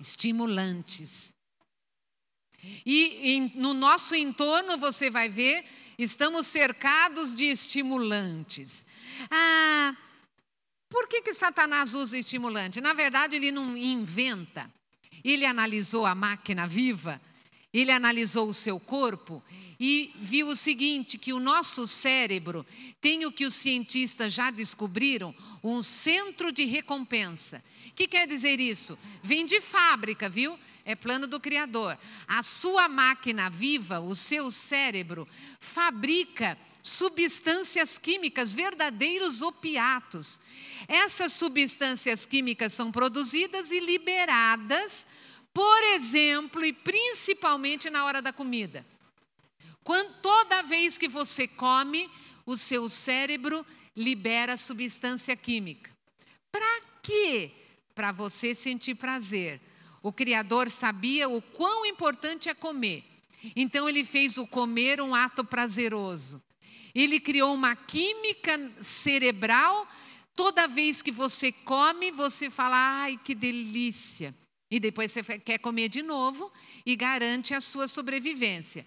Estimulantes. 0.00 1.34
E 2.84 3.32
em, 3.32 3.52
no 3.54 3.74
nosso 3.74 4.14
entorno, 4.14 4.76
você 4.76 5.10
vai 5.10 5.28
ver, 5.28 5.64
estamos 5.98 6.46
cercados 6.46 7.34
de 7.34 7.44
estimulantes. 7.44 8.84
Ah, 9.30 9.96
por 10.88 11.06
que, 11.06 11.22
que 11.22 11.34
Satanás 11.34 11.94
usa 11.94 12.18
estimulante? 12.18 12.80
Na 12.80 12.92
verdade, 12.92 13.36
ele 13.36 13.52
não 13.52 13.76
inventa. 13.76 14.70
Ele 15.22 15.44
analisou 15.44 16.06
a 16.06 16.14
máquina 16.14 16.66
viva, 16.66 17.20
ele 17.72 17.90
analisou 17.90 18.48
o 18.48 18.54
seu 18.54 18.78
corpo 18.78 19.42
e 19.78 20.12
viu 20.16 20.48
o 20.48 20.56
seguinte: 20.56 21.18
que 21.18 21.32
o 21.32 21.40
nosso 21.40 21.86
cérebro 21.86 22.64
tem 23.00 23.26
o 23.26 23.32
que 23.32 23.44
os 23.44 23.54
cientistas 23.54 24.32
já 24.32 24.50
descobriram, 24.50 25.34
um 25.62 25.82
centro 25.82 26.52
de 26.52 26.64
recompensa. 26.64 27.62
Que 27.98 28.06
quer 28.06 28.28
dizer 28.28 28.60
isso? 28.60 28.96
Vem 29.24 29.44
de 29.44 29.60
fábrica, 29.60 30.28
viu? 30.28 30.56
É 30.84 30.94
plano 30.94 31.26
do 31.26 31.40
Criador. 31.40 31.98
A 32.28 32.44
sua 32.44 32.88
máquina 32.88 33.50
viva, 33.50 33.98
o 33.98 34.14
seu 34.14 34.52
cérebro, 34.52 35.26
fabrica 35.58 36.56
substâncias 36.80 37.98
químicas, 37.98 38.54
verdadeiros 38.54 39.42
opiatos. 39.42 40.40
Essas 40.86 41.32
substâncias 41.32 42.24
químicas 42.24 42.72
são 42.72 42.92
produzidas 42.92 43.72
e 43.72 43.80
liberadas, 43.80 45.04
por 45.52 45.82
exemplo, 45.82 46.64
e 46.64 46.72
principalmente 46.72 47.90
na 47.90 48.04
hora 48.04 48.22
da 48.22 48.32
comida. 48.32 48.86
Quando, 49.82 50.14
toda 50.22 50.62
vez 50.62 50.96
que 50.96 51.08
você 51.08 51.48
come, 51.48 52.08
o 52.46 52.56
seu 52.56 52.88
cérebro 52.88 53.66
libera 53.96 54.56
substância 54.56 55.34
química. 55.34 55.90
Para 56.52 56.80
quê? 57.02 57.50
Para 57.98 58.12
você 58.12 58.54
sentir 58.54 58.94
prazer. 58.94 59.60
O 60.00 60.12
Criador 60.12 60.70
sabia 60.70 61.28
o 61.28 61.42
quão 61.42 61.84
importante 61.84 62.48
é 62.48 62.54
comer. 62.54 63.02
Então 63.56 63.88
ele 63.88 64.04
fez 64.04 64.38
o 64.38 64.46
comer 64.46 65.00
um 65.00 65.16
ato 65.16 65.44
prazeroso. 65.44 66.40
Ele 66.94 67.18
criou 67.18 67.52
uma 67.52 67.74
química 67.74 68.70
cerebral. 68.80 69.84
Toda 70.36 70.68
vez 70.68 71.02
que 71.02 71.10
você 71.10 71.50
come, 71.50 72.12
você 72.12 72.48
fala: 72.48 72.76
ai, 73.02 73.18
que 73.24 73.34
delícia. 73.34 74.32
E 74.70 74.78
depois 74.78 75.10
você 75.10 75.36
quer 75.36 75.58
comer 75.58 75.88
de 75.88 76.00
novo 76.00 76.52
e 76.86 76.94
garante 76.94 77.52
a 77.52 77.60
sua 77.60 77.88
sobrevivência. 77.88 78.86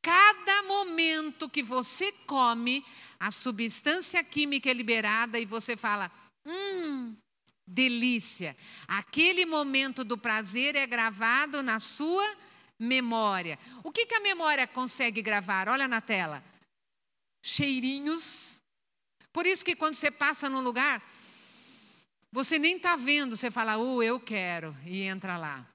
Cada 0.00 0.62
momento 0.62 1.50
que 1.50 1.62
você 1.62 2.12
come, 2.26 2.82
a 3.20 3.30
substância 3.30 4.24
química 4.24 4.70
é 4.70 4.72
liberada 4.72 5.38
e 5.38 5.44
você 5.44 5.76
fala: 5.76 6.10
hum, 6.46 7.14
delícia. 7.68 8.56
Aquele 8.86 9.44
momento 9.44 10.02
do 10.04 10.16
prazer 10.16 10.74
é 10.76 10.86
gravado 10.86 11.62
na 11.62 11.78
sua 11.78 12.26
memória. 12.78 13.58
O 13.82 13.92
que, 13.92 14.06
que 14.06 14.14
a 14.14 14.20
memória 14.20 14.66
consegue 14.66 15.22
gravar? 15.22 15.68
Olha 15.68 15.86
na 15.86 16.00
tela 16.00 16.42
cheirinhos. 17.42 18.60
Por 19.32 19.46
isso 19.46 19.64
que 19.64 19.76
quando 19.76 19.94
você 19.94 20.10
passa 20.10 20.48
num 20.48 20.60
lugar, 20.60 21.02
você 22.30 22.58
nem 22.58 22.76
está 22.76 22.96
vendo, 22.96 23.36
você 23.36 23.50
fala, 23.50 23.78
uh, 23.78 24.02
eu 24.02 24.20
quero, 24.20 24.76
e 24.84 25.02
entra 25.02 25.38
lá. 25.38 25.66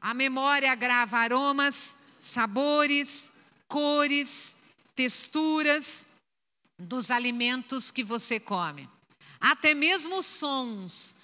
A 0.00 0.12
memória 0.12 0.74
grava 0.74 1.18
aromas, 1.18 1.96
sabores, 2.20 3.32
cores, 3.66 4.56
texturas 4.94 6.06
dos 6.78 7.10
alimentos 7.10 7.90
que 7.90 8.04
você 8.04 8.38
come. 8.38 8.88
Até 9.40 9.74
mesmo 9.74 10.22
sons. 10.22 11.14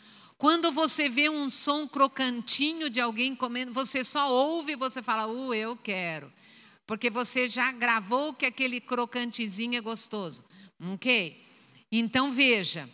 Quando 0.45 0.70
você 0.70 1.09
vê 1.09 1.30
um 1.30 1.49
som 1.49 1.88
crocantinho 1.88 2.90
de 2.90 3.01
alguém 3.01 3.34
comendo, 3.34 3.72
você 3.72 4.05
só 4.05 4.30
ouve 4.30 4.72
e 4.72 4.76
você 4.76 5.03
fala, 5.03 5.26
uh, 5.26 5.55
eu 5.55 5.74
quero 5.74 6.30
porque 6.86 7.09
você 7.09 7.49
já 7.49 7.72
gravou 7.72 8.34
que 8.34 8.45
aquele 8.45 8.78
crocantezinho 8.78 9.74
é 9.74 9.80
gostoso. 9.80 10.45
Ok? 10.92 11.42
Então 11.90 12.30
veja, 12.30 12.90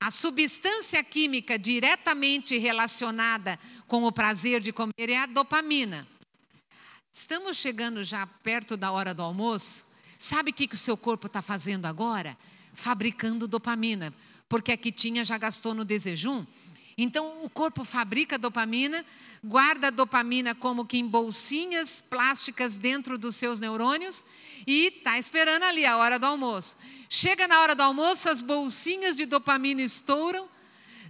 a 0.00 0.10
substância 0.10 1.00
química 1.04 1.56
diretamente 1.56 2.58
relacionada 2.58 3.56
com 3.86 4.02
o 4.02 4.10
prazer 4.10 4.60
de 4.60 4.72
comer 4.72 5.10
é 5.10 5.18
a 5.18 5.26
dopamina. 5.26 6.08
Estamos 7.12 7.56
chegando 7.56 8.02
já 8.02 8.26
perto 8.26 8.76
da 8.76 8.90
hora 8.90 9.14
do 9.14 9.22
almoço. 9.22 9.86
Sabe 10.18 10.50
o 10.50 10.52
que, 10.52 10.66
que 10.66 10.74
o 10.74 10.78
seu 10.78 10.96
corpo 10.96 11.28
está 11.28 11.40
fazendo 11.40 11.86
agora? 11.86 12.36
Fabricando 12.74 13.46
dopamina, 13.46 14.12
porque 14.48 14.72
a 14.72 14.76
que 14.76 14.90
tinha 14.90 15.24
já 15.24 15.36
gastou 15.36 15.74
no 15.74 15.84
desejum. 15.84 16.44
Então, 16.96 17.44
o 17.44 17.50
corpo 17.50 17.84
fabrica 17.84 18.36
dopamina, 18.36 19.06
guarda 19.44 19.86
a 19.86 19.90
dopamina 19.90 20.52
como 20.52 20.84
que 20.84 20.98
em 20.98 21.06
bolsinhas 21.06 22.00
plásticas 22.00 22.76
dentro 22.76 23.16
dos 23.16 23.36
seus 23.36 23.60
neurônios 23.60 24.24
e 24.66 24.86
está 24.86 25.16
esperando 25.16 25.62
ali 25.62 25.86
a 25.86 25.96
hora 25.96 26.18
do 26.18 26.26
almoço. 26.26 26.76
Chega 27.08 27.46
na 27.46 27.60
hora 27.60 27.76
do 27.76 27.82
almoço, 27.82 28.28
as 28.28 28.40
bolsinhas 28.40 29.14
de 29.14 29.26
dopamina 29.26 29.80
estouram, 29.80 30.48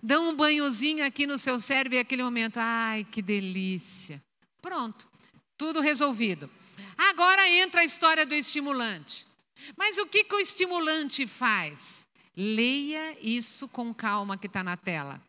dão 0.02 0.28
um 0.28 0.36
banhozinho 0.36 1.04
aqui 1.04 1.26
no 1.26 1.38
seu 1.38 1.58
cérebro 1.58 1.96
e 1.96 2.00
aquele 2.00 2.22
momento, 2.22 2.58
ai, 2.58 3.06
que 3.10 3.22
delícia. 3.22 4.22
Pronto, 4.60 5.08
tudo 5.56 5.80
resolvido. 5.80 6.50
Agora 6.98 7.48
entra 7.48 7.80
a 7.80 7.84
história 7.84 8.26
do 8.26 8.34
estimulante. 8.34 9.26
Mas 9.76 9.96
o 9.98 10.06
que, 10.06 10.24
que 10.24 10.34
o 10.34 10.40
estimulante 10.40 11.26
faz? 11.26 12.07
Leia 12.40 13.16
isso 13.20 13.66
com 13.66 13.92
calma 13.92 14.36
que 14.38 14.46
está 14.46 14.62
na 14.62 14.76
tela. 14.76 15.20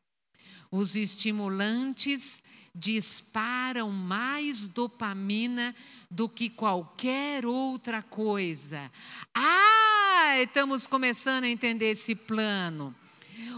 Os 0.69 0.95
estimulantes 0.95 2.43
disparam 2.75 3.89
mais 3.89 4.67
dopamina 4.67 5.75
do 6.11 6.29
que 6.29 6.51
qualquer 6.51 7.47
outra 7.47 8.03
coisa. 8.03 8.91
Ah, 9.33 10.35
estamos 10.39 10.85
começando 10.85 11.45
a 11.45 11.49
entender 11.49 11.89
esse 11.89 12.13
plano. 12.13 12.93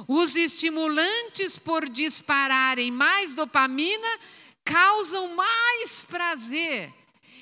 Os 0.08 0.38
estimulantes, 0.38 1.58
por 1.58 1.90
dispararem 1.90 2.90
mais 2.90 3.34
dopamina, 3.34 4.20
causam 4.64 5.36
mais 5.36 6.02
prazer. 6.04 7.01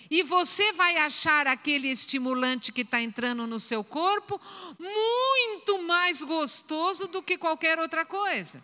E 0.09 0.23
você 0.23 0.73
vai 0.73 0.97
achar 0.97 1.45
aquele 1.45 1.87
estimulante 1.87 2.71
que 2.71 2.81
está 2.81 2.99
entrando 2.99 3.45
no 3.45 3.59
seu 3.59 3.83
corpo 3.83 4.41
muito 4.79 5.83
mais 5.83 6.23
gostoso 6.23 7.07
do 7.07 7.21
que 7.21 7.37
qualquer 7.37 7.77
outra 7.77 8.03
coisa. 8.05 8.63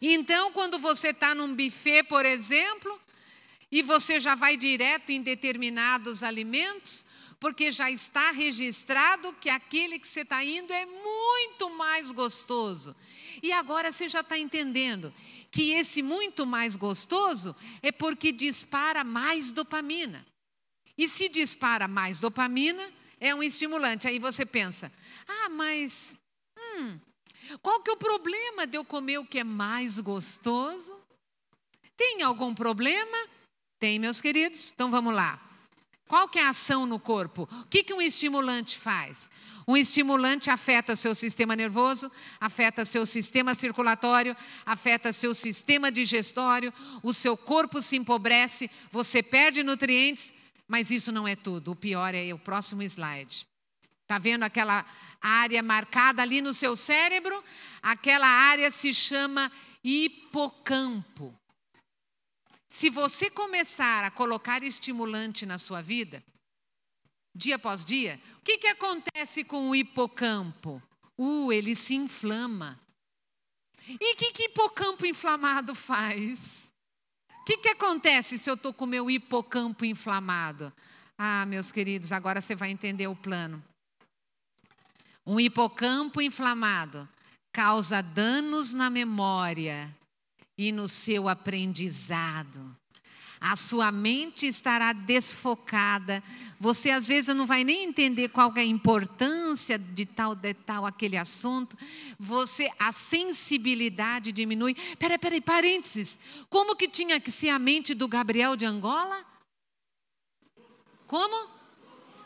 Então, 0.00 0.52
quando 0.52 0.78
você 0.78 1.08
está 1.08 1.34
num 1.34 1.54
buffet, 1.54 2.04
por 2.04 2.24
exemplo, 2.24 2.98
e 3.70 3.82
você 3.82 4.18
já 4.20 4.34
vai 4.34 4.56
direto 4.56 5.10
em 5.10 5.20
determinados 5.20 6.22
alimentos, 6.22 7.04
porque 7.40 7.70
já 7.70 7.90
está 7.90 8.30
registrado 8.30 9.34
que 9.34 9.50
aquele 9.50 9.98
que 9.98 10.08
você 10.08 10.20
está 10.20 10.42
indo 10.42 10.72
é 10.72 10.86
muito 10.86 11.68
mais 11.70 12.10
gostoso. 12.10 12.96
E 13.42 13.52
agora 13.52 13.92
você 13.92 14.08
já 14.08 14.20
está 14.20 14.38
entendendo 14.38 15.12
que 15.54 15.70
esse 15.70 16.02
muito 16.02 16.44
mais 16.44 16.74
gostoso 16.74 17.54
é 17.80 17.92
porque 17.92 18.32
dispara 18.32 19.04
mais 19.04 19.52
dopamina. 19.52 20.26
E 20.98 21.06
se 21.06 21.28
dispara 21.28 21.86
mais 21.86 22.18
dopamina, 22.18 22.90
é 23.20 23.32
um 23.32 23.40
estimulante. 23.40 24.08
Aí 24.08 24.18
você 24.18 24.44
pensa, 24.44 24.90
ah, 25.28 25.48
mas 25.48 26.16
hum, 26.58 26.98
qual 27.62 27.80
que 27.80 27.88
é 27.88 27.92
o 27.92 27.96
problema 27.96 28.66
de 28.66 28.76
eu 28.76 28.84
comer 28.84 29.18
o 29.18 29.24
que 29.24 29.38
é 29.38 29.44
mais 29.44 30.00
gostoso? 30.00 31.00
Tem 31.96 32.22
algum 32.22 32.52
problema? 32.52 33.28
Tem, 33.78 33.96
meus 33.96 34.20
queridos? 34.20 34.72
Então 34.74 34.90
vamos 34.90 35.14
lá. 35.14 35.40
Qual 36.06 36.28
que 36.28 36.38
é 36.38 36.44
a 36.44 36.50
ação 36.50 36.84
no 36.84 36.98
corpo? 36.98 37.48
O 37.50 37.68
que, 37.68 37.82
que 37.82 37.94
um 37.94 38.02
estimulante 38.02 38.78
faz? 38.78 39.30
Um 39.66 39.76
estimulante 39.76 40.50
afeta 40.50 40.94
seu 40.94 41.14
sistema 41.14 41.56
nervoso, 41.56 42.10
afeta 42.38 42.84
seu 42.84 43.06
sistema 43.06 43.54
circulatório, 43.54 44.36
afeta 44.66 45.12
seu 45.12 45.34
sistema 45.34 45.90
digestório, 45.90 46.72
o 47.02 47.14
seu 47.14 47.36
corpo 47.36 47.80
se 47.80 47.96
empobrece, 47.96 48.70
você 48.90 49.22
perde 49.22 49.62
nutrientes, 49.62 50.34
mas 50.68 50.90
isso 50.90 51.10
não 51.10 51.26
é 51.26 51.34
tudo. 51.34 51.72
O 51.72 51.76
pior 51.76 52.14
é 52.14 52.32
o 52.34 52.38
próximo 52.38 52.82
slide. 52.82 53.46
Está 54.02 54.18
vendo 54.18 54.42
aquela 54.42 54.84
área 55.20 55.62
marcada 55.62 56.20
ali 56.20 56.42
no 56.42 56.52
seu 56.52 56.76
cérebro, 56.76 57.42
aquela 57.82 58.26
área 58.26 58.70
se 58.70 58.92
chama 58.92 59.50
hipocampo. 59.82 61.34
Se 62.74 62.90
você 62.90 63.30
começar 63.30 64.02
a 64.02 64.10
colocar 64.10 64.64
estimulante 64.64 65.46
na 65.46 65.58
sua 65.58 65.80
vida, 65.80 66.24
dia 67.32 67.54
após 67.54 67.84
dia, 67.84 68.20
o 68.38 68.40
que, 68.40 68.58
que 68.58 68.66
acontece 68.66 69.44
com 69.44 69.70
o 69.70 69.76
hipocampo? 69.76 70.82
Uh, 71.16 71.52
ele 71.52 71.76
se 71.76 71.94
inflama. 71.94 72.80
E 73.88 74.14
o 74.14 74.16
que, 74.16 74.32
que 74.32 74.42
hipocampo 74.46 75.06
inflamado 75.06 75.72
faz? 75.72 76.68
O 77.42 77.44
que, 77.44 77.58
que 77.58 77.68
acontece 77.68 78.36
se 78.36 78.50
eu 78.50 78.54
estou 78.54 78.74
com 78.74 78.86
o 78.86 78.88
meu 78.88 79.08
hipocampo 79.08 79.84
inflamado? 79.84 80.72
Ah, 81.16 81.46
meus 81.46 81.70
queridos, 81.70 82.10
agora 82.10 82.40
você 82.40 82.56
vai 82.56 82.70
entender 82.72 83.06
o 83.06 83.14
plano. 83.14 83.62
Um 85.24 85.38
hipocampo 85.38 86.20
inflamado 86.20 87.08
causa 87.52 88.02
danos 88.02 88.74
na 88.74 88.90
memória 88.90 89.96
e 90.56 90.72
no 90.72 90.88
seu 90.88 91.28
aprendizado. 91.28 92.76
A 93.40 93.56
sua 93.56 93.92
mente 93.92 94.46
estará 94.46 94.94
desfocada. 94.94 96.22
Você 96.58 96.90
às 96.90 97.06
vezes 97.06 97.36
não 97.36 97.44
vai 97.44 97.62
nem 97.62 97.84
entender 97.84 98.30
qual 98.30 98.50
é 98.56 98.60
a 98.60 98.64
importância 98.64 99.78
de 99.78 100.06
tal 100.06 100.34
de 100.34 100.54
tal 100.54 100.86
aquele 100.86 101.18
assunto. 101.18 101.76
Você 102.18 102.70
a 102.78 102.90
sensibilidade 102.90 104.32
diminui. 104.32 104.74
Peraí, 104.98 105.18
peraí, 105.18 105.42
parênteses. 105.42 106.18
Como 106.48 106.74
que 106.74 106.88
tinha 106.88 107.20
que 107.20 107.30
ser 107.30 107.50
a 107.50 107.58
mente 107.58 107.92
do 107.92 108.08
Gabriel 108.08 108.56
de 108.56 108.64
Angola? 108.64 109.22
Como? 111.06 111.50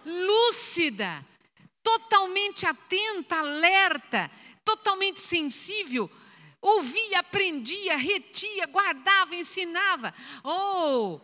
Lúcida, 0.07 1.26
totalmente 1.83 2.64
atenta, 2.64 3.41
alerta, 3.41 4.31
totalmente 4.64 5.20
sensível 5.20 6.09
ouvia, 6.61 7.20
aprendia, 7.20 7.96
retia, 7.96 8.66
guardava, 8.66 9.34
ensinava. 9.34 10.12
Oh, 10.42 11.20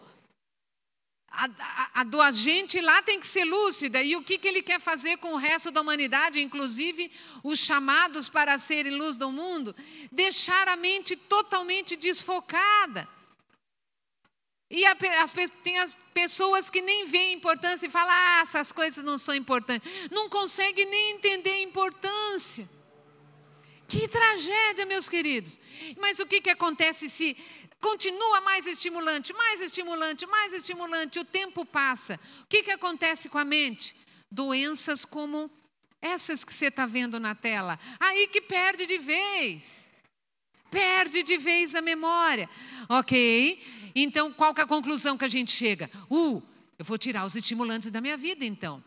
a, 1.36 1.44
a, 1.44 2.00
a, 2.00 2.04
do 2.04 2.20
agente 2.20 2.80
lá 2.80 3.02
tem 3.02 3.18
que 3.18 3.26
ser 3.26 3.44
lúcida. 3.44 4.02
E 4.02 4.16
o 4.16 4.22
que, 4.22 4.38
que 4.38 4.46
ele 4.46 4.62
quer 4.62 4.80
fazer 4.80 5.16
com 5.18 5.34
o 5.34 5.36
resto 5.36 5.70
da 5.70 5.80
humanidade, 5.80 6.40
inclusive 6.40 7.10
os 7.42 7.58
chamados 7.58 8.28
para 8.28 8.58
serem 8.58 8.96
luz 8.96 9.16
do 9.16 9.30
mundo? 9.30 9.74
Deixar 10.10 10.68
a 10.68 10.76
mente 10.76 11.16
totalmente 11.16 11.96
desfocada. 11.96 13.08
E 14.70 14.84
a, 14.86 14.96
as, 15.22 15.32
tem 15.62 15.78
as 15.78 15.94
pessoas 16.12 16.70
que 16.70 16.80
nem 16.80 17.06
veem 17.06 17.34
importância 17.34 17.86
e 17.86 17.90
falam: 17.90 18.12
ah, 18.12 18.40
essas 18.42 18.72
coisas 18.72 19.04
não 19.04 19.18
são 19.18 19.34
importantes. 19.34 19.88
Não 20.10 20.28
conseguem 20.28 20.86
nem 20.86 21.16
entender 21.16 21.50
a 21.50 21.62
importância. 21.62 22.68
Que 23.88 24.08
tragédia, 24.08 24.86
meus 24.86 25.08
queridos. 25.08 25.58
Mas 25.98 26.18
o 26.18 26.26
que, 26.26 26.40
que 26.40 26.50
acontece 26.50 27.08
se 27.08 27.36
continua 27.80 28.40
mais 28.40 28.66
estimulante, 28.66 29.32
mais 29.32 29.60
estimulante, 29.60 30.26
mais 30.26 30.52
estimulante, 30.52 31.18
o 31.18 31.24
tempo 31.24 31.64
passa? 31.64 32.18
O 32.42 32.46
que, 32.46 32.62
que 32.62 32.70
acontece 32.70 33.28
com 33.28 33.38
a 33.38 33.44
mente? 33.44 33.94
Doenças 34.30 35.04
como 35.04 35.50
essas 36.00 36.44
que 36.44 36.52
você 36.52 36.66
está 36.66 36.86
vendo 36.86 37.18
na 37.18 37.34
tela. 37.34 37.78
Aí 38.00 38.26
que 38.28 38.40
perde 38.40 38.86
de 38.86 38.98
vez. 38.98 39.90
Perde 40.70 41.22
de 41.22 41.36
vez 41.36 41.74
a 41.74 41.80
memória. 41.80 42.48
Ok? 42.88 43.92
Então, 43.94 44.32
qual 44.32 44.52
que 44.52 44.60
é 44.60 44.64
a 44.64 44.66
conclusão 44.66 45.16
que 45.16 45.24
a 45.24 45.28
gente 45.28 45.50
chega? 45.50 45.90
Uh, 46.10 46.42
eu 46.78 46.84
vou 46.84 46.98
tirar 46.98 47.24
os 47.24 47.36
estimulantes 47.36 47.90
da 47.90 48.00
minha 48.00 48.16
vida, 48.16 48.44
então. 48.44 48.82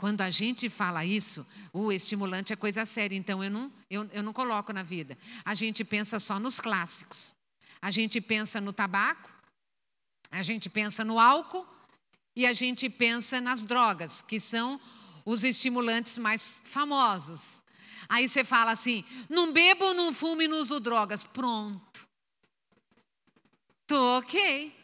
Quando 0.00 0.22
a 0.22 0.30
gente 0.30 0.70
fala 0.70 1.04
isso, 1.04 1.46
o 1.74 1.92
estimulante 1.92 2.54
é 2.54 2.56
coisa 2.56 2.86
séria, 2.86 3.14
então 3.14 3.44
eu 3.44 3.50
não, 3.50 3.70
eu, 3.90 4.08
eu 4.14 4.22
não 4.22 4.32
coloco 4.32 4.72
na 4.72 4.82
vida. 4.82 5.18
A 5.44 5.52
gente 5.52 5.84
pensa 5.84 6.18
só 6.18 6.40
nos 6.40 6.58
clássicos. 6.58 7.36
A 7.82 7.90
gente 7.90 8.18
pensa 8.18 8.62
no 8.62 8.72
tabaco, 8.72 9.30
a 10.30 10.42
gente 10.42 10.70
pensa 10.70 11.04
no 11.04 11.20
álcool 11.20 11.66
e 12.34 12.46
a 12.46 12.54
gente 12.54 12.88
pensa 12.88 13.42
nas 13.42 13.62
drogas, 13.62 14.22
que 14.22 14.40
são 14.40 14.80
os 15.22 15.44
estimulantes 15.44 16.16
mais 16.16 16.62
famosos. 16.64 17.60
Aí 18.08 18.26
você 18.26 18.42
fala 18.42 18.70
assim: 18.70 19.04
não 19.28 19.52
bebo, 19.52 19.92
não 19.92 20.14
fumo 20.14 20.40
e 20.40 20.48
não 20.48 20.62
uso 20.62 20.80
drogas. 20.80 21.24
Pronto. 21.24 22.08
Tô 23.86 24.16
ok 24.16 24.79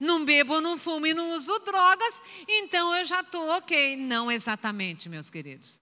não 0.00 0.24
bebo, 0.24 0.60
não 0.60 0.78
fumo 0.78 1.06
e 1.06 1.14
não 1.14 1.30
uso 1.34 1.58
drogas, 1.60 2.22
então 2.46 2.94
eu 2.94 3.04
já 3.04 3.20
estou 3.20 3.48
ok. 3.48 3.96
Não 3.96 4.30
exatamente, 4.30 5.08
meus 5.08 5.28
queridos. 5.28 5.80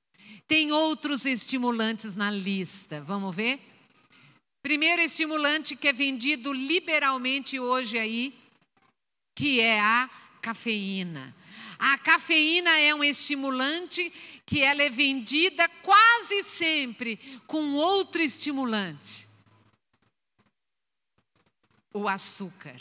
Tem 0.49 0.73
outros 0.73 1.27
estimulantes 1.27 2.17
na 2.17 2.31
lista, 2.31 3.01
vamos 3.03 3.35
ver? 3.35 3.61
Primeiro 4.63 5.03
estimulante 5.03 5.77
que 5.77 5.89
é 5.89 5.93
vendido 5.93 6.53
liberalmente 6.53 7.61
hoje 7.61 7.99
aí, 7.99 8.35
que 9.35 9.61
é 9.61 9.81
a 9.81 10.09
cafeína. 10.41 11.35
A 11.79 11.99
cafeína 11.99 12.79
é 12.79 12.95
um 12.95 13.05
estimulante 13.05 14.11
que 14.47 14.63
ela 14.63 14.83
é 14.83 14.89
vendida 14.89 15.69
quase 15.83 16.43
sempre 16.43 17.17
com 17.47 17.75
outro 17.75 18.23
estimulante. 18.23 19.29
O 21.93 22.09
açúcar. 22.09 22.81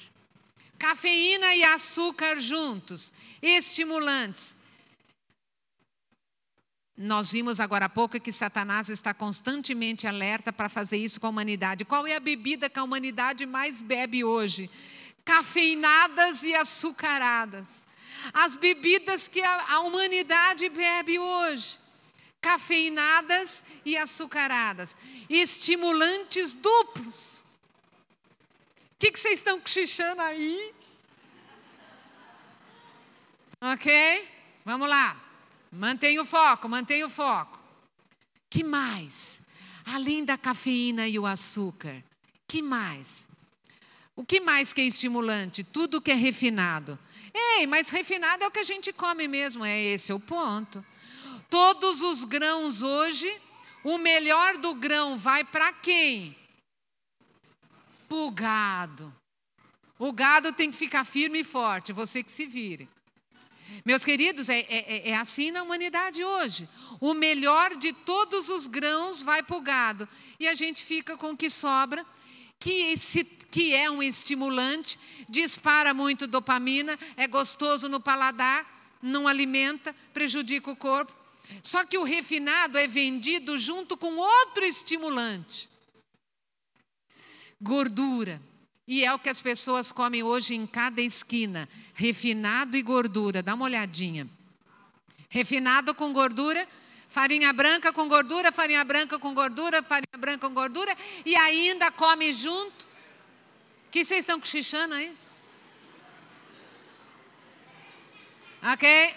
Cafeína 0.88 1.56
e 1.56 1.64
açúcar 1.64 2.40
juntos, 2.40 3.12
estimulantes. 3.42 4.56
Nós 6.96 7.32
vimos 7.32 7.60
agora 7.60 7.86
há 7.86 7.90
pouco 7.90 8.20
que 8.20 8.32
Satanás 8.32 8.90
está 8.90 9.12
constantemente 9.12 10.06
alerta 10.06 10.54
para 10.54 10.70
fazer 10.70 10.98
isso 10.98 11.20
com 11.20 11.26
a 11.26 11.32
humanidade. 11.32 11.86
Qual 11.86 12.06
é 12.06 12.16
a 12.16 12.20
bebida 12.20 12.70
que 12.70 12.78
a 12.78 12.84
humanidade 12.84 13.48
mais 13.48 13.82
bebe 13.82 14.24
hoje? 14.24 14.70
Cafeinadas 15.26 16.44
e 16.44 16.54
açucaradas. 16.54 17.84
As 18.32 18.56
bebidas 18.56 19.28
que 19.28 19.42
a, 19.42 19.80
humanidade 19.80 20.70
bebe 20.70 21.18
hoje. 21.18 21.80
Cafeinadas 22.40 23.64
e 23.84 23.98
açucaradas. 23.98 24.96
Estimulantes 25.28 26.54
duplos. 26.54 27.44
O 28.94 28.98
que, 29.00 29.12
que 29.12 29.20
vocês 29.20 29.40
estão 29.40 29.60
cochichando 29.60 30.22
aí? 30.22 30.75
Ok? 33.74 34.28
Vamos 34.64 34.88
lá. 34.88 35.22
Mantenha 35.72 36.22
o 36.22 36.26
foco, 36.26 36.70
mantenha 36.70 37.06
o 37.06 37.10
foco. 37.10 37.60
Que 38.50 38.64
mais? 38.64 39.42
Além 39.86 40.24
da 40.24 40.38
cafeína 40.38 41.08
e 41.08 41.20
o 41.20 41.26
açúcar, 41.26 42.04
que 42.48 42.62
mais? 42.62 43.28
O 44.16 44.26
que 44.26 44.40
mais 44.40 44.72
que 44.72 44.82
é 44.82 44.86
estimulante? 44.86 45.64
Tudo 45.64 46.02
que 46.02 46.12
é 46.12 46.16
refinado. 46.16 46.98
Ei, 47.34 47.68
mas 47.68 47.90
refinado 47.90 48.44
é 48.44 48.48
o 48.48 48.52
que 48.52 48.60
a 48.60 48.64
gente 48.64 48.94
come 48.94 49.28
mesmo, 49.28 49.66
é 49.66 49.80
esse 49.80 50.14
o 50.14 50.20
ponto. 50.20 50.84
Todos 51.50 52.02
os 52.02 52.24
grãos 52.24 52.82
hoje, 52.82 53.32
o 53.84 53.98
melhor 53.98 54.58
do 54.58 54.74
grão 54.74 55.18
vai 55.18 55.44
para 55.44 55.74
quem? 55.74 56.36
para 58.08 58.18
o 58.18 58.32
gado. 58.32 59.14
O 59.98 60.12
gado 60.12 60.54
tem 60.54 60.72
que 60.72 60.78
ficar 60.78 61.04
firme 61.04 61.40
e 61.40 61.44
forte, 61.44 61.94
você 61.94 62.24
que 62.24 62.32
se 62.32 62.46
vire. 62.46 62.90
Meus 63.84 64.06
queridos, 64.06 64.50
é, 64.50 64.60
é, 64.62 65.10
é 65.10 65.16
assim 65.16 65.52
na 65.52 65.64
humanidade 65.64 66.24
hoje. 66.24 66.68
O 67.00 67.14
melhor 67.14 67.76
de 67.76 67.94
todos 67.94 68.50
os 68.50 68.68
grãos 68.68 69.22
vai 69.22 69.44
para 69.44 69.58
o 69.58 69.62
gado. 69.62 70.08
E 70.40 70.48
a 70.48 70.54
gente 70.54 70.84
fica 70.84 71.18
com 71.18 71.32
o 71.32 71.38
que 71.38 71.50
sobra, 71.50 72.06
que, 72.60 72.72
esse, 72.94 73.24
que 73.24 73.74
é 73.74 73.90
um 73.90 74.02
estimulante, 74.02 75.00
dispara 75.28 75.94
muito 75.94 76.28
dopamina, 76.28 76.98
é 77.18 77.28
gostoso 77.28 77.90
no 77.90 78.00
paladar, 78.00 78.98
não 79.02 79.28
alimenta, 79.28 79.96
prejudica 80.14 80.72
o 80.72 80.76
corpo. 80.76 81.14
Só 81.62 81.86
que 81.86 81.98
o 81.98 82.04
refinado 82.04 82.78
é 82.78 82.88
vendido 82.88 83.58
junto 83.58 83.96
com 83.96 84.16
outro 84.18 84.64
estimulante 84.66 85.70
gordura. 87.62 88.42
E 88.88 89.04
é 89.04 89.14
o 89.14 89.20
que 89.20 89.30
as 89.30 89.42
pessoas 89.42 89.92
comem 89.92 90.22
hoje 90.22 90.54
em 90.54 90.68
cada 90.68 91.02
esquina: 91.02 91.68
refinado 91.94 92.78
e 92.78 92.82
gordura. 92.82 93.42
Dá 93.42 93.56
uma 93.56 93.66
olhadinha. 93.66 94.28
Refinado 95.28 95.94
com 95.96 96.14
gordura, 96.14 96.68
farinha 97.10 97.52
branca 97.52 97.92
com 97.92 98.08
gordura, 98.08 98.52
farinha 98.52 98.84
branca 98.84 99.18
com 99.18 99.34
gordura, 99.34 99.82
farinha 99.82 100.18
branca 100.18 100.48
com 100.48 100.54
gordura, 100.54 100.96
e 101.26 101.36
ainda 101.36 101.92
come 101.92 102.32
junto. 102.32 102.88
que 103.92 104.06
vocês 104.06 104.20
estão 104.20 104.40
cochichando 104.40 104.94
aí? 104.94 105.16
Ok? 108.74 109.16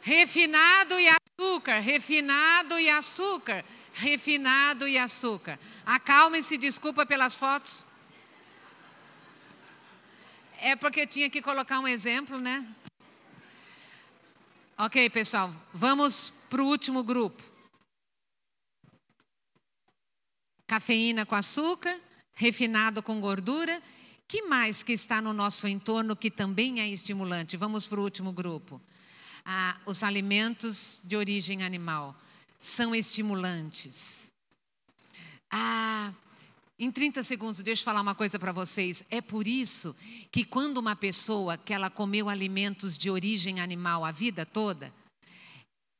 Refinado 0.00 0.98
e 1.00 1.08
açúcar, 1.08 1.78
refinado 1.80 2.78
e 2.78 2.90
açúcar 2.90 3.64
refinado 3.94 4.86
e 4.86 4.98
açúcar. 4.98 5.58
Acalme-se, 5.86 6.56
desculpa 6.56 7.04
pelas 7.04 7.36
fotos. 7.36 7.84
É 10.58 10.74
porque 10.74 11.06
tinha 11.06 11.28
que 11.28 11.42
colocar 11.42 11.78
um 11.78 11.86
exemplo, 11.86 12.38
né? 12.38 12.66
Ok, 14.78 15.10
pessoal, 15.10 15.54
vamos 15.72 16.30
para 16.48 16.62
o 16.62 16.66
último 16.66 17.04
grupo. 17.04 17.42
Cafeína 20.66 21.26
com 21.26 21.34
açúcar, 21.34 22.00
refinado 22.32 23.02
com 23.02 23.20
gordura. 23.20 23.82
Que 24.26 24.42
mais 24.42 24.82
que 24.82 24.92
está 24.92 25.20
no 25.20 25.34
nosso 25.34 25.68
entorno 25.68 26.16
que 26.16 26.30
também 26.30 26.80
é 26.80 26.88
estimulante? 26.88 27.58
Vamos 27.58 27.86
para 27.86 28.00
o 28.00 28.02
último 28.02 28.32
grupo. 28.32 28.80
Ah, 29.44 29.78
os 29.84 30.02
alimentos 30.02 31.00
de 31.04 31.14
origem 31.14 31.62
animal 31.62 32.16
são 32.58 32.94
estimulantes. 32.94 34.32
Ah, 35.50 36.12
em 36.78 36.90
30 36.90 37.22
segundos, 37.22 37.62
deixa 37.62 37.82
eu 37.82 37.84
falar 37.84 38.00
uma 38.00 38.14
coisa 38.14 38.38
para 38.38 38.50
vocês. 38.50 39.04
É 39.10 39.20
por 39.20 39.46
isso 39.46 39.94
que 40.32 40.44
quando 40.44 40.78
uma 40.78 40.96
pessoa 40.96 41.56
que 41.56 41.72
ela 41.72 41.88
comeu 41.88 42.28
alimentos 42.28 42.98
de 42.98 43.08
origem 43.10 43.60
animal 43.60 44.04
a 44.04 44.10
vida 44.10 44.44
toda, 44.44 44.92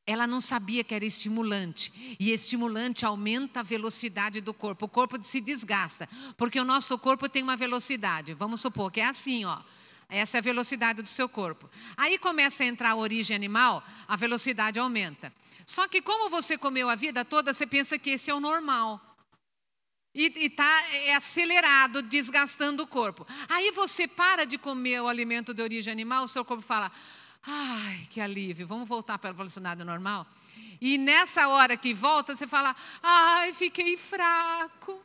ela 0.06 0.26
não 0.26 0.40
sabia 0.40 0.84
que 0.84 0.94
era 0.94 1.04
estimulante. 1.04 2.16
E 2.18 2.30
estimulante 2.30 3.06
aumenta 3.06 3.60
a 3.60 3.62
velocidade 3.62 4.40
do 4.40 4.52
corpo. 4.52 4.86
O 4.86 4.88
corpo 4.88 5.22
se 5.22 5.40
desgasta, 5.40 6.08
porque 6.36 6.60
o 6.60 6.64
nosso 6.64 6.98
corpo 6.98 7.28
tem 7.28 7.42
uma 7.42 7.56
velocidade. 7.56 8.34
Vamos 8.34 8.60
supor 8.60 8.90
que 8.90 9.00
é 9.00 9.06
assim, 9.06 9.44
ó. 9.44 9.60
Essa 10.08 10.38
é 10.38 10.40
a 10.40 10.42
velocidade 10.42 11.02
do 11.02 11.08
seu 11.08 11.28
corpo. 11.28 11.68
Aí 11.96 12.18
começa 12.18 12.62
a 12.62 12.66
entrar 12.66 12.90
a 12.90 12.96
origem 12.96 13.34
animal, 13.34 13.82
a 14.06 14.16
velocidade 14.16 14.78
aumenta. 14.78 15.32
Só 15.64 15.88
que 15.88 16.02
como 16.02 16.28
você 16.28 16.58
comeu 16.58 16.90
a 16.90 16.94
vida 16.94 17.24
toda, 17.24 17.54
você 17.54 17.66
pensa 17.66 17.98
que 17.98 18.10
esse 18.10 18.30
é 18.30 18.34
o 18.34 18.40
normal. 18.40 19.00
E 20.14 20.32
está 20.36 20.82
é 20.92 21.14
acelerado, 21.14 22.00
desgastando 22.00 22.84
o 22.84 22.86
corpo. 22.86 23.26
Aí 23.48 23.72
você 23.72 24.06
para 24.06 24.44
de 24.44 24.56
comer 24.56 25.00
o 25.00 25.08
alimento 25.08 25.52
de 25.52 25.60
origem 25.60 25.92
animal, 25.92 26.24
o 26.24 26.28
seu 26.28 26.44
corpo 26.44 26.62
fala: 26.62 26.92
Ai, 27.44 28.06
que 28.10 28.20
alívio, 28.20 28.66
vamos 28.66 28.88
voltar 28.88 29.18
para 29.18 29.30
a 29.30 29.32
velocidade 29.32 29.82
normal? 29.82 30.26
E 30.80 30.96
nessa 30.98 31.48
hora 31.48 31.76
que 31.76 31.92
volta, 31.92 32.34
você 32.34 32.46
fala: 32.46 32.76
Ai, 33.02 33.52
fiquei 33.52 33.96
fraco. 33.96 35.02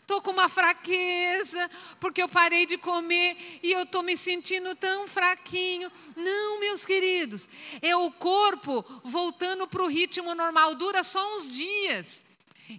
Estou 0.00 0.22
com 0.22 0.30
uma 0.30 0.48
fraqueza, 0.48 1.70
porque 2.00 2.22
eu 2.22 2.28
parei 2.30 2.64
de 2.64 2.78
comer 2.78 3.60
e 3.62 3.70
eu 3.72 3.82
estou 3.82 4.02
me 4.02 4.16
sentindo 4.16 4.74
tão 4.74 5.06
fraquinho. 5.06 5.92
Não, 6.16 6.58
meus 6.58 6.86
queridos, 6.86 7.46
é 7.82 7.94
o 7.94 8.10
corpo 8.10 8.82
voltando 9.04 9.68
para 9.68 9.82
o 9.82 9.86
ritmo 9.86 10.34
normal, 10.34 10.74
dura 10.74 11.02
só 11.02 11.36
uns 11.36 11.46
dias. 11.46 12.24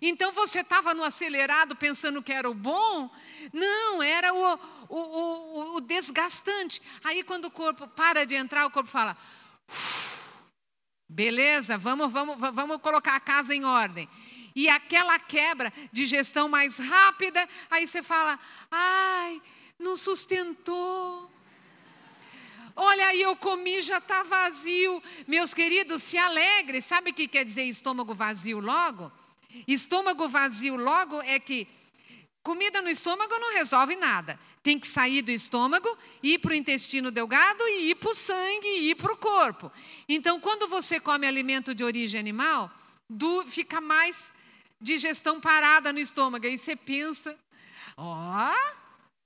Então 0.02 0.32
você 0.32 0.60
estava 0.60 0.94
no 0.94 1.04
acelerado 1.04 1.76
pensando 1.76 2.22
que 2.22 2.32
era 2.32 2.50
o 2.50 2.54
bom? 2.54 3.10
Não, 3.52 4.04
era 4.04 4.34
o, 4.34 4.60
o, 4.88 4.98
o, 4.98 5.76
o 5.76 5.82
desgastante. 5.82 6.82
Aí 7.04 7.24
quando 7.24 7.46
o 7.46 7.52
corpo 7.52 7.88
para 7.88 8.26
de 8.26 8.36
entrar, 8.36 8.66
o 8.66 8.72
corpo 8.72 8.90
fala: 8.90 9.18
beleza, 11.08 11.78
vamos, 11.78 12.12
vamos, 12.12 12.38
vamos 12.38 12.82
colocar 12.82 13.16
a 13.16 13.20
casa 13.20 13.54
em 13.56 13.66
ordem. 13.66 14.08
E 14.56 14.70
aquela 14.70 15.18
quebra 15.18 15.72
de 15.92 16.06
gestão 16.06 16.48
mais 16.50 16.78
rápida, 16.78 17.48
aí 17.70 17.88
você 17.88 18.04
fala: 18.04 18.40
ai, 18.70 19.42
não 19.80 19.96
sustentou. 19.96 21.30
Olha, 22.76 23.08
aí 23.08 23.22
eu 23.22 23.36
comi, 23.36 23.82
já 23.82 23.98
está 23.98 24.24
vazio. 24.24 25.04
Meus 25.28 25.54
queridos, 25.54 26.02
se 26.02 26.18
alegre. 26.18 26.82
Sabe 26.82 27.12
o 27.12 27.14
que 27.14 27.28
quer 27.28 27.44
dizer 27.44 27.64
estômago 27.64 28.14
vazio 28.14 28.60
logo? 28.60 29.12
Estômago 29.68 30.28
vazio 30.28 30.76
logo 30.76 31.22
é 31.22 31.40
que 31.40 31.68
comida 32.44 32.82
no 32.82 32.90
estômago 32.90 33.38
não 33.40 33.54
resolve 33.54 33.96
nada. 33.96 34.40
Tem 34.64 34.80
que 34.80 34.88
sair 34.88 35.22
do 35.22 35.32
estômago, 35.32 35.98
ir 36.22 36.40
para 36.40 36.52
o 36.52 36.56
intestino 36.56 37.12
delgado 37.12 37.68
e 37.68 37.92
ir 37.92 37.96
para 37.96 38.10
o 38.10 38.14
sangue 38.14 38.68
e 38.68 38.90
ir 38.92 38.96
para 38.96 39.14
o 39.14 39.18
corpo. 39.18 39.72
Então, 40.08 40.40
quando 40.40 40.68
você 40.68 41.00
come 41.00 41.28
alimento 41.28 41.76
de 41.76 41.84
origem 41.84 42.20
animal, 42.20 42.72
do, 43.10 43.46
fica 43.46 43.82
mais 43.82 44.32
digestão 44.80 45.40
parada 45.40 45.92
no 45.92 46.00
estômago. 46.00 46.46
Aí 46.46 46.58
você 46.58 46.76
pensa, 46.76 47.38
ó, 47.98 48.52
oh, 48.52 48.76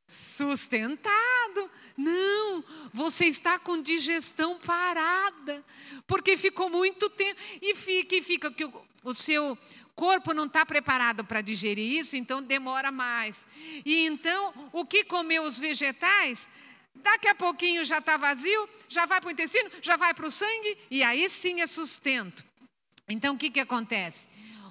sustentado. 0.08 1.70
Não, 1.96 2.64
você 2.92 3.26
está 3.26 3.60
com 3.60 3.82
digestão 3.82 4.58
parada, 4.60 5.64
porque 6.08 6.36
ficou 6.36 6.70
muito 6.70 7.10
tempo 7.10 7.40
e 7.62 7.76
fica, 7.76 8.16
e 8.16 8.22
fica 8.22 8.52
que 8.52 8.66
o, 8.66 8.74
o 9.04 9.14
seu 9.14 9.58
corpo 9.96 10.34
não 10.34 10.46
está 10.46 10.66
preparado 10.66 11.24
para 11.24 11.42
digerir 11.42 12.00
isso, 12.00 12.16
então 12.16 12.42
demora 12.42 12.92
mais. 12.92 13.46
E 13.86 14.06
então, 14.06 14.70
o 14.72 14.86
que 14.86 15.04
comeu 15.04 15.44
os 15.44 15.60
vegetais, 15.60 16.50
daqui 16.96 17.28
a 17.28 17.36
pouquinho 17.36 17.86
já 17.86 18.00
está 18.00 18.18
vazio, 18.18 18.70
já 18.88 19.06
vai 19.06 19.22
para 19.22 19.28
o 19.28 19.32
intestino, 19.32 19.70
já 19.82 19.96
vai 19.96 20.14
para 20.14 20.28
o 20.28 20.32
sangue, 20.32 20.78
e 20.90 21.04
aí 21.04 21.30
sim 21.30 21.62
é 21.62 21.68
sustento. 21.68 22.44
Então, 23.08 23.36
o 23.36 23.38
que, 23.38 23.50
que 23.50 23.60
acontece? 23.60 24.28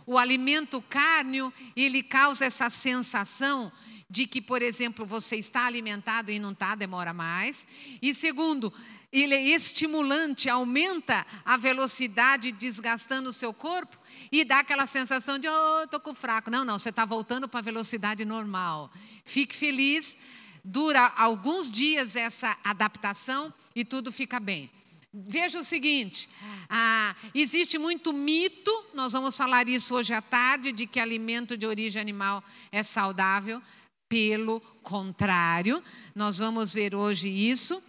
O 0.07 0.19
alimento 0.19 0.83
cárneo, 0.83 1.53
ele 1.77 2.03
causa 2.03 2.45
essa 2.45 2.69
sensação 2.69 3.71
de 4.11 4.27
que, 4.27 4.43
por 4.43 4.61
exemplo, 4.61 5.07
você 5.07 5.37
está 5.37 5.67
alimentado 5.67 6.31
e 6.31 6.39
não 6.39 6.51
está, 6.51 6.75
demora 6.75 7.13
mais. 7.13 7.67
E 8.01 8.15
segundo, 8.15 8.73
ele 9.13 9.35
é 9.35 9.43
estimulante, 9.43 10.51
aumenta 10.51 11.27
a 11.45 11.57
velocidade 11.57 12.51
desgastando 12.51 13.29
o 13.29 13.33
seu 13.33 13.55
corpo 13.55 14.02
e 14.33 14.45
dá 14.45 14.61
aquela 14.61 14.87
sensação 14.87 15.39
de, 15.39 15.47
oh, 15.47 15.85
estou 15.85 16.01
com 16.01 16.15
fraco. 16.15 16.51
Não, 16.51 16.65
não, 16.65 16.79
você 16.79 16.89
está 16.89 17.05
voltando 17.05 17.47
para 17.47 17.61
a 17.61 17.63
velocidade 17.63 18.25
normal. 18.25 18.91
Fique 19.27 19.55
feliz, 19.55 20.17
dura 20.65 21.13
alguns 21.19 21.71
dias 21.71 22.17
essa 22.17 22.57
adaptação 22.65 23.53
e 23.77 23.85
tudo 23.85 24.11
fica 24.11 24.41
bem. 24.41 24.71
Veja 25.13 25.59
o 25.59 25.65
seguinte: 25.65 26.31
ah, 26.71 27.15
existe 27.35 27.77
muito 27.77 28.15
mito, 28.15 28.73
nós 28.95 29.13
vamos 29.13 29.37
falar 29.37 29.69
isso 29.69 29.95
hoje 29.95 30.15
à 30.15 30.23
tarde, 30.23 30.73
de 30.73 30.87
que 30.87 30.99
alimento 30.99 31.55
de 31.55 31.67
origem 31.67 32.01
animal 32.01 32.43
é 32.71 32.83
saudável. 32.83 33.63
Pelo 34.09 34.61
contrário, 34.83 35.83
nós 36.15 36.39
vamos 36.39 36.73
ver 36.73 36.95
hoje 36.95 37.29
isso. 37.29 37.83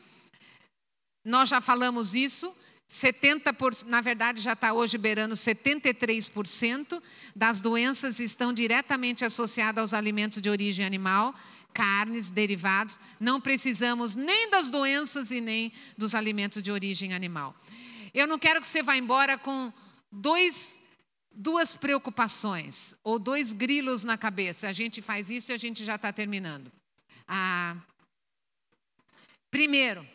Nós 1.23 1.47
já 1.47 1.61
falamos 1.61 2.13
isso, 2.13 2.53
70%, 2.89 3.86
na 3.86 4.01
verdade 4.01 4.41
já 4.41 4.53
está 4.53 4.73
hoje 4.73 4.97
beirando 4.97 5.36
73% 5.36 7.01
das 7.36 7.59
doenças 7.59 8.19
estão 8.19 8.53
diretamente 8.53 9.25
associadas 9.25 9.81
aos 9.81 9.93
alimentos 9.93 10.41
de 10.41 10.49
origem 10.49 10.86
animal, 10.86 11.34
carnes, 11.73 12.29
derivados. 12.29 12.99
Não 13.19 13.41
precisamos 13.41 14.15
nem 14.15 14.49
das 14.49 14.69
doenças 14.69 15.31
e 15.31 15.41
nem 15.41 15.71
dos 15.97 16.13
alimentos 16.13 16.61
de 16.61 16.71
origem 16.71 17.13
animal. 17.13 17.55
Eu 18.13 18.27
não 18.27 18.38
quero 18.38 18.61
que 18.61 18.67
você 18.67 18.84
vá 18.84 18.95
embora 18.95 19.38
com 19.38 19.73
dois, 20.11 20.77
duas 21.31 21.73
preocupações 21.75 22.93
ou 23.03 23.17
dois 23.17 23.51
grilos 23.51 24.03
na 24.03 24.17
cabeça. 24.17 24.67
A 24.67 24.71
gente 24.71 25.01
faz 25.01 25.31
isso 25.31 25.51
e 25.51 25.53
a 25.53 25.57
gente 25.57 25.84
já 25.84 25.95
está 25.95 26.13
terminando. 26.13 26.71
Ah, 27.27 27.75
primeiro, 29.49 30.05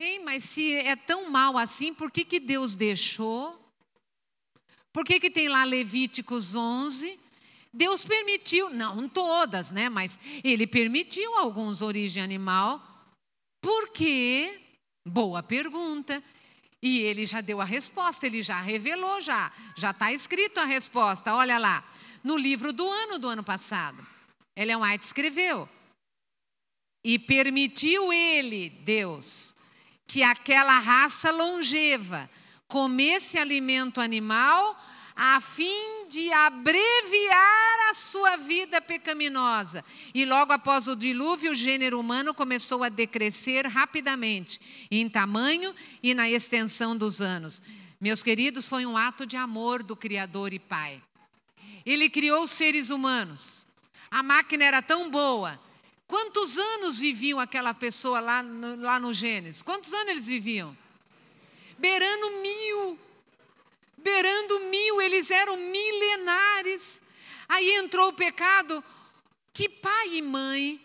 Ei, 0.00 0.20
mas 0.20 0.44
se 0.44 0.74
é 0.74 0.94
tão 0.94 1.28
mal 1.28 1.58
assim, 1.58 1.92
por 1.92 2.10
que, 2.10 2.24
que 2.24 2.38
Deus 2.38 2.76
deixou? 2.76 3.58
Por 4.92 5.04
que, 5.04 5.18
que 5.18 5.30
tem 5.30 5.48
lá 5.48 5.64
Levíticos 5.64 6.54
11? 6.54 7.18
Deus 7.72 8.04
permitiu, 8.04 8.70
não 8.70 9.08
todas, 9.08 9.70
né? 9.70 9.88
Mas 9.88 10.18
ele 10.44 10.66
permitiu 10.66 11.36
alguns 11.36 11.82
origem 11.82 12.22
animal. 12.22 12.80
Por 13.60 13.90
quê? 13.90 14.60
Boa 15.06 15.42
pergunta. 15.42 16.22
E 16.80 17.00
ele 17.00 17.26
já 17.26 17.40
deu 17.40 17.60
a 17.60 17.64
resposta, 17.64 18.26
ele 18.26 18.42
já 18.42 18.60
revelou 18.60 19.20
já. 19.20 19.52
Já 19.76 19.90
está 19.90 20.12
escrito 20.12 20.58
a 20.58 20.64
resposta, 20.64 21.34
olha 21.34 21.58
lá. 21.58 21.84
No 22.22 22.36
livro 22.36 22.72
do 22.72 22.88
ano 22.88 23.18
do 23.18 23.28
ano 23.28 23.42
passado. 23.42 24.06
Ellen 24.56 24.76
White 24.76 25.04
escreveu. 25.04 25.68
E 27.04 27.18
permitiu 27.18 28.12
ele, 28.12 28.70
Deus, 28.70 29.54
que 30.08 30.22
aquela 30.22 30.78
raça 30.78 31.30
longeva 31.30 32.28
comesse 32.66 33.38
alimento 33.38 34.00
animal 34.00 34.76
a 35.14 35.40
fim 35.40 36.06
de 36.08 36.32
abreviar 36.32 37.90
a 37.90 37.94
sua 37.94 38.36
vida 38.36 38.80
pecaminosa. 38.80 39.84
E 40.14 40.24
logo 40.24 40.52
após 40.52 40.88
o 40.88 40.96
dilúvio, 40.96 41.52
o 41.52 41.54
gênero 41.54 42.00
humano 42.00 42.32
começou 42.32 42.82
a 42.82 42.88
decrescer 42.88 43.66
rapidamente, 43.66 44.60
em 44.90 45.08
tamanho 45.08 45.74
e 46.02 46.14
na 46.14 46.30
extensão 46.30 46.96
dos 46.96 47.20
anos. 47.20 47.60
Meus 48.00 48.22
queridos, 48.22 48.66
foi 48.66 48.86
um 48.86 48.96
ato 48.96 49.26
de 49.26 49.36
amor 49.36 49.82
do 49.82 49.96
Criador 49.96 50.52
e 50.52 50.58
Pai. 50.58 51.02
Ele 51.84 52.08
criou 52.08 52.46
seres 52.46 52.90
humanos. 52.90 53.66
A 54.10 54.22
máquina 54.22 54.64
era 54.64 54.80
tão 54.80 55.10
boa 55.10 55.60
Quantos 56.08 56.56
anos 56.56 56.98
viviam 56.98 57.38
aquela 57.38 57.74
pessoa 57.74 58.18
lá 58.18 58.42
no, 58.42 58.80
lá 58.80 58.98
no 58.98 59.12
Gênesis? 59.12 59.60
Quantos 59.60 59.92
anos 59.92 60.08
eles 60.08 60.26
viviam? 60.26 60.76
Beirando 61.78 62.30
mil. 62.40 62.98
Beirando 63.98 64.60
mil, 64.60 65.02
eles 65.02 65.30
eram 65.30 65.58
milenares. 65.58 66.98
Aí 67.46 67.70
entrou 67.72 68.08
o 68.08 68.12
pecado. 68.14 68.82
Que 69.52 69.68
pai 69.68 70.16
e 70.16 70.22
mãe 70.22 70.80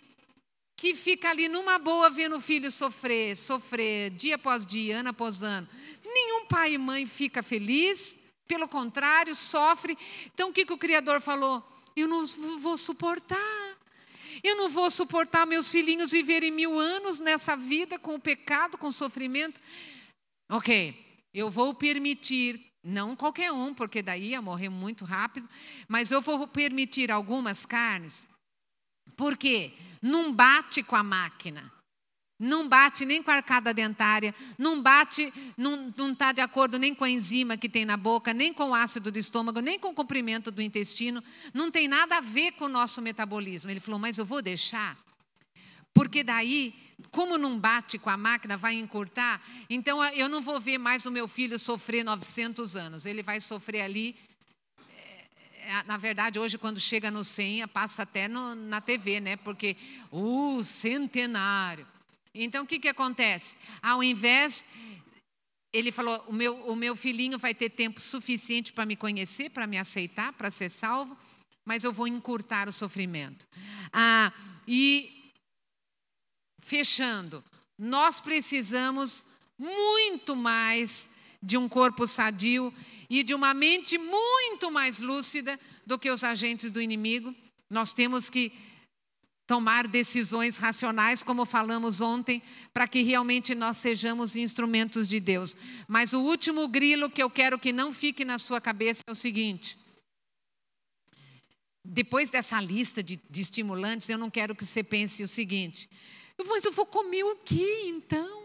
que 0.75 0.93
fica 0.93 1.29
ali 1.29 1.47
numa 1.47 1.79
boa 1.79 2.09
vendo 2.09 2.35
o 2.35 2.41
filho 2.41 2.69
sofrer, 2.69 3.37
sofrer, 3.37 4.09
dia 4.09 4.35
após 4.35 4.65
dia, 4.65 4.99
ano 4.99 5.09
após 5.09 5.41
ano. 5.41 5.69
Nenhum 6.03 6.45
pai 6.47 6.73
e 6.73 6.77
mãe 6.77 7.05
fica 7.07 7.41
feliz, 7.41 8.17
pelo 8.45 8.67
contrário, 8.67 9.33
sofre. 9.33 9.97
Então 10.33 10.49
o 10.49 10.53
que, 10.53 10.65
que 10.65 10.73
o 10.73 10.77
Criador 10.77 11.21
falou? 11.21 11.63
Eu 11.95 12.09
não 12.09 12.25
vou 12.59 12.75
suportar. 12.77 13.62
Eu 14.43 14.57
não 14.57 14.69
vou 14.69 14.91
suportar 14.91 15.47
meus 15.47 15.71
filhinhos 15.71 16.11
viverem 16.11 16.51
mil 16.51 16.77
anos 16.77 17.19
nessa 17.19 17.55
vida 17.55 17.97
com 17.97 18.15
o 18.15 18.19
pecado, 18.19 18.77
com 18.77 18.87
o 18.87 18.91
sofrimento. 18.91 19.59
Ok, 20.51 20.93
eu 21.33 21.49
vou 21.49 21.73
permitir, 21.73 22.71
não 22.83 23.15
qualquer 23.15 23.51
um, 23.51 23.73
porque 23.73 24.03
daí 24.03 24.29
ia 24.29 24.41
morrer 24.41 24.69
muito 24.69 25.05
rápido, 25.05 25.49
mas 25.87 26.11
eu 26.11 26.21
vou 26.21 26.47
permitir 26.47 27.09
algumas 27.09 27.65
carnes, 27.65 28.27
porque 29.15 29.71
não 29.99 30.31
bate 30.31 30.83
com 30.83 30.95
a 30.95 31.01
máquina. 31.01 31.72
Não 32.43 32.67
bate 32.67 33.05
nem 33.05 33.23
com 33.23 33.31
a 33.31 33.35
arcada 33.35 33.73
dentária, 33.73 34.35
não 34.57 34.81
bate, 34.81 35.33
não 35.57 36.11
está 36.11 36.31
de 36.31 36.41
acordo 36.41 36.77
nem 36.77 36.93
com 36.93 37.03
a 37.03 37.09
enzima 37.09 37.57
que 37.57 37.69
tem 37.69 37.85
na 37.85 37.97
boca, 37.97 38.33
nem 38.33 38.53
com 38.53 38.69
o 38.69 38.75
ácido 38.75 39.11
do 39.11 39.17
estômago, 39.17 39.59
nem 39.59 39.79
com 39.79 39.89
o 39.89 39.93
comprimento 39.93 40.51
do 40.51 40.61
intestino, 40.61 41.23
não 41.53 41.71
tem 41.71 41.87
nada 41.87 42.17
a 42.17 42.21
ver 42.21 42.51
com 42.51 42.65
o 42.65 42.69
nosso 42.69 43.01
metabolismo. 43.01 43.71
Ele 43.71 43.79
falou, 43.79 43.99
mas 43.99 44.17
eu 44.17 44.25
vou 44.25 44.41
deixar, 44.41 44.97
porque 45.93 46.23
daí, 46.23 46.73
como 47.11 47.37
não 47.37 47.57
bate 47.57 47.97
com 47.97 48.09
a 48.09 48.17
máquina, 48.17 48.57
vai 48.57 48.75
encurtar, 48.75 49.41
então 49.69 50.03
eu 50.03 50.27
não 50.27 50.41
vou 50.41 50.59
ver 50.59 50.77
mais 50.77 51.05
o 51.05 51.11
meu 51.11 51.27
filho 51.27 51.57
sofrer 51.57 52.03
900 52.03 52.75
anos, 52.75 53.05
ele 53.05 53.23
vai 53.23 53.39
sofrer 53.39 53.81
ali 53.81 54.15
é, 55.65 55.83
na 55.83 55.95
verdade, 55.95 56.37
hoje, 56.37 56.57
quando 56.57 56.77
chega 56.77 57.09
no 57.09 57.23
100, 57.23 57.69
passa 57.69 58.03
até 58.03 58.27
no, 58.27 58.53
na 58.53 58.81
TV, 58.81 59.21
né? 59.21 59.37
Porque, 59.37 59.77
o 60.11 60.57
uh, 60.57 60.63
centenário. 60.63 61.87
Então, 62.33 62.63
o 62.63 62.67
que, 62.67 62.79
que 62.79 62.87
acontece? 62.87 63.57
Ao 63.81 64.03
invés, 64.03 64.65
ele 65.71 65.91
falou: 65.91 66.23
o 66.27 66.33
meu, 66.33 66.55
o 66.67 66.75
meu 66.75 66.95
filhinho 66.95 67.37
vai 67.37 67.53
ter 67.53 67.69
tempo 67.69 67.99
suficiente 67.99 68.73
para 68.73 68.85
me 68.85 68.95
conhecer, 68.95 69.49
para 69.49 69.67
me 69.67 69.77
aceitar, 69.77 70.33
para 70.33 70.51
ser 70.51 70.69
salvo, 70.69 71.17
mas 71.65 71.83
eu 71.83 71.91
vou 71.93 72.07
encurtar 72.07 72.67
o 72.67 72.71
sofrimento. 72.71 73.47
Ah, 73.91 74.33
e, 74.67 75.31
fechando, 76.61 77.43
nós 77.77 78.19
precisamos 78.19 79.25
muito 79.57 80.35
mais 80.35 81.09
de 81.41 81.57
um 81.57 81.67
corpo 81.67 82.07
sadio 82.07 82.73
e 83.09 83.23
de 83.23 83.33
uma 83.33 83.53
mente 83.53 83.97
muito 83.97 84.71
mais 84.71 85.01
lúcida 85.01 85.59
do 85.85 85.99
que 85.99 86.09
os 86.09 86.23
agentes 86.23 86.71
do 86.71 86.81
inimigo. 86.81 87.35
Nós 87.69 87.93
temos 87.93 88.29
que 88.29 88.51
tomar 89.45 89.87
decisões 89.87 90.57
racionais, 90.57 91.21
como 91.21 91.45
falamos 91.45 92.01
ontem, 92.01 92.41
para 92.73 92.87
que 92.87 93.01
realmente 93.01 93.53
nós 93.53 93.77
sejamos 93.77 94.35
instrumentos 94.35 95.07
de 95.07 95.19
Deus. 95.19 95.55
Mas 95.87 96.13
o 96.13 96.21
último 96.21 96.67
grilo 96.67 97.09
que 97.09 97.21
eu 97.21 97.29
quero 97.29 97.59
que 97.59 97.73
não 97.73 97.93
fique 97.93 98.23
na 98.23 98.39
sua 98.39 98.61
cabeça 98.61 99.01
é 99.07 99.11
o 99.11 99.15
seguinte: 99.15 99.77
depois 101.83 102.31
dessa 102.31 102.59
lista 102.61 103.03
de, 103.03 103.19
de 103.29 103.41
estimulantes, 103.41 104.09
eu 104.09 104.17
não 104.17 104.29
quero 104.29 104.55
que 104.55 104.65
você 104.65 104.83
pense 104.83 105.23
o 105.23 105.27
seguinte: 105.27 105.89
mas 106.47 106.65
eu 106.65 106.71
vou 106.71 106.85
comer 106.85 107.23
o 107.23 107.35
que 107.37 107.81
então? 107.87 108.43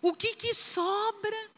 O 0.00 0.12
que 0.14 0.36
que 0.36 0.54
sobra? 0.54 1.50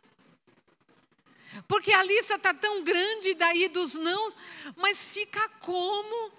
Porque 1.67 1.93
a 1.93 2.03
lista 2.03 2.35
está 2.35 2.53
tão 2.55 2.85
grande 2.85 3.35
daí 3.35 3.69
dos 3.69 3.95
não, 3.95 4.29
mas 4.77 5.05
fica 5.05 5.49
como? 5.61 6.36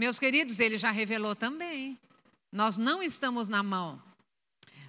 Meus 0.00 0.18
queridos, 0.18 0.58
ele 0.58 0.78
já 0.78 0.90
revelou 0.90 1.36
também. 1.36 1.98
Nós 2.50 2.78
não 2.78 3.02
estamos 3.02 3.50
na 3.50 3.62
mão. 3.62 4.02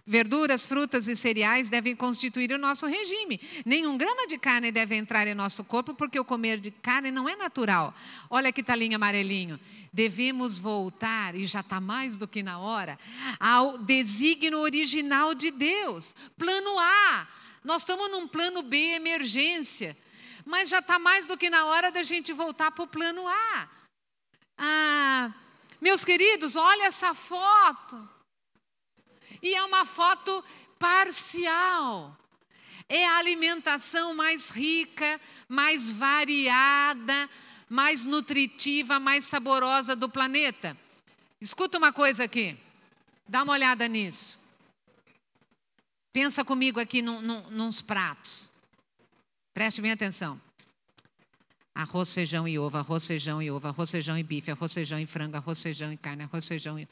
Verduras, 0.05 0.65
frutas 0.65 1.09
e 1.09 1.17
cereais 1.17 1.69
devem 1.69 1.97
constituir 1.97 2.53
o 2.53 2.57
nosso 2.57 2.87
regime. 2.87 3.37
Nenhum 3.65 3.97
grama 3.97 4.25
de 4.25 4.37
carne 4.37 4.71
deve 4.71 4.95
entrar 4.95 5.27
em 5.27 5.35
nosso 5.35 5.65
corpo, 5.65 5.93
porque 5.93 6.17
o 6.17 6.23
comer 6.23 6.61
de 6.61 6.71
carne 6.71 7.11
não 7.11 7.27
é 7.27 7.35
natural. 7.35 7.93
Olha 8.29 8.53
que 8.53 8.63
talinho 8.63 8.95
amarelinho. 8.95 9.59
Devemos 9.91 10.59
voltar, 10.59 11.35
e 11.35 11.45
já 11.45 11.59
está 11.59 11.81
mais 11.81 12.17
do 12.17 12.25
que 12.25 12.41
na 12.41 12.59
hora, 12.59 12.97
ao 13.37 13.79
desígnio 13.79 14.59
original 14.59 15.35
de 15.35 15.51
Deus. 15.51 16.15
Plano 16.37 16.79
A 16.79 17.27
nós 17.65 17.81
estamos 17.81 18.09
num 18.09 18.29
plano 18.29 18.61
B, 18.61 18.77
emergência. 18.77 19.97
Mas 20.45 20.69
já 20.69 20.79
está 20.79 20.97
mais 20.97 21.27
do 21.27 21.37
que 21.37 21.49
na 21.49 21.65
hora 21.65 21.91
da 21.91 22.01
gente 22.01 22.31
voltar 22.31 22.71
para 22.71 22.85
o 22.85 22.87
plano 22.87 23.27
A. 23.27 23.80
Ah, 24.63 25.33
meus 25.81 26.05
queridos, 26.05 26.55
olha 26.55 26.83
essa 26.83 27.15
foto. 27.15 28.07
E 29.41 29.55
é 29.55 29.63
uma 29.63 29.87
foto 29.87 30.43
parcial. 30.77 32.15
É 32.87 33.07
a 33.07 33.17
alimentação 33.17 34.13
mais 34.13 34.49
rica, 34.49 35.19
mais 35.49 35.89
variada, 35.89 37.27
mais 37.67 38.05
nutritiva, 38.05 38.99
mais 38.99 39.25
saborosa 39.25 39.95
do 39.95 40.07
planeta. 40.07 40.77
Escuta 41.39 41.79
uma 41.79 41.91
coisa 41.91 42.25
aqui. 42.25 42.55
Dá 43.27 43.41
uma 43.41 43.53
olhada 43.53 43.87
nisso. 43.87 44.37
Pensa 46.13 46.45
comigo 46.45 46.79
aqui 46.79 47.01
nos 47.01 47.81
pratos. 47.81 48.51
Preste 49.55 49.81
bem 49.81 49.91
atenção. 49.91 50.39
Arroz, 51.73 52.13
feijão 52.13 52.47
e 52.47 52.59
ovo, 52.59 52.77
arroz, 52.77 53.07
feijão 53.07 53.41
e 53.41 53.49
ovo, 53.49 53.67
arroz, 53.67 53.91
feijão 53.91 54.17
e 54.17 54.23
bife, 54.23 54.51
arroz, 54.51 54.73
feijão 54.73 54.99
e 54.99 55.05
frango, 55.05 55.37
arroz, 55.37 55.61
feijão 55.61 55.91
e 55.91 55.97
carne, 55.97 56.23
arroz, 56.23 56.47
feijão 56.47 56.77
e... 56.79 56.87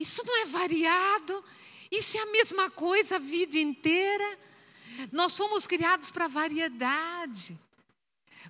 Isso 0.00 0.22
não 0.26 0.42
é 0.42 0.46
variado? 0.46 1.44
Isso 1.90 2.16
é 2.16 2.20
a 2.20 2.26
mesma 2.26 2.70
coisa 2.70 3.16
a 3.16 3.18
vida 3.18 3.58
inteira? 3.58 4.38
Nós 5.12 5.36
fomos 5.36 5.66
criados 5.66 6.10
para 6.10 6.26
variedade, 6.26 7.56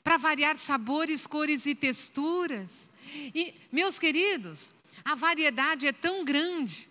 para 0.03 0.17
variar 0.17 0.57
sabores, 0.57 1.27
cores 1.27 1.67
e 1.67 1.75
texturas. 1.75 2.89
E, 3.35 3.55
meus 3.71 3.99
queridos, 3.99 4.73
a 5.05 5.15
variedade 5.15 5.87
é 5.87 5.93
tão 5.93 6.25
grande 6.25 6.91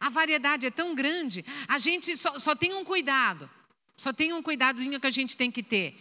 a 0.00 0.08
variedade 0.08 0.64
é 0.66 0.70
tão 0.70 0.94
grande, 0.94 1.44
a 1.68 1.78
gente 1.78 2.16
só, 2.16 2.38
só 2.38 2.56
tem 2.56 2.72
um 2.72 2.82
cuidado, 2.82 3.48
só 3.94 4.14
tem 4.14 4.32
um 4.32 4.42
cuidadinho 4.42 4.98
que 4.98 5.06
a 5.06 5.10
gente 5.10 5.36
tem 5.36 5.50
que 5.50 5.62
ter. 5.62 5.94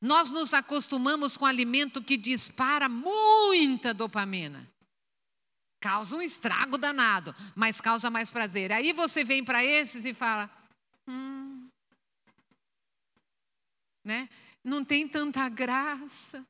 Nós 0.00 0.30
nos 0.30 0.54
acostumamos 0.54 1.36
com 1.36 1.44
alimento 1.44 2.02
que 2.02 2.16
dispara 2.16 2.88
muita 2.88 3.92
dopamina. 3.92 4.68
Causa 5.78 6.16
um 6.16 6.22
estrago 6.22 6.78
danado, 6.78 7.34
mas 7.54 7.80
causa 7.80 8.10
mais 8.10 8.30
prazer. 8.30 8.72
Aí 8.72 8.92
você 8.92 9.24
vem 9.24 9.44
para 9.44 9.64
esses 9.64 10.04
e 10.04 10.14
fala: 10.14 10.50
hum, 11.06 11.68
né? 14.04 14.28
Não 14.62 14.84
tem 14.84 15.08
tanta 15.08 15.48
graça. 15.48 16.46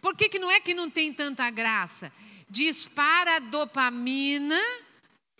Por 0.00 0.16
que, 0.16 0.28
que 0.28 0.38
não 0.38 0.50
é 0.50 0.60
que 0.60 0.74
não 0.74 0.90
tem 0.90 1.12
tanta 1.12 1.50
graça? 1.50 2.12
Dispara 2.48 3.40
dopamina 3.40 4.60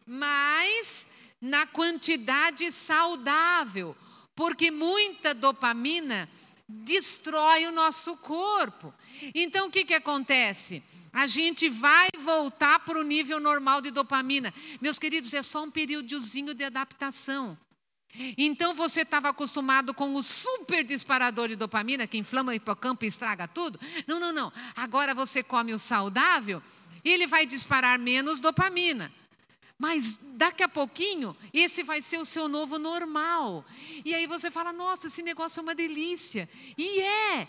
mas 0.06 1.06
na 1.40 1.66
quantidade 1.66 2.70
saudável, 2.70 3.96
porque 4.34 4.70
muita 4.70 5.34
dopamina 5.34 6.28
destrói 6.68 7.66
o 7.66 7.72
nosso 7.72 8.16
corpo. 8.16 8.92
Então 9.34 9.68
o 9.68 9.70
que, 9.70 9.84
que 9.84 9.94
acontece? 9.94 10.82
A 11.12 11.26
gente 11.26 11.68
vai 11.68 12.08
voltar 12.18 12.80
para 12.80 12.98
o 12.98 13.02
nível 13.02 13.40
normal 13.40 13.80
de 13.80 13.90
dopamina. 13.90 14.52
Meus 14.80 14.98
queridos, 14.98 15.32
é 15.32 15.42
só 15.42 15.64
um 15.64 15.70
períodozinho 15.70 16.54
de 16.54 16.64
adaptação. 16.64 17.56
Então 18.36 18.74
você 18.74 19.02
estava 19.02 19.28
acostumado 19.28 19.92
com 19.92 20.14
o 20.14 20.22
super 20.22 20.82
disparador 20.82 21.48
de 21.48 21.56
dopamina 21.56 22.06
que 22.06 22.18
inflama 22.18 22.52
o 22.52 22.54
hipocampo 22.54 23.04
e 23.04 23.08
estraga 23.08 23.46
tudo? 23.46 23.78
Não, 24.06 24.18
não, 24.18 24.32
não. 24.32 24.52
Agora 24.74 25.14
você 25.14 25.42
come 25.42 25.72
o 25.72 25.78
saudável 25.78 26.62
e 27.04 27.10
ele 27.10 27.26
vai 27.26 27.46
disparar 27.46 27.98
menos 27.98 28.40
dopamina. 28.40 29.12
Mas 29.78 30.18
daqui 30.34 30.62
a 30.62 30.68
pouquinho, 30.68 31.36
esse 31.52 31.82
vai 31.82 32.00
ser 32.00 32.18
o 32.18 32.24
seu 32.24 32.48
novo 32.48 32.78
normal. 32.78 33.64
E 34.04 34.14
aí 34.14 34.26
você 34.26 34.50
fala: 34.50 34.72
nossa, 34.72 35.06
esse 35.06 35.22
negócio 35.22 35.60
é 35.60 35.62
uma 35.62 35.74
delícia. 35.74 36.48
E 36.76 37.00
é. 37.00 37.48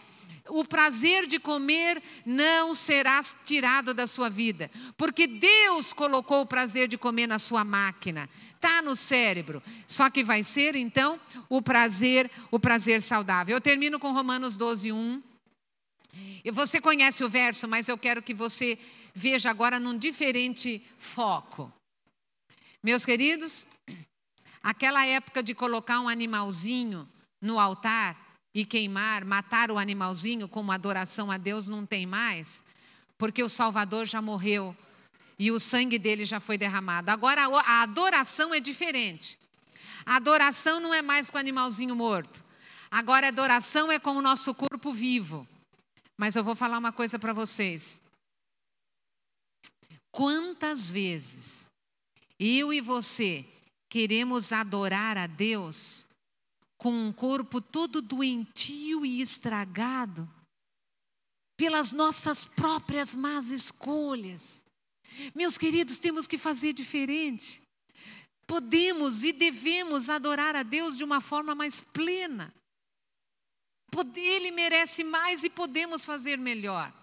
O 0.50 0.64
prazer 0.64 1.28
de 1.28 1.40
comer 1.40 2.02
não 2.26 2.74
será 2.74 3.22
tirado 3.44 3.94
da 3.94 4.08
sua 4.08 4.30
vida, 4.30 4.72
porque 4.96 5.28
Deus 5.28 5.92
colocou 5.92 6.40
o 6.40 6.46
prazer 6.46 6.88
de 6.88 6.98
comer 6.98 7.28
na 7.28 7.38
sua 7.38 7.66
máquina, 7.66 8.30
está 8.56 8.82
no 8.82 8.96
cérebro. 8.96 9.62
Só 9.86 10.10
que 10.10 10.24
vai 10.24 10.46
ser 10.46 10.74
então 10.78 11.20
o 11.50 11.62
prazer, 11.62 12.32
o 12.50 12.58
prazer 12.58 13.02
saudável. 13.02 13.58
Eu 13.58 13.62
termino 13.62 14.00
com 14.00 14.14
Romanos 14.14 14.56
12, 14.56 14.90
1. 14.94 15.22
E 16.46 16.50
você 16.50 16.80
conhece 16.80 17.26
o 17.26 17.30
verso, 17.30 17.68
mas 17.68 17.90
eu 17.90 17.98
quero 17.98 18.22
que 18.22 18.34
você 18.34 18.80
veja 19.14 19.50
agora 19.50 19.82
num 19.82 19.98
diferente 19.98 20.82
foco. 20.98 21.74
Meus 22.88 23.04
queridos, 23.04 23.68
aquela 24.64 25.06
época 25.06 25.44
de 25.44 25.54
colocar 25.54 26.00
um 26.00 26.08
animalzinho 26.08 27.06
no 27.42 27.60
altar 27.60 28.16
e 28.56 28.64
queimar, 28.64 29.26
matar 29.26 29.70
o 29.70 29.78
animalzinho 29.78 30.48
como 30.48 30.72
adoração 30.72 31.30
a 31.30 31.36
Deus 31.36 31.68
não 31.68 31.86
tem 31.86 32.06
mais, 32.06 32.64
porque 33.18 33.44
o 33.44 33.50
Salvador 33.50 34.06
já 34.06 34.22
morreu 34.22 34.74
e 35.38 35.52
o 35.52 35.60
sangue 35.60 36.00
dele 36.00 36.26
já 36.26 36.40
foi 36.40 36.58
derramado. 36.58 37.12
Agora 37.12 37.42
a 37.66 37.82
adoração 37.82 38.54
é 38.54 38.62
diferente. 38.62 39.38
A 40.06 40.16
adoração 40.16 40.80
não 40.80 40.94
é 40.94 41.02
mais 41.02 41.30
com 41.30 41.36
o 41.36 41.42
animalzinho 41.42 41.94
morto. 41.94 42.42
Agora 42.90 43.26
a 43.26 43.30
adoração 43.32 43.92
é 43.92 44.00
com 44.00 44.12
o 44.12 44.22
nosso 44.22 44.56
corpo 44.56 44.94
vivo. 44.94 45.46
Mas 46.16 46.38
eu 46.38 46.44
vou 46.44 46.56
falar 46.56 46.78
uma 46.78 46.94
coisa 46.94 47.20
para 47.20 47.34
vocês. 47.34 48.00
Quantas 50.10 50.90
vezes 50.90 51.67
eu 52.40 52.74
e 52.74 52.82
você 52.82 53.46
queremos 53.90 54.52
adorar 54.52 55.18
a 55.18 55.28
Deus 55.28 56.06
com 56.78 56.92
um 56.92 57.12
corpo 57.12 57.60
todo 57.60 58.02
doentio 58.02 59.06
e 59.06 59.22
estragado 59.22 60.30
pelas 61.58 61.92
nossas 61.92 62.46
próprias 62.46 63.16
más 63.16 63.50
escolhas. 63.50 64.64
Meus 65.34 65.58
queridos, 65.58 65.98
temos 65.98 66.28
que 66.28 66.38
fazer 66.38 66.74
diferente. 66.74 67.62
podemos 68.46 69.26
e 69.26 69.34
devemos 69.34 70.10
adorar 70.10 70.56
a 70.56 70.64
Deus 70.64 70.96
de 70.96 71.04
uma 71.04 71.20
forma 71.20 71.54
mais 71.54 71.82
plena. 71.82 72.54
Ele 74.16 74.52
merece 74.52 75.04
mais 75.04 75.44
e 75.44 75.50
podemos 75.50 76.06
fazer 76.06 76.38
melhor. 76.38 76.94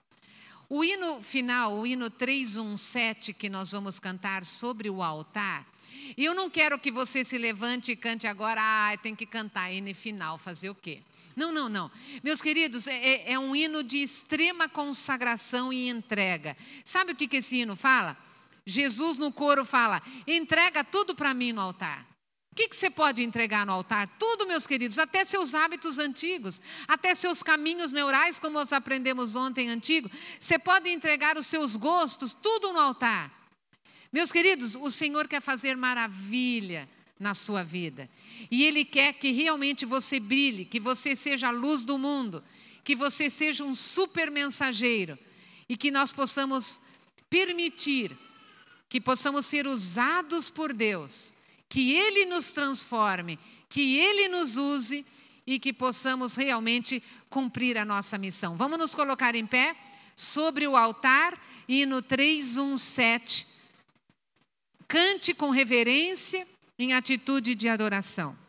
O 0.69 0.83
hino 0.83 1.21
final, 1.21 1.75
o 1.75 1.87
hino 1.87 2.09
317 2.09 3.33
que 3.33 3.49
nós 3.49 3.73
vamos 3.73 3.99
cantar 3.99 4.45
sobre 4.45 4.89
o 4.89 5.03
altar, 5.03 5.67
e 6.17 6.25
eu 6.25 6.35
não 6.35 6.49
quero 6.49 6.79
que 6.79 6.91
você 6.91 7.25
se 7.25 7.39
levante 7.39 7.93
e 7.93 7.97
cante 7.97 8.27
agora, 8.27 8.61
ah, 8.63 8.97
tem 8.99 9.15
que 9.15 9.27
cantar 9.27 9.73
hino 9.73 9.95
final, 9.95 10.39
fazer 10.39 10.71
o 10.71 10.75
quê? 10.75 11.03
Não, 11.35 11.51
não, 11.51 11.69
não. 11.69 11.91
Meus 12.23 12.41
queridos, 12.41 12.87
é, 12.87 12.95
é, 12.95 13.33
é 13.33 13.39
um 13.39 13.57
hino 13.57 13.83
de 13.83 13.99
extrema 13.99 14.69
consagração 14.69 15.73
e 15.73 15.89
entrega. 15.89 16.57
Sabe 16.85 17.13
o 17.13 17.17
que, 17.17 17.27
que 17.27 17.39
esse 17.39 17.57
hino 17.57 17.75
fala? 17.75 18.17
Jesus 18.65 19.19
no 19.19 19.33
coro 19.33 19.65
fala: 19.65 20.01
entrega 20.27 20.85
tudo 20.85 21.15
para 21.15 21.35
mim 21.35 21.53
no 21.53 21.61
altar. 21.61 22.07
O 22.55 22.57
que, 22.57 22.69
que, 22.69 22.77
você 22.77 22.89
pode 22.89 23.21
entregar 23.21 23.67
no 23.67 23.73
altar? 23.73 24.07
Tudo, 24.17 24.47
meus 24.47 24.65
queridos, 24.65 24.97
até 24.97 25.25
seus 25.25 25.57
hábitos 25.57 25.99
antigos, 25.99 26.63
até 26.87 27.13
seus 27.13 27.43
caminhos 27.43 27.91
neurais, 27.91 28.39
como 28.39 28.57
nós 28.57 28.73
aprendemos 28.73 29.35
ontem 29.35 29.69
antigo. 29.69 30.09
Você 30.39 30.57
pode 30.57 30.89
entregar 30.89 31.37
os 31.37 31.49
seus 31.49 31.75
gostos, 31.75 32.33
tudo 32.33 32.73
no 32.73 32.79
altar. 32.79 33.29
Meus 34.13 34.31
queridos, 34.31 34.77
o 34.77 34.89
Senhor 34.89 35.27
quer 35.27 35.43
fazer 35.43 35.77
maravilha 35.77 36.89
na 37.19 37.35
sua 37.35 37.65
vida. 37.65 38.09
E 38.49 38.63
Ele 38.63 38.85
quer 38.85 39.15
que 39.15 39.33
realmente 39.33 39.85
você 39.85 40.21
brilhe, 40.21 40.65
que 40.65 40.79
você 40.79 41.17
seja 41.17 41.49
a 41.49 41.51
luz 41.51 41.85
do 41.85 41.99
mundo, 41.99 42.41
que 42.85 42.95
você 42.95 43.29
seja 43.29 43.65
um 43.65 43.75
super 43.75 44.31
mensageiro 44.31 45.19
e 45.69 45.77
que 45.77 45.91
nós 45.91 46.13
possamos 46.13 46.81
permitir 47.29 48.17
que 48.89 49.01
possamos 49.01 49.45
ser 49.45 49.67
usados 49.67 50.49
por 50.49 50.73
Deus 50.73 51.35
que 51.69 51.93
Ele 51.93 52.27
nos 52.27 52.53
transforme, 52.53 53.39
que 53.69 53.99
Ele 53.99 54.29
nos 54.29 54.57
use 54.57 55.05
e 55.47 55.59
que 55.59 55.73
possamos 55.73 56.35
realmente 56.35 57.03
cumprir 57.29 57.77
a 57.77 57.85
nossa 57.85 58.17
missão. 58.17 58.57
Vamos 58.57 58.79
nos 58.79 58.95
colocar 58.95 59.35
em 59.35 59.47
pé 59.47 59.77
sobre 60.15 60.67
o 60.67 60.77
altar 60.77 61.41
e 61.69 61.85
no 61.85 62.01
317. 62.01 63.47
Cante 64.87 65.35
com 65.35 65.51
reverência 65.51 66.47
em 66.79 66.93
atitude 66.93 67.55
de 67.55 67.69
adoração. 67.69 68.44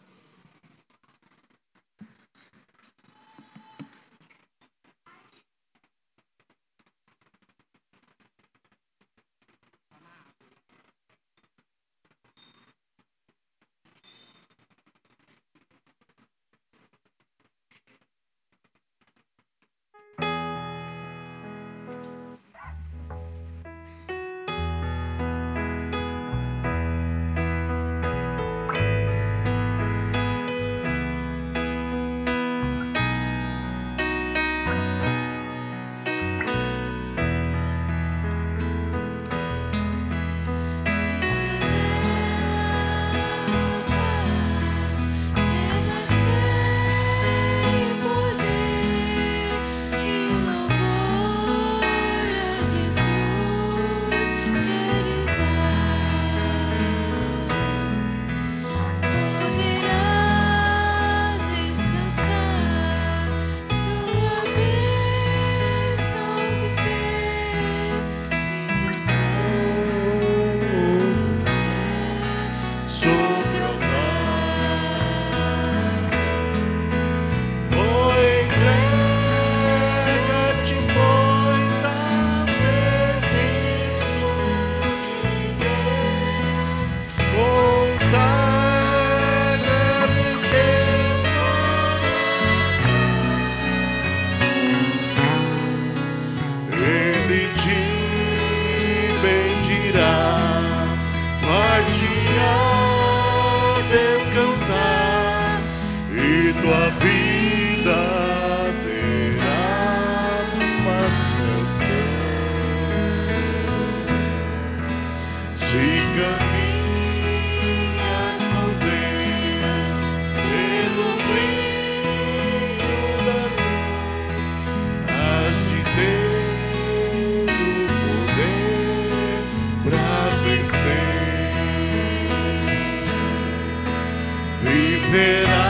Leave 134.65 135.13
it 135.13 135.64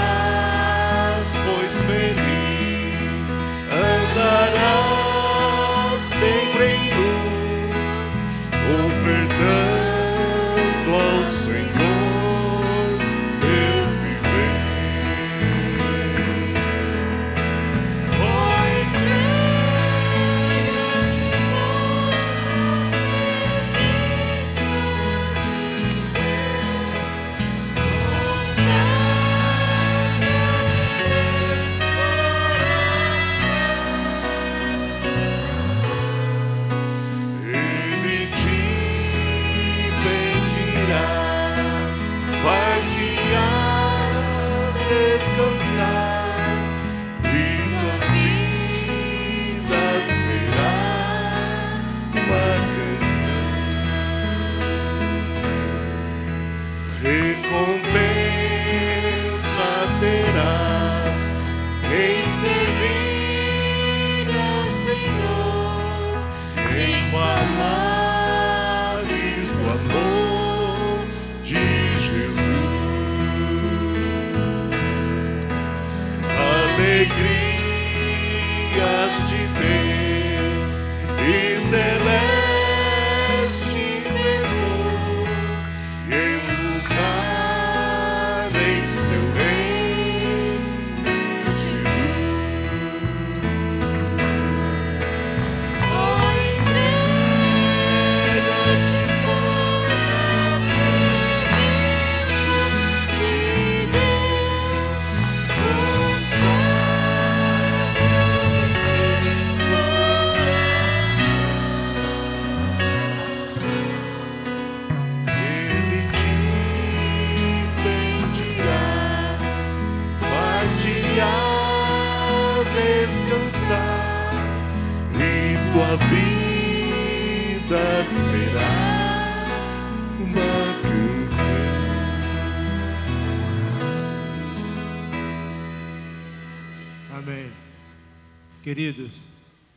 Queridos, 138.75 139.13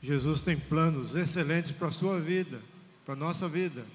Jesus 0.03 0.41
tem 0.41 0.57
planos 0.59 1.15
excelentes 1.15 1.71
para 1.71 1.87
a 1.87 1.93
sua 1.93 2.21
vida, 2.21 2.61
para 3.07 3.15
a 3.15 3.17
nossa 3.17 3.49
vida. 3.49 3.87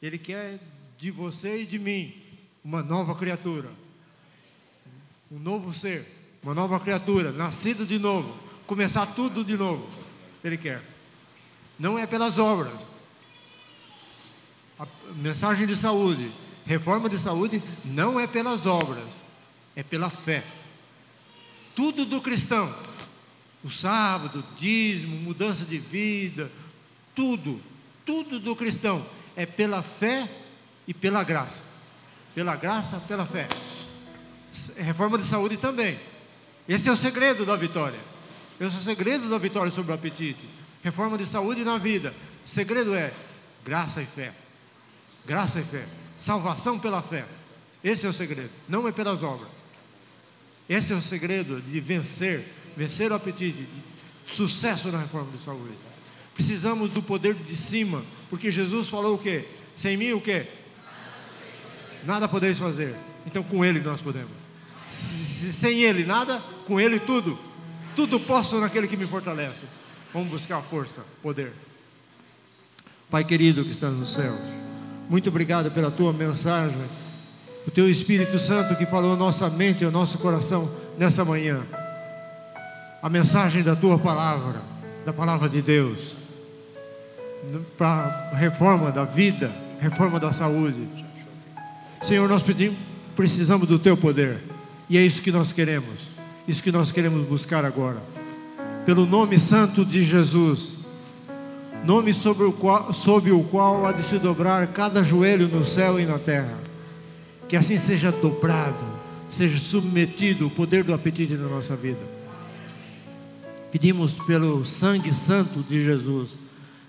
Ele 0.00 0.16
quer 0.16 0.58
de 0.96 1.10
você 1.10 1.60
e 1.60 1.66
de 1.66 1.78
mim 1.78 2.14
uma 2.64 2.82
nova 2.82 3.14
criatura, 3.14 3.70
um 5.30 5.38
novo 5.38 5.74
ser, 5.74 6.06
uma 6.42 6.54
nova 6.54 6.80
criatura, 6.80 7.30
nascido 7.30 7.84
de 7.84 7.98
novo, 7.98 8.34
começar 8.66 9.04
tudo 9.04 9.44
de 9.44 9.54
novo. 9.54 9.86
Ele 10.42 10.56
quer. 10.56 10.82
Não 11.78 11.98
é 11.98 12.06
pelas 12.06 12.38
obras. 12.38 12.86
A 14.78 14.86
mensagem 15.16 15.66
de 15.66 15.76
saúde, 15.76 16.32
reforma 16.64 17.10
de 17.10 17.18
saúde, 17.18 17.62
não 17.84 18.18
é 18.18 18.26
pelas 18.26 18.64
obras, 18.64 19.12
é 19.74 19.82
pela 19.82 20.08
fé. 20.08 20.42
Tudo 21.74 22.06
do 22.06 22.22
cristão, 22.22 22.74
o 23.66 23.70
sábado, 23.70 24.44
dízimo, 24.56 25.16
mudança 25.16 25.64
de 25.64 25.76
vida, 25.78 26.50
tudo, 27.16 27.60
tudo 28.04 28.38
do 28.38 28.54
cristão 28.54 29.04
é 29.34 29.44
pela 29.44 29.82
fé 29.82 30.28
e 30.86 30.94
pela 30.94 31.24
graça. 31.24 31.64
Pela 32.32 32.54
graça, 32.54 33.00
pela 33.08 33.26
fé. 33.26 33.48
Reforma 34.76 35.18
de 35.18 35.26
saúde 35.26 35.56
também. 35.56 35.98
Esse 36.68 36.88
é 36.88 36.92
o 36.92 36.96
segredo 36.96 37.44
da 37.44 37.56
vitória. 37.56 37.98
Esse 38.60 38.76
é 38.76 38.78
o 38.78 38.82
segredo 38.82 39.28
da 39.28 39.36
vitória 39.36 39.72
sobre 39.72 39.90
o 39.90 39.94
apetite. 39.96 40.48
Reforma 40.80 41.18
de 41.18 41.26
saúde 41.26 41.64
na 41.64 41.76
vida. 41.76 42.14
O 42.44 42.48
segredo 42.48 42.94
é 42.94 43.12
graça 43.64 44.00
e 44.00 44.06
fé. 44.06 44.32
Graça 45.26 45.58
e 45.58 45.64
fé. 45.64 45.88
Salvação 46.16 46.78
pela 46.78 47.02
fé. 47.02 47.26
Esse 47.82 48.06
é 48.06 48.08
o 48.08 48.12
segredo. 48.12 48.50
Não 48.68 48.86
é 48.86 48.92
pelas 48.92 49.24
obras. 49.24 49.50
Esse 50.68 50.92
é 50.92 50.96
o 50.96 51.02
segredo 51.02 51.60
de 51.60 51.80
vencer, 51.80 52.44
vencer 52.76 53.10
o 53.10 53.14
apetite, 53.14 53.62
de 53.62 54.30
sucesso 54.30 54.88
na 54.88 54.98
reforma 54.98 55.30
de 55.32 55.38
saúde. 55.42 55.74
Precisamos 56.34 56.90
do 56.90 57.02
poder 57.02 57.34
de 57.34 57.56
cima, 57.56 58.04
porque 58.28 58.52
Jesus 58.52 58.88
falou 58.88 59.14
o 59.14 59.18
quê? 59.18 59.46
Sem 59.74 59.96
mim 59.96 60.12
o 60.12 60.20
quê? 60.20 60.46
Nada 62.04 62.28
podeis 62.28 62.58
fazer. 62.58 62.94
Então 63.26 63.42
com 63.42 63.64
Ele 63.64 63.80
nós 63.80 64.00
podemos. 64.00 64.30
Se, 64.88 65.12
se, 65.26 65.52
sem 65.52 65.82
Ele 65.82 66.04
nada, 66.04 66.40
com 66.66 66.78
Ele 66.80 67.00
tudo. 67.00 67.38
Tudo 67.96 68.20
posso 68.20 68.60
naquele 68.60 68.86
que 68.86 68.96
me 68.96 69.06
fortalece. 69.06 69.64
Vamos 70.12 70.28
buscar 70.28 70.60
força, 70.62 71.02
poder. 71.22 71.52
Pai 73.10 73.24
querido 73.24 73.64
que 73.64 73.70
está 73.70 73.88
nos 73.88 74.12
céus, 74.12 74.40
muito 75.08 75.28
obrigado 75.28 75.70
pela 75.70 75.90
tua 75.90 76.12
mensagem, 76.12 76.76
o 77.66 77.70
teu 77.70 77.88
Espírito 77.88 78.38
Santo 78.38 78.76
que 78.76 78.84
falou 78.84 79.16
nossa 79.16 79.48
mente 79.48 79.82
e 79.82 79.84
ao 79.84 79.92
nosso 79.92 80.18
coração 80.18 80.70
nessa 80.98 81.24
manhã. 81.24 81.64
A 83.02 83.08
mensagem 83.08 83.62
da 83.62 83.76
tua 83.76 83.98
palavra, 83.98 84.60
da 85.04 85.12
palavra 85.12 85.48
de 85.48 85.62
Deus, 85.62 86.16
para 87.78 88.30
reforma 88.34 88.90
da 88.90 89.04
vida, 89.04 89.52
reforma 89.80 90.18
da 90.18 90.32
saúde. 90.32 90.88
Senhor, 92.00 92.28
nós 92.28 92.42
pedimos, 92.42 92.78
precisamos 93.14 93.68
do 93.68 93.78
teu 93.78 93.96
poder, 93.96 94.40
e 94.88 94.98
é 94.98 95.02
isso 95.02 95.22
que 95.22 95.32
nós 95.32 95.52
queremos, 95.52 96.10
isso 96.48 96.62
que 96.62 96.72
nós 96.72 96.90
queremos 96.90 97.26
buscar 97.26 97.64
agora 97.64 98.00
pelo 98.86 99.04
nome 99.04 99.36
santo 99.36 99.84
de 99.84 100.04
Jesus, 100.04 100.78
nome 101.84 102.14
sobre 102.14 102.44
o 102.44 102.52
qual, 102.52 102.94
sob 102.94 103.32
o 103.32 103.42
qual 103.42 103.84
há 103.84 103.90
de 103.90 104.04
se 104.04 104.16
dobrar 104.16 104.64
cada 104.68 105.02
joelho 105.02 105.48
no 105.48 105.66
céu 105.66 105.98
e 105.98 106.06
na 106.06 106.20
terra. 106.20 106.56
Que 107.48 107.56
assim 107.56 107.78
seja 107.78 108.12
dobrado, 108.12 108.78
seja 109.28 109.58
submetido 109.58 110.46
o 110.46 110.50
poder 110.50 110.84
do 110.84 110.94
apetite 110.94 111.34
na 111.34 111.48
nossa 111.48 111.74
vida. 111.74 112.15
Pedimos 113.78 114.18
pelo 114.20 114.64
sangue 114.64 115.12
santo 115.12 115.62
de 115.62 115.84
Jesus, 115.84 116.30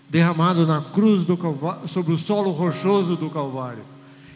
derramado 0.10 0.66
na 0.66 0.80
cruz 0.80 1.26
do 1.26 1.36
Calvário, 1.36 1.86
sobre 1.86 2.14
o 2.14 2.18
solo 2.18 2.52
rochoso 2.52 3.18
do 3.18 3.30
Calvário. 3.30 3.84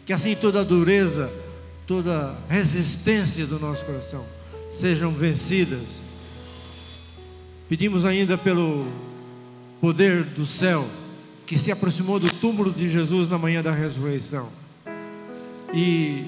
Que 0.04 0.12
assim 0.12 0.34
toda 0.34 0.62
dureza, 0.62 1.32
toda 1.86 2.36
resistência 2.50 3.46
do 3.46 3.58
nosso 3.58 3.82
coração 3.86 4.22
sejam 4.70 5.14
vencidas 5.14 5.98
Pedimos 7.70 8.04
ainda 8.04 8.36
pelo 8.36 8.86
poder 9.80 10.22
do 10.22 10.44
céu 10.44 10.86
que 11.46 11.56
se 11.56 11.72
aproximou 11.72 12.20
do 12.20 12.28
túmulo 12.32 12.70
de 12.70 12.90
Jesus 12.90 13.30
na 13.30 13.38
manhã 13.38 13.62
da 13.62 13.72
ressurreição 13.72 14.50
e 15.72 16.24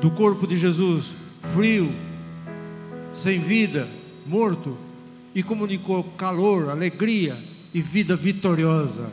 do 0.00 0.10
corpo 0.10 0.46
de 0.46 0.58
Jesus 0.58 1.04
frio, 1.52 1.92
sem 3.14 3.40
vida, 3.40 3.86
morto, 4.26 4.85
e 5.36 5.42
comunicou 5.42 6.02
calor, 6.16 6.70
alegria 6.70 7.36
e 7.74 7.82
vida 7.82 8.16
vitoriosa. 8.16 9.10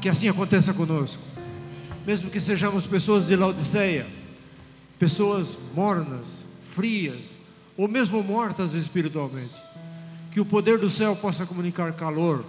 Que 0.00 0.08
assim 0.08 0.28
aconteça 0.28 0.74
conosco, 0.74 1.22
mesmo 2.04 2.28
que 2.28 2.40
sejamos 2.40 2.84
pessoas 2.84 3.28
de 3.28 3.36
Laodiceia, 3.36 4.08
pessoas 4.98 5.56
mornas, 5.72 6.42
frias, 6.68 7.20
ou 7.76 7.86
mesmo 7.86 8.24
mortas 8.24 8.74
espiritualmente 8.74 9.54
que 10.32 10.40
o 10.40 10.44
poder 10.44 10.78
do 10.78 10.90
céu 10.90 11.14
possa 11.14 11.46
comunicar 11.46 11.92
calor, 11.92 12.44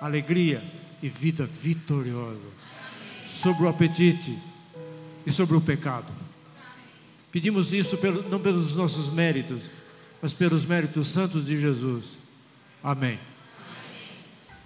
alegria 0.00 0.62
e 1.02 1.08
vida 1.10 1.44
vitoriosa 1.44 2.38
sobre 3.26 3.64
o 3.64 3.68
apetite 3.68 4.38
e 5.26 5.30
sobre 5.30 5.54
o 5.54 5.60
pecado. 5.60 6.10
Pedimos 7.30 7.74
isso 7.74 7.98
pelo, 7.98 8.26
não 8.28 8.40
pelos 8.40 8.74
nossos 8.74 9.12
méritos, 9.12 9.62
mas 10.22 10.32
pelos 10.32 10.64
méritos 10.64 11.08
santos 11.08 11.44
de 11.44 11.60
Jesus. 11.60 12.21
Amém. 12.82 13.18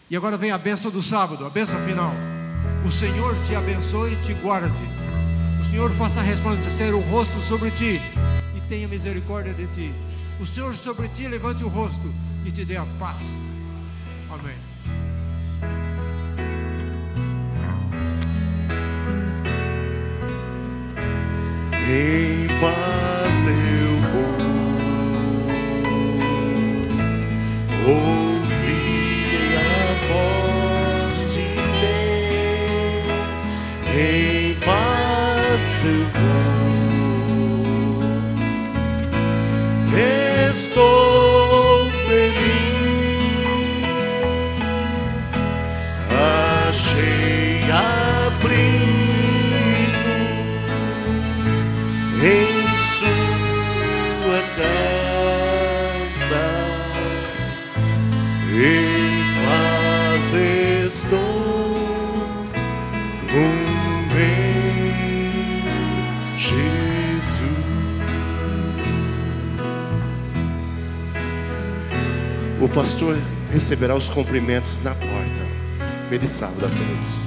E 0.09 0.17
agora 0.17 0.37
vem 0.37 0.51
a 0.51 0.59
benção 0.59 0.91
do 0.91 1.03
sábado, 1.03 1.45
a 1.45 1.51
benção 1.51 1.79
final. 1.85 2.13
O 2.87 2.93
Senhor 2.93 3.35
te 3.45 3.55
abençoe 3.55 4.13
e 4.13 4.23
te 4.25 4.33
guarde. 4.35 4.71
O 5.61 5.65
Senhor 5.71 5.91
faça 5.93 6.23
resplandecer 6.23 6.95
o 6.95 7.01
rosto 7.01 7.43
sobre 7.43 7.71
ti 7.73 8.01
e 8.57 8.61
tenha 8.69 8.87
misericórdia 8.87 9.53
de 9.53 9.67
ti. 9.75 9.93
O 10.41 10.47
Senhor 10.47 10.77
sobre 10.77 11.09
ti 11.09 11.27
levante 11.27 11.65
o 11.65 11.69
rosto 11.69 12.15
e 12.45 12.53
te 12.53 12.65
dê 12.65 12.77
a 12.77 12.87
paz. 12.99 13.35
Amém. 14.31 14.57
Em 21.89 22.49
paz 22.61 23.47
eu 23.47 23.86
ouvir 27.87 29.59
a 29.59 29.85
voz 30.09 31.35
de 31.35 31.47
Deus. 33.93 34.36
Pastor 72.77 73.17
receberá 73.51 73.95
os 73.95 74.07
cumprimentos 74.11 74.79
na 74.81 74.95
porta. 74.95 75.41
Feliz 76.11 76.29
sábado 76.29 76.67
a 76.67 76.69
todos. 76.69 77.26